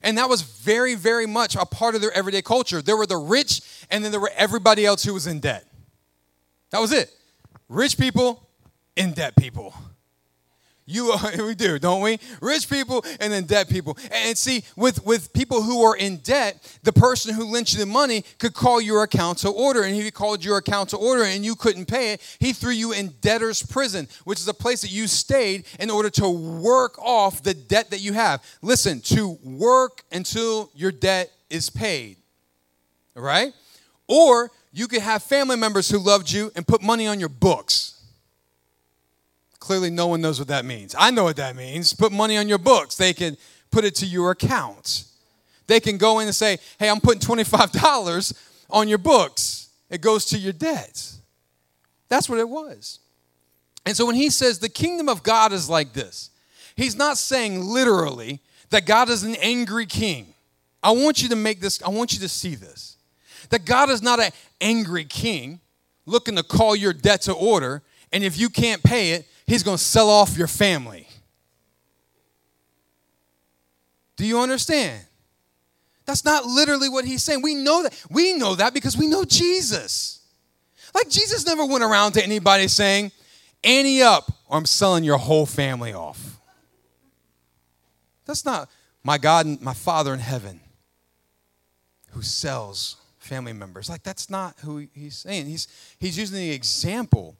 And 0.00 0.16
that 0.16 0.28
was 0.28 0.42
very, 0.42 0.94
very 0.94 1.26
much 1.26 1.56
a 1.56 1.66
part 1.66 1.96
of 1.96 2.00
their 2.00 2.12
everyday 2.12 2.40
culture. 2.40 2.80
There 2.80 2.96
were 2.96 3.06
the 3.06 3.16
rich, 3.16 3.60
and 3.90 4.04
then 4.04 4.12
there 4.12 4.20
were 4.20 4.30
everybody 4.36 4.86
else 4.86 5.02
who 5.02 5.12
was 5.12 5.26
in 5.26 5.40
debt. 5.40 5.66
That 6.70 6.80
was 6.80 6.92
it. 6.92 7.10
Rich 7.68 7.98
people, 7.98 8.48
in 8.94 9.12
debt 9.12 9.34
people. 9.36 9.74
You 10.84 11.12
are, 11.12 11.30
we 11.46 11.54
do, 11.54 11.78
don't 11.78 12.02
we? 12.02 12.18
Rich 12.40 12.68
people 12.68 13.04
and 13.20 13.32
then 13.32 13.44
debt 13.44 13.68
people. 13.68 13.96
And 14.10 14.36
see, 14.36 14.64
with, 14.76 15.04
with 15.04 15.32
people 15.32 15.62
who 15.62 15.82
are 15.82 15.96
in 15.96 16.18
debt, 16.18 16.78
the 16.82 16.92
person 16.92 17.34
who 17.34 17.44
lent 17.44 17.72
you 17.72 17.78
the 17.78 17.86
money 17.86 18.24
could 18.38 18.54
call 18.54 18.80
your 18.80 19.02
account 19.02 19.38
to 19.38 19.48
order. 19.48 19.82
And 19.82 19.96
if 19.96 20.04
he 20.04 20.10
called 20.10 20.44
your 20.44 20.58
account 20.58 20.90
to 20.90 20.96
order 20.96 21.24
and 21.24 21.44
you 21.44 21.54
couldn't 21.54 21.86
pay 21.86 22.12
it, 22.12 22.36
he 22.38 22.52
threw 22.52 22.72
you 22.72 22.92
in 22.92 23.14
debtor's 23.20 23.62
prison, 23.62 24.08
which 24.24 24.40
is 24.40 24.48
a 24.48 24.54
place 24.54 24.82
that 24.82 24.90
you 24.90 25.06
stayed 25.06 25.64
in 25.78 25.90
order 25.90 26.10
to 26.10 26.28
work 26.28 26.98
off 26.98 27.42
the 27.42 27.54
debt 27.54 27.90
that 27.90 28.00
you 28.00 28.12
have. 28.12 28.44
Listen, 28.60 29.00
to 29.00 29.38
work 29.44 30.04
until 30.10 30.70
your 30.74 30.92
debt 30.92 31.30
is 31.48 31.70
paid. 31.70 32.16
Right? 33.14 33.52
Or 34.08 34.50
you 34.72 34.88
could 34.88 35.02
have 35.02 35.22
family 35.22 35.56
members 35.56 35.88
who 35.88 35.98
loved 35.98 36.30
you 36.30 36.50
and 36.56 36.66
put 36.66 36.82
money 36.82 37.06
on 37.06 37.20
your 37.20 37.28
books. 37.28 37.91
Clearly, 39.62 39.90
no 39.90 40.08
one 40.08 40.20
knows 40.20 40.40
what 40.40 40.48
that 40.48 40.64
means. 40.64 40.92
I 40.98 41.12
know 41.12 41.22
what 41.22 41.36
that 41.36 41.54
means. 41.54 41.92
Put 41.92 42.10
money 42.10 42.36
on 42.36 42.48
your 42.48 42.58
books. 42.58 42.96
They 42.96 43.12
can 43.12 43.36
put 43.70 43.84
it 43.84 43.94
to 43.94 44.06
your 44.06 44.32
account. 44.32 45.04
They 45.68 45.78
can 45.78 45.98
go 45.98 46.18
in 46.18 46.26
and 46.26 46.34
say, 46.34 46.58
hey, 46.80 46.90
I'm 46.90 47.00
putting 47.00 47.20
$25 47.20 48.34
on 48.70 48.88
your 48.88 48.98
books. 48.98 49.68
It 49.88 50.00
goes 50.00 50.24
to 50.26 50.38
your 50.38 50.52
debts. 50.52 51.20
That's 52.08 52.28
what 52.28 52.40
it 52.40 52.48
was. 52.48 52.98
And 53.86 53.96
so 53.96 54.04
when 54.04 54.16
he 54.16 54.30
says 54.30 54.58
the 54.58 54.68
kingdom 54.68 55.08
of 55.08 55.22
God 55.22 55.52
is 55.52 55.70
like 55.70 55.92
this, 55.92 56.30
he's 56.74 56.96
not 56.96 57.16
saying 57.16 57.64
literally 57.64 58.40
that 58.70 58.84
God 58.84 59.10
is 59.10 59.22
an 59.22 59.36
angry 59.36 59.86
king. 59.86 60.34
I 60.82 60.90
want 60.90 61.22
you 61.22 61.28
to 61.28 61.36
make 61.36 61.60
this, 61.60 61.80
I 61.84 61.90
want 61.90 62.12
you 62.14 62.18
to 62.18 62.28
see 62.28 62.56
this. 62.56 62.96
That 63.50 63.64
God 63.64 63.90
is 63.90 64.02
not 64.02 64.18
an 64.18 64.32
angry 64.60 65.04
king 65.04 65.60
looking 66.04 66.34
to 66.34 66.42
call 66.42 66.74
your 66.74 66.92
debt 66.92 67.22
to 67.22 67.32
order, 67.32 67.80
and 68.12 68.24
if 68.24 68.36
you 68.36 68.48
can't 68.48 68.82
pay 68.82 69.12
it, 69.12 69.28
he's 69.52 69.62
going 69.62 69.76
to 69.76 69.82
sell 69.82 70.08
off 70.08 70.38
your 70.38 70.46
family. 70.46 71.06
Do 74.16 74.24
you 74.24 74.40
understand? 74.40 75.04
That's 76.06 76.24
not 76.24 76.46
literally 76.46 76.88
what 76.88 77.04
he's 77.04 77.22
saying. 77.22 77.42
We 77.42 77.54
know 77.54 77.82
that. 77.82 78.02
We 78.10 78.32
know 78.32 78.54
that 78.54 78.72
because 78.72 78.96
we 78.96 79.06
know 79.06 79.24
Jesus. 79.24 80.20
Like 80.94 81.10
Jesus 81.10 81.44
never 81.44 81.66
went 81.66 81.84
around 81.84 82.12
to 82.12 82.24
anybody 82.24 82.66
saying, 82.66 83.12
Annie 83.62 84.00
up, 84.00 84.32
or 84.48 84.56
I'm 84.56 84.64
selling 84.64 85.04
your 85.04 85.18
whole 85.18 85.44
family 85.44 85.92
off. 85.92 86.40
That's 88.24 88.46
not 88.46 88.70
my 89.04 89.18
God 89.18 89.44
and 89.44 89.60
my 89.60 89.74
Father 89.74 90.14
in 90.14 90.20
heaven 90.20 90.60
who 92.12 92.22
sells 92.22 92.96
family 93.18 93.52
members. 93.52 93.90
Like 93.90 94.02
that's 94.02 94.30
not 94.30 94.54
who 94.60 94.88
he's 94.94 95.18
saying. 95.18 95.46
He's 95.46 95.68
he's 95.98 96.16
using 96.16 96.38
the 96.38 96.52
example 96.52 97.36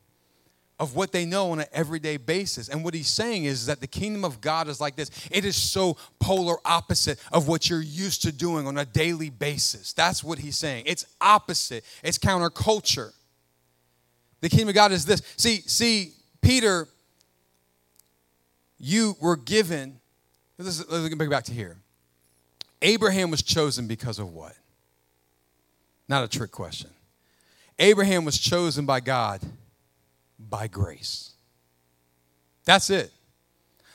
of 0.83 0.97
what 0.97 1.13
they 1.13 1.25
know 1.25 1.53
on 1.53 1.61
an 1.61 1.67
everyday 1.73 2.17
basis. 2.17 2.69
And 2.69 2.83
what 2.83 2.93
he's 2.93 3.07
saying 3.07 3.45
is 3.45 3.67
that 3.67 3.81
the 3.81 3.87
kingdom 3.87 4.25
of 4.25 4.41
God 4.41 4.67
is 4.67 4.81
like 4.81 4.97
this 4.97 5.13
it 5.31 5.45
is 5.45 5.55
so 5.55 5.97
polar 6.19 6.57
opposite 6.65 7.21
of 7.31 7.47
what 7.47 7.71
you're 7.71 7.81
used 7.81 8.23
to 8.23 8.33
doing 8.33 8.67
on 8.67 8.77
a 8.77 8.85
daily 8.85 9.31
basis. 9.31 9.93
That's 9.93 10.25
what 10.25 10.41
he's 10.41 10.59
saying. 10.59 10.83
It's 10.89 11.07
opposite, 11.21 11.85
it's 12.03 12.19
counterculture. 12.19 13.13
The 14.41 14.49
kingdom 14.49 14.71
of 14.71 14.75
God 14.75 14.91
is 14.91 15.05
this. 15.05 15.23
See, 15.37 15.59
see, 15.61 16.15
Peter, 16.41 16.89
you 18.81 19.17
were 19.21 19.37
given, 19.37 20.01
let's, 20.59 20.85
let's 20.91 21.09
get 21.09 21.31
back 21.31 21.45
to 21.45 21.53
here. 21.53 21.77
Abraham 22.83 23.31
was 23.31 23.41
chosen 23.41 23.87
because 23.87 24.19
of 24.19 24.35
what? 24.35 24.57
Not 26.09 26.25
a 26.25 26.29
trick 26.29 26.51
question. 26.51 26.91
Abraham 27.79 28.25
was 28.25 28.37
chosen 28.37 28.85
by 28.85 28.99
God 28.99 29.41
by 30.49 30.69
grace. 30.69 31.33
That's 32.65 32.91
it. 32.91 33.13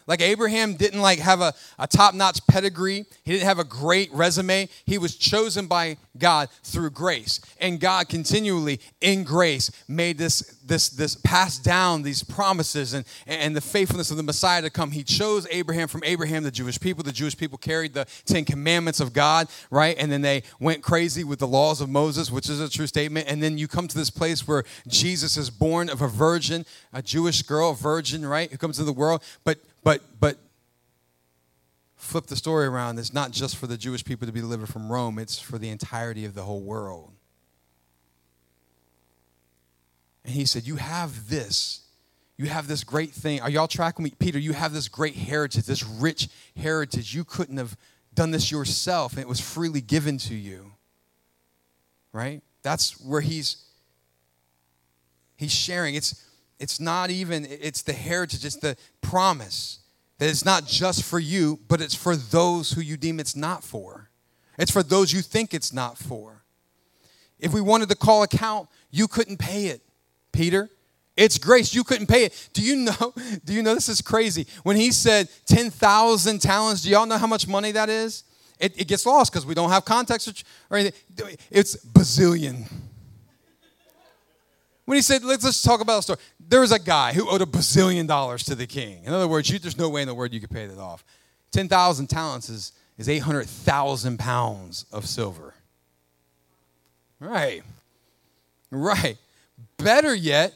Like 0.07 0.21
Abraham 0.21 0.75
didn't 0.75 1.01
like 1.01 1.19
have 1.19 1.41
a, 1.41 1.53
a 1.77 1.85
top-notch 1.85 2.47
pedigree. 2.47 3.05
He 3.23 3.31
didn't 3.33 3.45
have 3.45 3.59
a 3.59 3.63
great 3.63 4.11
resume. 4.13 4.69
He 4.85 4.97
was 4.97 5.15
chosen 5.15 5.67
by 5.67 5.97
God 6.17 6.49
through 6.63 6.91
grace. 6.91 7.41
And 7.59 7.79
God 7.79 8.09
continually 8.09 8.79
in 9.01 9.23
grace 9.23 9.69
made 9.87 10.17
this 10.17 10.57
this 10.65 10.89
this 10.89 11.15
pass 11.15 11.57
down 11.57 12.01
these 12.01 12.23
promises 12.23 12.93
and, 12.93 13.05
and 13.25 13.55
the 13.55 13.61
faithfulness 13.61 14.11
of 14.11 14.17
the 14.17 14.23
Messiah 14.23 14.61
to 14.61 14.69
come. 14.69 14.91
He 14.91 15.03
chose 15.03 15.47
Abraham 15.51 15.87
from 15.87 16.03
Abraham, 16.03 16.43
the 16.43 16.51
Jewish 16.51 16.79
people. 16.79 17.03
The 17.03 17.11
Jewish 17.11 17.37
people 17.37 17.57
carried 17.57 17.93
the 17.93 18.05
Ten 18.25 18.45
Commandments 18.45 18.99
of 18.99 19.13
God, 19.13 19.47
right? 19.69 19.95
And 19.97 20.11
then 20.11 20.21
they 20.21 20.43
went 20.59 20.81
crazy 20.81 21.23
with 21.23 21.39
the 21.39 21.47
laws 21.47 21.81
of 21.81 21.89
Moses, 21.89 22.31
which 22.31 22.49
is 22.49 22.59
a 22.59 22.69
true 22.69 22.87
statement. 22.87 23.27
And 23.29 23.41
then 23.41 23.57
you 23.57 23.67
come 23.67 23.87
to 23.87 23.97
this 23.97 24.09
place 24.09 24.47
where 24.47 24.63
Jesus 24.87 25.37
is 25.37 25.49
born 25.49 25.89
of 25.89 26.01
a 26.01 26.07
virgin, 26.07 26.65
a 26.93 27.01
Jewish 27.01 27.41
girl, 27.43 27.71
a 27.71 27.75
virgin, 27.75 28.25
right? 28.25 28.51
Who 28.51 28.57
comes 28.57 28.79
into 28.79 28.91
the 28.91 28.97
world. 28.97 29.23
But 29.43 29.59
but 29.83 30.01
but 30.19 30.37
flip 31.95 32.27
the 32.27 32.35
story 32.35 32.65
around. 32.65 32.99
It's 32.99 33.13
not 33.13 33.31
just 33.31 33.57
for 33.57 33.67
the 33.67 33.77
Jewish 33.77 34.03
people 34.05 34.27
to 34.27 34.33
be 34.33 34.39
delivered 34.39 34.69
from 34.69 34.91
Rome, 34.91 35.19
it's 35.19 35.39
for 35.39 35.57
the 35.57 35.69
entirety 35.69 36.25
of 36.25 36.33
the 36.33 36.43
whole 36.43 36.61
world. 36.61 37.11
And 40.23 40.33
he 40.35 40.45
said, 40.45 40.67
You 40.67 40.75
have 40.75 41.29
this. 41.29 41.81
You 42.37 42.45
have 42.45 42.67
this 42.67 42.83
great 42.83 43.11
thing. 43.11 43.41
Are 43.41 43.49
y'all 43.49 43.67
tracking 43.67 44.03
me? 44.03 44.11
Peter, 44.19 44.37
you 44.37 44.53
have 44.53 44.71
this 44.71 44.87
great 44.87 45.15
heritage, 45.15 45.65
this 45.65 45.83
rich 45.83 46.29
heritage. 46.55 47.15
You 47.15 47.23
couldn't 47.23 47.57
have 47.57 47.75
done 48.13 48.29
this 48.29 48.51
yourself, 48.51 49.13
and 49.13 49.21
it 49.21 49.27
was 49.27 49.39
freely 49.39 49.81
given 49.81 50.19
to 50.19 50.35
you. 50.35 50.73
Right? 52.13 52.43
That's 52.61 53.01
where 53.01 53.21
he's 53.21 53.63
he's 55.35 55.51
sharing. 55.51 55.95
It's 55.95 56.23
it's 56.59 56.79
not 56.79 57.09
even, 57.09 57.45
it's 57.49 57.81
the 57.81 57.93
heritage, 57.93 58.43
it's 58.43 58.55
the 58.55 58.75
promise 59.01 59.79
that 60.17 60.29
it's 60.29 60.45
not 60.45 60.65
just 60.65 61.03
for 61.03 61.19
you, 61.19 61.59
but 61.67 61.81
it's 61.81 61.95
for 61.95 62.15
those 62.15 62.71
who 62.71 62.81
you 62.81 62.97
deem 62.97 63.19
it's 63.19 63.35
not 63.35 63.63
for. 63.63 64.09
It's 64.57 64.71
for 64.71 64.81
those 64.81 65.13
you 65.13 65.21
think 65.21 65.53
it's 65.53 65.71
not 65.71 65.97
for. 65.97 66.43
If 67.39 67.53
we 67.53 67.61
wanted 67.61 67.89
to 67.89 67.95
call 67.95 68.23
account, 68.23 68.69
you 68.89 69.07
couldn't 69.07 69.37
pay 69.37 69.67
it, 69.67 69.81
Peter. 70.31 70.69
It's 71.15 71.37
grace. 71.37 71.73
You 71.73 71.83
couldn't 71.83 72.07
pay 72.07 72.25
it. 72.25 72.49
Do 72.53 72.63
you 72.63 72.75
know? 72.75 73.13
Do 73.45 73.53
you 73.53 73.63
know 73.63 73.73
this 73.73 73.89
is 73.89 74.01
crazy? 74.01 74.47
When 74.63 74.75
he 74.75 74.91
said 74.91 75.29
10,000 75.45 76.39
talents, 76.39 76.83
do 76.83 76.89
y'all 76.89 77.05
know 77.07 77.17
how 77.17 77.27
much 77.27 77.47
money 77.47 77.71
that 77.71 77.89
is? 77.89 78.23
It, 78.59 78.79
it 78.81 78.87
gets 78.87 79.05
lost 79.05 79.31
because 79.31 79.45
we 79.45 79.53
don't 79.53 79.69
have 79.69 79.85
context 79.85 80.43
or 80.69 80.77
anything. 80.77 81.37
It's 81.51 81.75
bazillion. 81.85 82.71
When 84.85 84.95
he 84.95 85.01
said, 85.01 85.23
let's, 85.23 85.43
let's 85.43 85.61
talk 85.61 85.81
about 85.81 85.99
a 85.99 86.01
story 86.01 86.19
there 86.47 86.61
was 86.61 86.71
a 86.71 86.79
guy 86.79 87.13
who 87.13 87.29
owed 87.29 87.41
a 87.41 87.45
bazillion 87.45 88.07
dollars 88.07 88.43
to 88.45 88.55
the 88.55 88.67
king. 88.67 89.03
In 89.03 89.13
other 89.13 89.27
words, 89.27 89.49
you, 89.49 89.59
there's 89.59 89.77
no 89.77 89.89
way 89.89 90.01
in 90.01 90.07
the 90.07 90.15
world 90.15 90.33
you 90.33 90.39
could 90.39 90.49
pay 90.49 90.65
that 90.65 90.79
off. 90.79 91.03
10,000 91.51 92.07
talents 92.07 92.49
is, 92.49 92.71
is 92.97 93.09
800,000 93.09 94.17
pounds 94.17 94.85
of 94.91 95.05
silver. 95.05 95.53
Right. 97.19 97.63
Right. 98.71 99.17
Better 99.77 100.13
yet, 100.13 100.53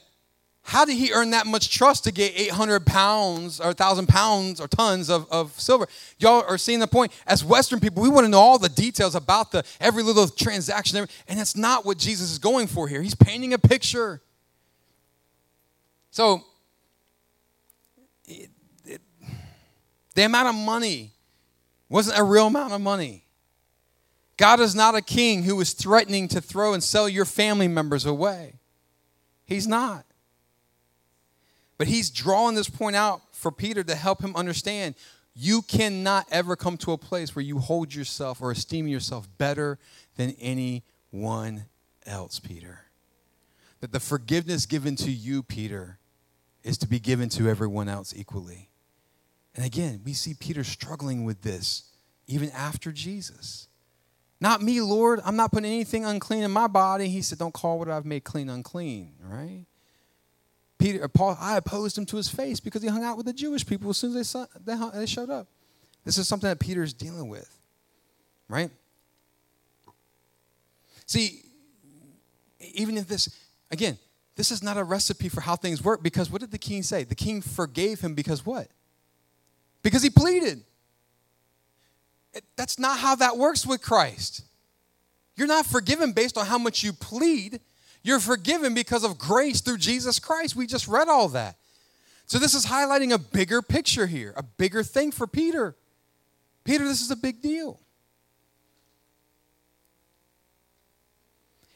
how 0.64 0.86
did 0.86 0.96
he 0.96 1.12
earn 1.12 1.32
that 1.32 1.48
much 1.48 1.72
trust 1.72 2.04
to 2.04 2.12
get 2.12 2.40
800 2.40 2.86
pounds 2.86 3.60
or 3.60 3.68
1,000 3.68 4.08
pounds 4.08 4.62
or 4.62 4.68
tons 4.68 5.10
of, 5.10 5.30
of 5.32 5.60
silver? 5.60 5.88
Y'all 6.20 6.46
are 6.48 6.58
seeing 6.58 6.80
the 6.80 6.88
point. 6.88 7.12
As 7.26 7.44
Western 7.44 7.80
people, 7.80 8.04
we 8.04 8.10
want 8.10 8.26
to 8.26 8.30
know 8.30 8.40
all 8.40 8.60
the 8.60 8.70
details 8.70 9.16
about 9.16 9.52
the 9.52 9.66
every 9.80 10.04
little 10.04 10.28
transaction, 10.28 11.06
and 11.28 11.40
that's 11.40 11.58
not 11.58 11.84
what 11.86 11.98
Jesus 11.98 12.32
is 12.32 12.38
going 12.38 12.68
for 12.68 12.88
here. 12.88 13.02
He's 13.02 13.16
painting 13.16 13.54
a 13.54 13.60
picture. 13.60 14.22
So, 16.12 16.44
it, 18.28 18.50
it, 18.86 19.02
the 20.14 20.24
amount 20.24 20.50
of 20.50 20.56
money 20.56 21.12
wasn't 21.90 22.20
a 22.20 22.24
real 22.24 22.48
amount 22.48 22.74
of 22.74 22.82
money. 22.82 23.26
God 24.38 24.60
is 24.60 24.76
not 24.76 24.96
a 24.96 25.02
king 25.02 25.44
who 25.44 25.60
is 25.62 25.74
threatening 25.74 26.28
to 26.30 26.42
throw 26.42 26.74
and 26.74 26.84
sell 26.84 27.08
your 27.08 27.26
family 27.26 27.68
members 27.68 28.06
away. 28.06 28.60
He's 29.46 29.68
not. 29.68 30.06
But 31.78 31.88
he's 31.88 32.10
drawing 32.10 32.56
this 32.56 32.70
point 32.70 32.96
out 32.96 33.22
for 33.32 33.52
Peter 33.52 33.84
to 33.84 33.96
help 33.96 34.22
him 34.22 34.36
understand 34.36 34.96
you 35.34 35.62
cannot 35.62 36.28
ever 36.32 36.56
come 36.56 36.78
to 36.78 36.92
a 36.92 36.98
place 36.98 37.36
where 37.36 37.44
you 37.44 37.60
hold 37.60 37.94
yourself 37.94 38.42
or 38.42 38.52
esteem 38.52 38.88
yourself 38.88 39.28
better 39.38 39.80
than 40.16 40.36
anyone 40.40 41.66
else, 42.06 42.40
Peter. 42.40 42.82
That 43.80 43.92
the 43.92 44.00
forgiveness 44.00 44.66
given 44.66 44.96
to 44.98 45.12
you, 45.12 45.42
Peter, 45.42 45.98
is 46.64 46.78
to 46.80 46.88
be 46.88 47.00
given 47.00 47.30
to 47.30 47.50
everyone 47.50 47.90
else 47.90 48.14
equally. 48.16 48.70
And 49.56 49.66
again, 49.66 50.02
we 50.06 50.14
see 50.14 50.34
Peter 50.34 50.64
struggling 50.64 51.26
with 51.26 51.42
this 51.42 51.84
even 52.28 52.50
after 52.52 52.92
Jesus. 52.92 53.68
Not 54.40 54.62
me, 54.62 54.82
Lord. 54.82 55.20
I'm 55.24 55.36
not 55.36 55.52
putting 55.52 55.72
anything 55.72 56.06
unclean 56.06 56.44
in 56.44 56.52
my 56.52 56.68
body. 56.68 57.10
He 57.10 57.22
said, 57.22 57.38
Don't 57.38 57.54
call 57.54 57.78
what 57.78 57.90
I've 57.90 58.06
made 58.06 58.24
clean 58.24 58.50
unclean, 58.50 59.14
right? 59.24 59.66
Peter, 60.80 61.04
uh, 61.04 61.08
Paul, 61.08 61.38
I 61.40 61.58
opposed 61.58 61.96
him 61.96 62.08
to 62.08 62.18
his 62.18 62.28
face 62.28 62.60
because 62.60 62.82
he 62.82 62.88
hung 62.88 63.04
out 63.04 63.16
with 63.16 63.28
the 63.28 63.34
Jewish 63.34 63.66
people 63.66 63.92
as 63.92 63.98
soon 63.98 64.16
as 64.18 64.34
they, 64.34 64.46
they, 64.66 64.76
they 64.96 65.06
showed 65.06 65.30
up. 65.30 65.48
This 66.04 66.18
is 66.18 66.28
something 66.28 66.50
that 66.50 66.60
Peter 66.60 66.82
is 66.82 66.94
dealing 66.94 67.30
with, 67.30 67.56
right? 68.50 68.72
See, 71.06 71.44
even 72.60 72.98
if 72.98 73.08
this, 73.08 73.30
again, 73.70 74.00
this 74.36 74.52
is 74.52 74.64
not 74.64 74.78
a 74.78 74.84
recipe 74.84 75.30
for 75.30 75.42
how 75.42 75.56
things 75.56 75.84
work 75.84 76.02
because 76.02 76.30
what 76.30 76.42
did 76.42 76.52
the 76.52 76.58
king 76.58 76.84
say? 76.84 77.04
The 77.04 77.16
king 77.16 77.42
forgave 77.42 78.02
him 78.02 78.16
because 78.16 78.46
what? 78.46 78.70
because 79.84 80.04
he 80.04 80.10
pleaded. 80.10 80.64
It, 82.34 82.44
that's 82.56 82.80
not 82.80 83.00
how 83.00 83.16
that 83.16 83.38
works 83.38 83.66
with 83.66 83.82
Christ. 83.82 84.44
You're 85.36 85.48
not 85.48 85.66
forgiven 85.66 86.14
based 86.14 86.38
on 86.38 86.46
how 86.46 86.58
much 86.58 86.84
you 86.84 86.94
plead. 86.94 87.60
You're 88.04 88.20
forgiven 88.20 88.74
because 88.74 89.04
of 89.04 89.18
grace 89.18 89.62
through 89.62 89.78
Jesus 89.78 90.20
Christ. 90.20 90.56
We 90.56 90.68
just 90.68 90.88
read 90.88 91.08
all 91.08 91.30
that. 91.30 91.56
So, 92.26 92.40
this 92.40 92.54
is 92.54 92.66
highlighting 92.66 93.12
a 93.12 93.18
bigger 93.18 93.62
picture 93.62 94.08
here, 94.08 94.34
a 94.38 94.44
bigger 94.44 94.84
thing 94.84 95.12
for 95.12 95.28
Peter. 95.28 95.76
Peter, 96.64 96.86
this 96.86 97.02
is 97.02 97.12
a 97.12 97.16
big 97.16 97.42
deal. 97.42 97.80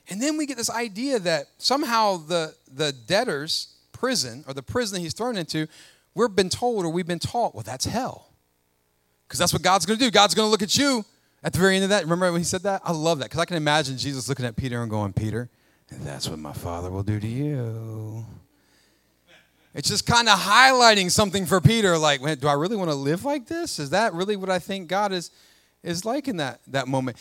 And 0.09 0.21
then 0.21 0.37
we 0.37 0.45
get 0.45 0.57
this 0.57 0.69
idea 0.69 1.19
that 1.19 1.47
somehow 1.57 2.17
the, 2.17 2.53
the 2.71 2.91
debtor's 2.91 3.75
prison, 3.91 4.43
or 4.47 4.53
the 4.53 4.63
prison 4.63 4.95
that 4.95 5.01
he's 5.01 5.13
thrown 5.13 5.37
into, 5.37 5.67
we've 6.13 6.35
been 6.35 6.49
told 6.49 6.85
or 6.85 6.89
we've 6.89 7.07
been 7.07 7.19
taught, 7.19 7.55
well, 7.55 7.63
that's 7.63 7.85
hell. 7.85 8.29
Because 9.27 9.39
that's 9.39 9.53
what 9.53 9.63
God's 9.63 9.85
going 9.85 9.97
to 9.97 10.05
do. 10.05 10.11
God's 10.11 10.35
going 10.35 10.45
to 10.45 10.51
look 10.51 10.61
at 10.61 10.77
you 10.77 11.03
at 11.43 11.53
the 11.53 11.59
very 11.59 11.75
end 11.75 11.83
of 11.83 11.89
that. 11.89 12.03
Remember 12.03 12.31
when 12.31 12.41
he 12.41 12.45
said 12.45 12.63
that? 12.63 12.81
I 12.83 12.91
love 12.91 13.19
that 13.19 13.25
because 13.25 13.39
I 13.39 13.45
can 13.45 13.57
imagine 13.57 13.97
Jesus 13.97 14.29
looking 14.29 14.45
at 14.45 14.55
Peter 14.55 14.81
and 14.81 14.89
going, 14.89 15.13
Peter, 15.13 15.49
that's 15.89 16.29
what 16.29 16.39
my 16.39 16.53
Father 16.53 16.91
will 16.91 17.03
do 17.03 17.19
to 17.19 17.27
you. 17.27 18.25
It's 19.73 19.89
just 19.89 20.05
kind 20.05 20.29
of 20.29 20.39
highlighting 20.39 21.11
something 21.11 21.45
for 21.45 21.59
Peter 21.59 21.97
like, 21.97 22.21
do 22.39 22.47
I 22.47 22.53
really 22.53 22.77
want 22.77 22.89
to 22.91 22.95
live 22.95 23.25
like 23.25 23.47
this? 23.47 23.77
Is 23.77 23.89
that 23.89 24.13
really 24.13 24.37
what 24.37 24.49
I 24.49 24.57
think 24.57 24.87
God 24.87 25.11
is, 25.11 25.31
is 25.83 26.05
like 26.05 26.27
in 26.27 26.37
that, 26.37 26.61
that 26.67 26.87
moment? 26.87 27.17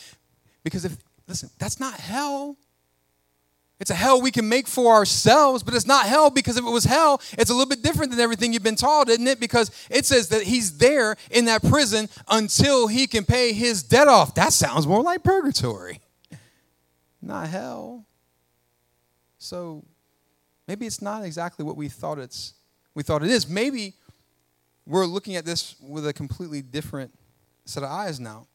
Because 0.63 0.85
if, 0.85 0.97
listen, 1.27 1.51
that's 1.59 1.81
not 1.81 1.95
hell. 1.95 2.57
It's 3.81 3.91
a 3.91 3.95
hell 3.95 4.23
we 4.23 4.31
can 4.31 4.49
make 4.49 4.69
for 4.69 4.95
ourselves, 4.95 5.63
but 5.63 5.75
it's 5.75 5.87
not 5.87 6.07
hell 6.07 6.31
because 6.31 6.57
if 6.57 6.65
it 6.65 6.71
was 6.71 6.85
hell, 6.85 7.21
it's 7.33 7.51
a 7.51 7.53
little 7.53 7.69
bit 7.69 7.83
different 7.83 8.13
than 8.13 8.21
everything 8.21 8.53
you've 8.53 8.63
been 8.63 8.77
taught, 8.77 9.09
isn't 9.09 9.27
it? 9.27 9.41
Because 9.41 9.71
it 9.91 10.07
says 10.07 10.29
that 10.29 10.45
he's 10.45 10.79
there 10.79 11.17
in 11.31 11.47
that 11.47 11.63
prison 11.63 12.09
until 12.29 12.87
he 12.87 13.07
can 13.07 13.25
pay 13.25 13.53
his 13.53 13.83
debt 13.83 14.07
off. 14.07 14.35
That 14.37 14.53
sounds 14.53 14.87
more 14.87 15.03
like 15.03 15.25
purgatory, 15.25 16.01
not 17.23 17.49
hell. 17.49 18.05
So 19.39 19.85
maybe 20.69 20.87
it's 20.87 21.03
not 21.03 21.25
exactly 21.25 21.65
what 21.65 21.77
we 21.77 21.89
thought 21.89 22.19
it's 22.19 22.55
we 22.95 23.03
thought 23.03 23.25
it 23.25 23.31
is. 23.31 23.49
Maybe 23.49 23.95
we're 24.87 25.05
looking 25.05 25.35
at 25.35 25.45
this 25.45 25.75
with 25.81 26.07
a 26.07 26.13
completely 26.13 26.63
different 26.63 27.13
set 27.65 27.83
of 27.83 27.91
eyes 27.91 28.21
now. 28.21 28.47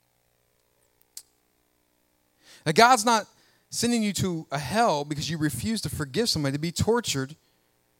Now 2.65 2.71
God's 2.71 3.03
not 3.03 3.27
sending 3.69 4.01
you 4.03 4.13
to 4.13 4.47
a 4.51 4.59
hell 4.59 5.05
because 5.05 5.29
you 5.29 5.37
refuse 5.37 5.81
to 5.81 5.89
forgive 5.89 6.29
somebody, 6.29 6.53
to 6.53 6.59
be 6.59 6.71
tortured 6.71 7.35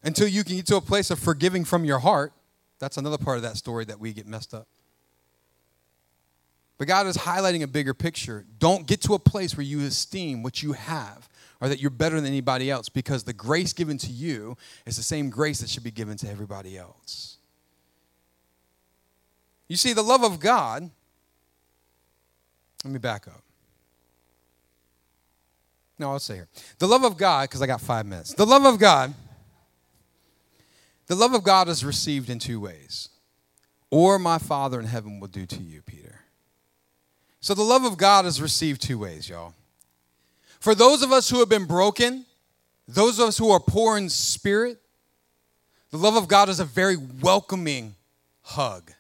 until 0.04 0.28
you 0.28 0.44
can 0.44 0.56
get 0.56 0.68
to 0.68 0.76
a 0.76 0.82
place 0.82 1.12
of 1.12 1.20
forgiving 1.20 1.64
from 1.64 1.86
your 1.86 2.00
heart. 2.00 2.34
That's 2.80 2.98
another 2.98 3.18
part 3.18 3.38
of 3.38 3.44
that 3.44 3.58
story 3.58 3.86
that 3.86 4.00
we 4.00 4.14
get 4.14 4.28
messed 4.28 4.54
up. 4.54 4.68
But 6.78 6.88
God 6.88 7.08
is 7.08 7.18
highlighting 7.18 7.62
a 7.62 7.68
bigger 7.68 7.94
picture. 7.94 8.46
Don't 8.58 8.88
get 8.88 9.02
to 9.02 9.14
a 9.14 9.20
place 9.20 9.58
where 9.58 9.66
you 9.66 9.82
esteem 9.82 10.44
what 10.44 10.64
you 10.64 10.74
have 10.74 11.28
or 11.60 11.68
that 11.68 11.82
you're 11.82 11.92
better 11.92 12.16
than 12.16 12.26
anybody 12.26 12.72
else 12.72 12.88
because 12.88 13.26
the 13.26 13.34
grace 13.34 13.74
given 13.74 13.98
to 13.98 14.12
you 14.12 14.56
is 14.86 14.96
the 14.96 15.04
same 15.04 15.30
grace 15.30 15.60
that 15.60 15.70
should 15.70 15.84
be 15.84 15.92
given 15.92 16.16
to 16.18 16.30
everybody 16.30 16.78
else. 16.78 17.38
You 19.68 19.76
see, 19.76 19.92
the 19.92 20.02
love 20.02 20.24
of 20.24 20.40
God, 20.40 20.90
let 22.86 22.94
me 22.94 22.98
back 22.98 23.28
up. 23.28 23.44
No, 26.00 26.12
I'll 26.12 26.20
say 26.20 26.36
here. 26.36 26.48
The 26.80 26.88
love 26.88 27.04
of 27.04 27.18
God, 27.18 27.50
because 27.50 27.62
I 27.62 27.68
got 27.68 27.82
five 27.82 28.06
minutes. 28.06 28.34
The 28.34 28.46
love 28.46 28.66
of 28.66 28.80
God, 28.80 29.14
the 31.08 31.16
love 31.16 31.34
of 31.34 31.44
God 31.44 31.68
is 31.68 31.84
received 31.84 32.30
in 32.30 32.40
two 32.40 32.60
ways. 32.60 33.10
Or 33.92 34.18
my 34.18 34.38
Father 34.38 34.80
in 34.80 34.86
heaven 34.86 35.20
will 35.20 35.28
do 35.28 35.46
to 35.46 35.62
you, 35.62 35.82
Peter. 35.82 36.22
So 37.42 37.54
the 37.54 37.64
love 37.64 37.84
of 37.84 37.98
God 37.98 38.26
is 38.26 38.42
received 38.42 38.82
two 38.82 39.00
ways, 39.00 39.28
y'all. 39.28 39.54
For 40.60 40.76
those 40.76 41.02
of 41.02 41.12
us 41.12 41.30
who 41.30 41.40
have 41.40 41.50
been 41.50 41.66
broken, 41.66 42.26
those 42.88 43.20
of 43.20 43.30
us 43.30 43.38
who 43.38 43.50
are 43.50 43.60
poor 43.60 43.98
in 43.98 44.10
spirit, 44.10 44.78
the 45.92 45.98
love 45.98 46.16
of 46.16 46.28
God 46.28 46.50
is 46.50 46.60
a 46.60 46.66
very 46.66 46.98
welcoming 47.22 47.96
hug. 48.42 48.92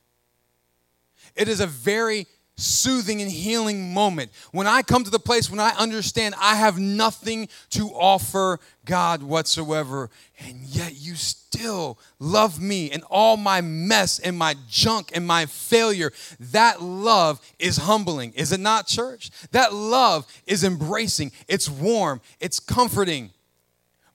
It 1.36 1.48
is 1.48 1.60
a 1.60 1.68
very 1.68 2.28
soothing 2.60 3.22
and 3.22 3.32
healing 3.32 3.94
moment. 3.94 4.32
When 4.52 4.68
I 4.68 4.82
come 4.82 5.04
to 5.04 5.10
the 5.10 5.20
place 5.20 5.50
when 5.50 5.60
I 5.60 5.70
understand 5.78 6.36
I 6.40 6.56
have 6.56 6.78
nothing 6.80 7.50
to 7.72 7.88
offer 7.90 8.60
God 8.86 9.24
whatsoever, 9.24 10.10
and 10.40 10.62
yet 10.62 10.94
you 10.96 11.16
still 11.16 12.00
love 12.20 12.62
me 12.62 12.92
and 12.92 13.04
all 13.10 13.38
my 13.38 13.62
mess 13.62 14.20
and 14.20 14.38
my 14.38 14.56
junk 14.68 15.12
and 15.14 15.26
my 15.26 15.46
failure, 15.46 16.12
that 16.40 16.82
love 16.82 17.40
is 17.60 17.78
humbling. 17.78 18.34
Is 18.34 18.52
it 18.52 18.60
not, 18.60 18.88
church? 18.88 19.32
That 19.52 19.74
love 19.74 20.26
is 20.46 20.64
embracing, 20.64 21.32
it's 21.48 21.70
warm, 21.70 22.22
it's 22.40 22.60
comforting. 22.60 23.32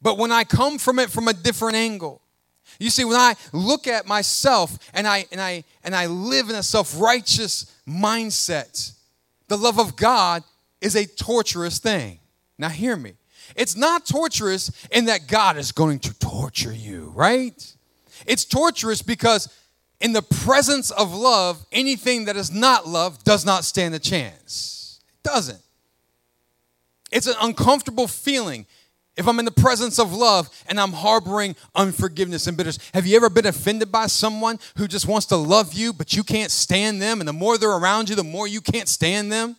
But 0.03 0.19
when 0.19 0.33
I 0.33 0.45
come 0.45 0.79
from 0.79 0.99
it 0.99 1.11
from 1.11 1.29
a 1.29 1.33
different 1.33 1.77
angle, 1.77 2.21
you 2.79 2.91
see, 2.91 3.05
when 3.05 3.17
I 3.17 3.37
look 3.53 3.87
at 3.87 4.07
myself 4.07 4.79
and 4.93 5.07
I 5.07 5.27
and 5.31 5.41
I 5.41 5.65
and 5.85 5.95
I 5.95 6.07
live 6.07 6.51
in 6.51 6.57
a 6.57 6.63
self-righteous 6.63 7.74
mindset, 7.89 8.93
the 9.49 9.59
love 9.59 9.79
of 9.79 9.97
God 9.97 10.43
is 10.81 10.95
a 10.97 11.07
torturous 11.07 11.79
thing. 11.79 12.19
Now 12.59 12.69
hear 12.69 12.97
me. 12.97 13.15
It's 13.57 13.77
not 13.77 14.07
torturous 14.07 14.71
in 14.91 15.07
that 15.07 15.27
God 15.27 15.57
is 15.57 15.73
going 15.73 15.99
to 16.01 16.19
torture 16.19 16.73
you, 16.73 17.13
right? 17.15 17.75
It's 18.27 18.45
torturous 18.45 19.03
because 19.03 19.49
in 20.01 20.13
the 20.13 20.23
presence 20.23 20.91
of 20.91 21.15
love, 21.15 21.65
anything 21.73 22.25
that 22.27 22.37
is 22.37 22.51
not 22.51 22.87
love 22.87 23.23
does 23.25 23.45
not 23.45 23.65
stand 23.65 23.95
a 23.95 23.99
chance. 23.99 25.01
It 25.15 25.29
doesn't. 25.29 25.61
It's 27.13 27.27
an 27.27 27.37
uncomfortable 27.41 28.09
feeling 28.09 28.67
if 29.17 29.29
I'm 29.29 29.39
in 29.39 29.45
the 29.45 29.51
presence 29.51 29.99
of 29.99 30.13
love 30.13 30.51
and 30.67 30.81
I'm 30.81 30.93
harboring 30.93 31.55
unforgiveness 31.75 32.47
and 32.47 32.57
bitterness, 32.57 32.79
have 32.93 33.07
you 33.07 33.17
ever 33.17 33.31
been 33.31 33.47
offended 33.47 33.93
by 33.93 34.07
someone 34.07 34.59
who 34.77 34.89
just 34.89 35.07
wants 35.07 35.27
to 35.27 35.37
love 35.37 35.73
you, 35.73 35.93
but 35.93 36.15
you 36.15 36.25
can't 36.25 36.51
stand 36.51 37.01
them? 37.01 37.21
And 37.21 37.29
the 37.29 37.33
more 37.33 37.57
they're 37.57 37.71
around 37.71 38.09
you, 38.09 38.17
the 38.17 38.25
more 38.25 38.49
you 38.49 38.61
can't 38.61 38.89
stand 38.89 39.31
them? 39.31 39.57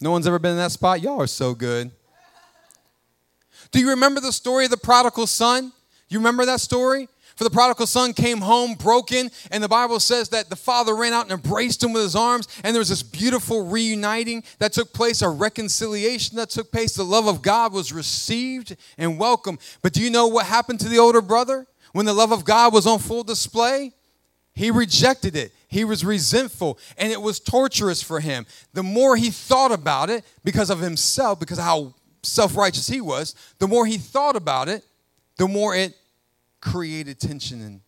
No 0.00 0.10
one's 0.10 0.26
ever 0.26 0.38
been 0.38 0.52
in 0.52 0.56
that 0.58 0.72
spot? 0.72 1.00
Y'all 1.00 1.20
are 1.20 1.26
so 1.26 1.54
good. 1.54 1.90
Do 3.72 3.80
you 3.80 3.90
remember 3.90 4.20
the 4.20 4.32
story 4.32 4.64
of 4.66 4.70
the 4.70 4.76
prodigal 4.76 5.26
son? 5.26 5.72
You 6.08 6.18
remember 6.18 6.44
that 6.44 6.60
story? 6.60 7.08
For 7.42 7.48
the 7.48 7.54
prodigal 7.54 7.88
son 7.88 8.12
came 8.12 8.40
home 8.40 8.74
broken, 8.74 9.28
and 9.50 9.64
the 9.64 9.68
Bible 9.68 9.98
says 9.98 10.28
that 10.28 10.48
the 10.48 10.54
father 10.54 10.94
ran 10.94 11.12
out 11.12 11.24
and 11.24 11.32
embraced 11.32 11.82
him 11.82 11.92
with 11.92 12.04
his 12.04 12.14
arms, 12.14 12.46
and 12.62 12.72
there 12.72 12.80
was 12.80 12.88
this 12.88 13.02
beautiful 13.02 13.66
reuniting 13.66 14.44
that 14.60 14.72
took 14.72 14.92
place, 14.92 15.22
a 15.22 15.28
reconciliation 15.28 16.36
that 16.36 16.50
took 16.50 16.70
place. 16.70 16.94
The 16.94 17.02
love 17.02 17.26
of 17.26 17.42
God 17.42 17.72
was 17.72 17.92
received 17.92 18.76
and 18.96 19.18
welcomed. 19.18 19.58
But 19.82 19.92
do 19.92 20.00
you 20.00 20.08
know 20.08 20.28
what 20.28 20.46
happened 20.46 20.78
to 20.80 20.88
the 20.88 21.00
older 21.00 21.20
brother 21.20 21.66
when 21.90 22.06
the 22.06 22.12
love 22.14 22.30
of 22.30 22.44
God 22.44 22.72
was 22.72 22.86
on 22.86 23.00
full 23.00 23.24
display? 23.24 23.90
He 24.54 24.70
rejected 24.70 25.34
it. 25.34 25.50
He 25.66 25.82
was 25.82 26.04
resentful, 26.04 26.78
and 26.96 27.10
it 27.10 27.20
was 27.20 27.40
torturous 27.40 28.04
for 28.04 28.20
him. 28.20 28.46
The 28.72 28.84
more 28.84 29.16
he 29.16 29.30
thought 29.30 29.72
about 29.72 30.10
it, 30.10 30.24
because 30.44 30.70
of 30.70 30.78
himself, 30.78 31.40
because 31.40 31.58
of 31.58 31.64
how 31.64 31.94
self 32.22 32.56
righteous 32.56 32.86
he 32.86 33.00
was, 33.00 33.34
the 33.58 33.66
more 33.66 33.84
he 33.84 33.98
thought 33.98 34.36
about 34.36 34.68
it, 34.68 34.84
the 35.38 35.48
more 35.48 35.74
it 35.74 35.96
created 36.62 37.20
tension 37.20 37.60
and, 37.60 37.80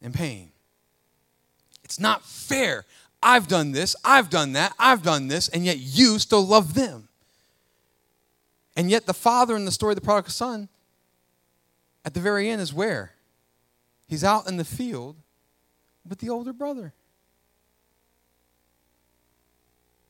and 0.00 0.14
pain. 0.14 0.50
It's 1.82 2.00
not 2.00 2.24
fair. 2.24 2.86
I've 3.22 3.48
done 3.48 3.72
this, 3.72 3.94
I've 4.04 4.30
done 4.30 4.52
that, 4.52 4.72
I've 4.78 5.02
done 5.02 5.28
this, 5.28 5.48
and 5.48 5.64
yet 5.64 5.78
you 5.78 6.18
still 6.18 6.46
love 6.46 6.72
them. 6.72 7.08
And 8.76 8.90
yet, 8.90 9.06
the 9.06 9.14
father 9.14 9.54
in 9.54 9.64
the 9.66 9.70
story 9.70 9.92
of 9.92 9.96
the 9.96 10.00
prodigal 10.04 10.30
son, 10.30 10.68
at 12.04 12.12
the 12.12 12.20
very 12.20 12.50
end, 12.50 12.60
is 12.60 12.72
where? 12.74 13.12
He's 14.06 14.24
out 14.24 14.48
in 14.48 14.56
the 14.56 14.64
field 14.64 15.16
with 16.08 16.18
the 16.18 16.28
older 16.28 16.52
brother. 16.52 16.92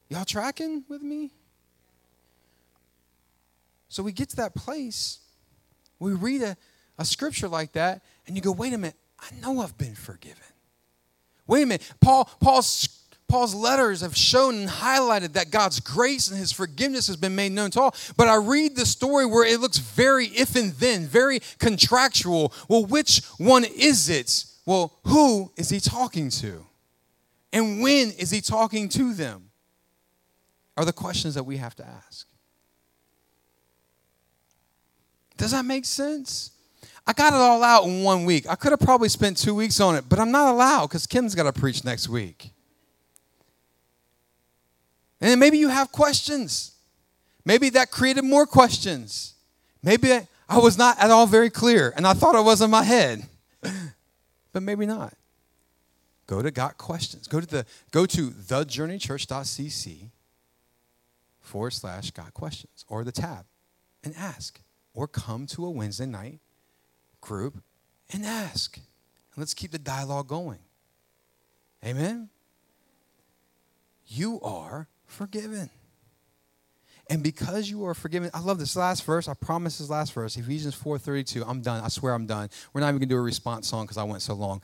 Y'all 0.09 0.25
tracking 0.25 0.85
with 0.89 1.03
me? 1.03 1.31
So 3.89 4.03
we 4.03 4.13
get 4.13 4.29
to 4.31 4.37
that 4.37 4.55
place, 4.55 5.21
we 6.01 6.15
read 6.15 6.43
a, 6.43 6.57
a 6.99 7.05
scripture 7.05 7.49
like 7.49 7.73
that 7.73 8.03
and 8.27 8.37
you 8.37 8.43
go, 8.43 8.53
wait 8.53 8.73
a 8.73 8.79
minute, 8.79 8.97
I 9.19 9.35
know 9.41 9.61
I've 9.61 9.77
been 9.79 9.95
forgiven. 9.95 10.39
Wait 11.47 11.63
a 11.63 11.67
minute, 11.67 11.93
Paul, 12.01 12.25
Paul's, 12.41 12.89
Paul's 13.29 13.55
letters 13.55 14.01
have 14.01 14.17
shown 14.17 14.57
and 14.57 14.69
highlighted 14.69 15.35
that 15.35 15.51
God's 15.51 15.81
grace 15.81 16.29
and 16.29 16.39
his 16.39 16.53
forgiveness 16.53 17.07
has 17.07 17.17
been 17.17 17.35
made 17.35 17.53
known 17.53 17.71
to 17.73 17.81
all. 17.81 17.95
But 18.17 18.29
I 18.29 18.37
read 18.37 18.77
the 18.77 18.87
story 18.87 19.27
where 19.27 19.45
it 19.45 19.61
looks 19.61 19.79
very 19.79 20.27
if 20.27 20.57
and 20.57 20.73
then, 20.73 21.07
very 21.07 21.41
contractual. 21.59 22.53
Well, 22.69 22.85
which 22.85 23.23
one 23.39 23.65
is 23.65 24.09
it? 24.09 24.45
Well, 24.67 24.99
who 25.05 25.53
is 25.57 25.69
he 25.69 25.81
talking 25.81 26.31
to? 26.31 26.65
And 27.53 27.83
when 27.83 28.11
is 28.13 28.31
he 28.31 28.41
talking 28.41 28.89
to 28.91 29.13
them? 29.13 29.51
Are 30.77 30.85
the 30.85 30.93
questions 30.93 31.35
that 31.35 31.45
we 31.45 31.57
have 31.59 31.77
to 31.77 31.87
ask. 31.87 32.27
Does 35.37 35.53
that 35.53 35.65
make 35.65 35.85
sense? 35.85 36.51
I 37.07 37.13
got 37.13 37.33
it 37.33 37.37
all 37.37 37.63
out 37.63 37.85
in 37.85 38.03
one 38.03 38.25
week. 38.25 38.47
I 38.49 38.55
could 38.55 38.73
have 38.73 38.81
probably 38.81 39.09
spent 39.09 39.37
two 39.37 39.55
weeks 39.55 39.79
on 39.81 39.95
it, 39.95 40.09
but 40.09 40.19
I'm 40.19 40.31
not 40.31 40.53
allowed 40.53 40.87
because 40.87 41.07
Kim's 41.07 41.35
got 41.35 41.43
to 41.43 41.53
preach 41.53 41.85
next 41.85 42.09
week. 42.09 42.51
And 45.21 45.39
maybe 45.39 45.59
you 45.59 45.69
have 45.69 45.93
questions. 45.93 46.73
Maybe 47.45 47.69
that 47.71 47.91
created 47.91 48.25
more 48.25 48.47
questions. 48.47 49.35
Maybe 49.83 50.13
I 50.49 50.59
was 50.59 50.79
not 50.79 50.99
at 50.99 51.11
all 51.11 51.27
very 51.27 51.51
clear 51.51 51.93
and 51.97 52.07
I 52.07 52.15
thought 52.15 52.35
I 52.35 52.41
was 52.41 52.63
in 52.63 52.71
my 52.71 52.83
head, 52.83 53.27
but 54.53 54.63
maybe 54.63 54.87
not. 54.87 55.15
Go 56.27 56.41
to 56.41 56.51
Got 56.51 56.79
Questions. 56.79 57.29
Go 57.29 57.41
to 57.41 57.47
the 57.47 57.67
go 57.91 58.07
to 58.07 58.31
thejourneychurch.cc 58.31 60.11
forward 61.41 61.73
slash 61.73 62.11
Got 62.13 62.33
Questions 62.33 62.85
or 62.89 63.05
the 63.05 63.13
tab 63.13 63.45
and 64.03 64.15
ask. 64.17 64.61
Or 64.95 65.09
come 65.09 65.47
to 65.49 65.67
a 65.67 65.71
Wednesday 65.71 66.07
night 66.07 66.39
group 67.25 67.63
and 68.13 68.25
ask. 68.25 68.77
And 68.77 69.39
let's 69.39 69.55
keep 69.55 69.71
the 69.71 69.79
dialogue 69.79 70.29
going. 70.29 70.61
Amen. 71.85 72.29
You 74.07 74.41
are 74.43 74.89
forgiven. 75.07 75.71
And 77.11 77.23
because 77.23 77.69
you 77.69 77.85
are 77.85 77.95
forgiven, 77.95 78.31
I 78.33 78.41
love 78.41 78.59
this 78.59 78.77
last 78.77 79.05
verse. 79.05 79.29
I 79.29 79.35
promise 79.35 79.79
this 79.79 79.91
last 79.91 80.13
verse, 80.13 80.37
Ephesians 80.37 80.75
4:32. 80.75 81.45
I'm 81.47 81.61
done. 81.61 81.83
I 81.83 81.89
swear 81.89 82.15
I'm 82.15 82.27
done. 82.27 82.49
We're 82.73 82.81
not 82.81 82.89
even 82.89 83.01
gonna 83.01 83.11
do 83.11 83.17
a 83.17 83.23
response 83.23 83.69
song 83.69 83.85
because 83.85 83.99
I 83.99 84.05
went 84.05 84.23
so 84.23 84.35
long. 84.35 84.63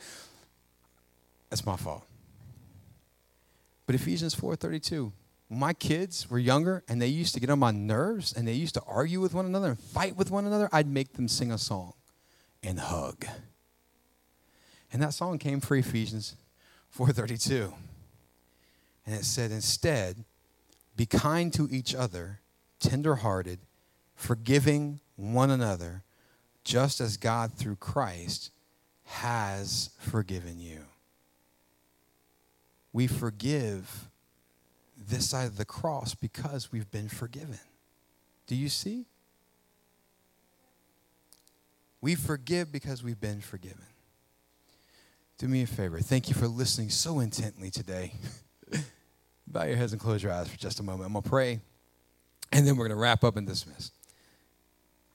That's 1.51 1.67
my 1.67 1.77
fault. 1.77 2.05
But 3.87 3.95
Ephesians 3.95 4.35
4:32. 4.35 5.13
My 5.53 5.73
kids 5.73 6.31
were 6.31 6.39
younger 6.39 6.85
and 6.89 7.03
they 7.03 7.09
used 7.09 7.35
to 7.35 7.41
get 7.41 7.51
on 7.51 7.59
my 7.59 7.73
nerves 7.73 8.33
and 8.33 8.47
they 8.47 8.53
used 8.53 8.75
to 8.75 8.83
argue 8.85 9.21
with 9.21 9.35
one 9.35 9.47
another 9.47 9.71
and 9.71 9.81
fight 9.81 10.17
with 10.17 10.31
one 10.31 10.47
another. 10.47 10.69
I'd 10.73 10.87
make 10.87 11.15
them 11.15 11.27
sing 11.27 11.51
a 11.51 11.59
song 11.59 11.95
and 12.63 12.79
hug. 12.79 13.27
And 14.93 15.03
that 15.03 15.15
song 15.15 15.39
came 15.39 15.61
for 15.61 15.77
Ephesians 15.77 16.37
4:32. 16.97 17.73
And 19.07 19.15
it 19.15 19.25
said, 19.25 19.51
instead, 19.51 20.25
be 20.97 21.07
kind 21.07 21.53
to 21.55 21.69
each 21.71 21.95
other, 21.95 22.41
tenderhearted, 22.79 23.59
forgiving 24.15 25.01
one 25.17 25.51
another, 25.51 26.03
just 26.65 27.01
as 27.01 27.17
God 27.17 27.55
through 27.55 27.77
Christ 27.77 28.51
has 29.05 29.91
forgiven 29.99 30.61
you. 30.61 30.85
We 32.93 33.07
forgive 33.07 34.09
this 34.97 35.31
side 35.31 35.47
of 35.47 35.57
the 35.57 35.65
cross 35.65 36.15
because 36.15 36.71
we've 36.71 36.91
been 36.91 37.09
forgiven. 37.09 37.59
Do 38.47 38.55
you 38.55 38.69
see? 38.69 39.07
We 42.01 42.15
forgive 42.15 42.73
because 42.73 43.03
we've 43.03 43.21
been 43.21 43.41
forgiven. 43.41 43.85
Do 45.39 45.49
me 45.49 45.63
a 45.63 45.67
favor. 45.67 46.01
Thank 46.01 46.29
you 46.29 46.35
for 46.35 46.47
listening 46.47 46.91
so 46.91 47.21
intently 47.21 47.71
today. 47.71 48.13
Bow 49.47 49.65
your 49.65 49.77
heads 49.77 49.93
and 49.93 50.01
close 50.01 50.23
your 50.23 50.33
eyes 50.33 50.49
for 50.49 50.59
just 50.59 50.81
a 50.81 50.83
moment. 50.83 51.07
I'm 51.07 51.13
going 51.13 51.23
to 51.23 51.29
pray, 51.29 51.61
and 52.53 52.67
then 52.67 52.77
we're 52.77 52.89
going 52.89 52.97
to 52.97 53.03
wrap 53.03 53.25
up 53.25 53.37
and 53.37 53.47
dismiss. 53.47 53.91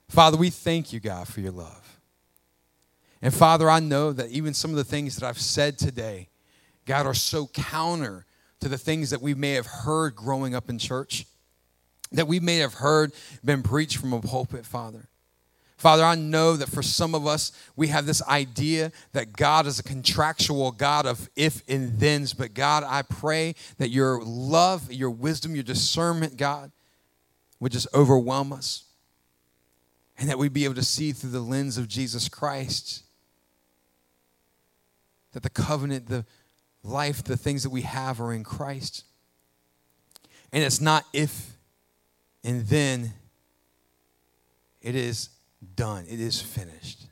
Father, 0.10 0.38
we 0.38 0.50
thank 0.50 0.92
you, 0.94 1.00
God, 1.00 1.28
for 1.28 1.42
your 1.42 1.52
love. 1.52 2.00
And 3.22 3.34
Father, 3.34 3.70
I 3.70 3.80
know 3.80 4.14
that 4.14 4.30
even 4.30 4.54
some 4.54 4.72
of 4.72 4.78
the 4.78 4.84
things 4.84 5.16
that 5.16 5.28
I've 5.28 5.40
said 5.40 5.78
today, 5.78 6.30
God, 6.86 7.06
are 7.06 7.14
so 7.14 7.48
counter 7.48 8.26
to 8.60 8.70
the 8.70 8.78
things 8.78 9.10
that 9.10 9.22
we 9.22 9.34
may 9.34 9.54
have 9.54 9.66
heard 9.66 10.16
growing 10.16 10.54
up 10.54 10.70
in 10.70 10.78
church, 10.78 11.26
that 12.12 12.28
we 12.28 12.40
may 12.40 12.58
have 12.58 12.76
heard 12.76 13.14
been 13.44 13.64
preached 13.64 13.98
from 13.98 14.14
a 14.14 14.22
pulpit, 14.22 14.66
Father. 14.66 15.08
Father, 15.86 16.04
I 16.04 16.16
know 16.16 16.56
that 16.58 16.70
for 16.70 16.82
some 16.82 17.14
of 17.14 17.28
us, 17.28 17.52
we 17.76 17.90
have 17.90 18.08
this 18.08 18.24
idea 18.24 18.92
that 19.12 19.34
God 19.34 19.68
is 19.68 19.78
a 19.78 19.84
contractual 19.84 20.72
God 20.72 21.06
of 21.06 21.30
if 21.36 21.62
and 21.70 22.00
thens. 22.00 22.34
But 22.34 22.56
God, 22.56 22.84
I 22.84 23.04
pray 23.04 23.54
that 23.78 23.92
your 23.92 24.20
love, 24.24 24.92
your 24.92 25.12
wisdom, 25.12 25.54
your 25.54 25.64
discernment, 25.64 26.38
God, 26.38 26.72
would 27.60 27.72
just 27.72 27.86
overwhelm 27.94 28.52
us. 28.52 28.86
And 30.18 30.28
that 30.28 30.40
we'd 30.40 30.54
be 30.54 30.66
able 30.66 30.74
to 30.74 30.84
see 30.84 31.12
through 31.12 31.30
the 31.30 31.40
lens 31.40 31.78
of 31.78 31.88
Jesus 31.88 32.30
Christ. 32.30 33.04
That 35.34 35.44
the 35.44 35.52
covenant, 35.52 36.08
the 36.08 36.26
life, 36.82 37.24
the 37.24 37.38
things 37.38 37.62
that 37.62 37.70
we 37.70 37.84
have 37.84 38.20
are 38.20 38.34
in 38.34 38.44
Christ. 38.44 39.04
And 40.52 40.64
it's 40.64 40.82
not 40.82 41.06
if 41.14 41.52
and 42.44 42.66
then, 42.66 43.14
it 44.82 44.96
is 44.96 45.30
done, 45.76 46.06
it 46.08 46.20
is 46.20 46.42
finished. 46.42 47.08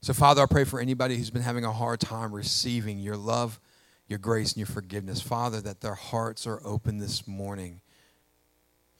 So, 0.00 0.12
Father, 0.12 0.42
I 0.42 0.46
pray 0.46 0.64
for 0.64 0.80
anybody 0.80 1.16
who's 1.16 1.30
been 1.30 1.42
having 1.42 1.64
a 1.64 1.72
hard 1.72 2.00
time 2.00 2.32
receiving 2.32 2.98
your 2.98 3.16
love, 3.16 3.60
your 4.08 4.18
grace, 4.18 4.52
and 4.52 4.58
your 4.58 4.66
forgiveness. 4.66 5.20
Father, 5.20 5.60
that 5.60 5.80
their 5.80 5.94
hearts 5.94 6.46
are 6.46 6.60
open 6.64 6.98
this 6.98 7.26
morning 7.28 7.80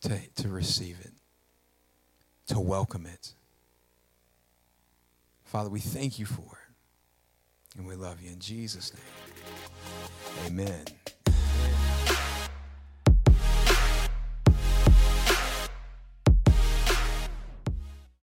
to, 0.03 0.21
to 0.37 0.49
receive 0.49 0.99
it, 1.01 1.13
to 2.47 2.61
welcome 2.61 3.07
it. 3.07 3.35
Father, 5.45 5.69
we 5.69 5.81
thank 5.81 6.19
you 6.19 6.27
for 6.27 6.41
it. 6.41 7.79
And 7.79 7.87
we 7.87 7.95
love 7.95 8.21
you 8.23 8.31
in 8.31 8.39
Jesus' 8.39 8.93
name. 8.95 10.47
Amen. 10.47 10.85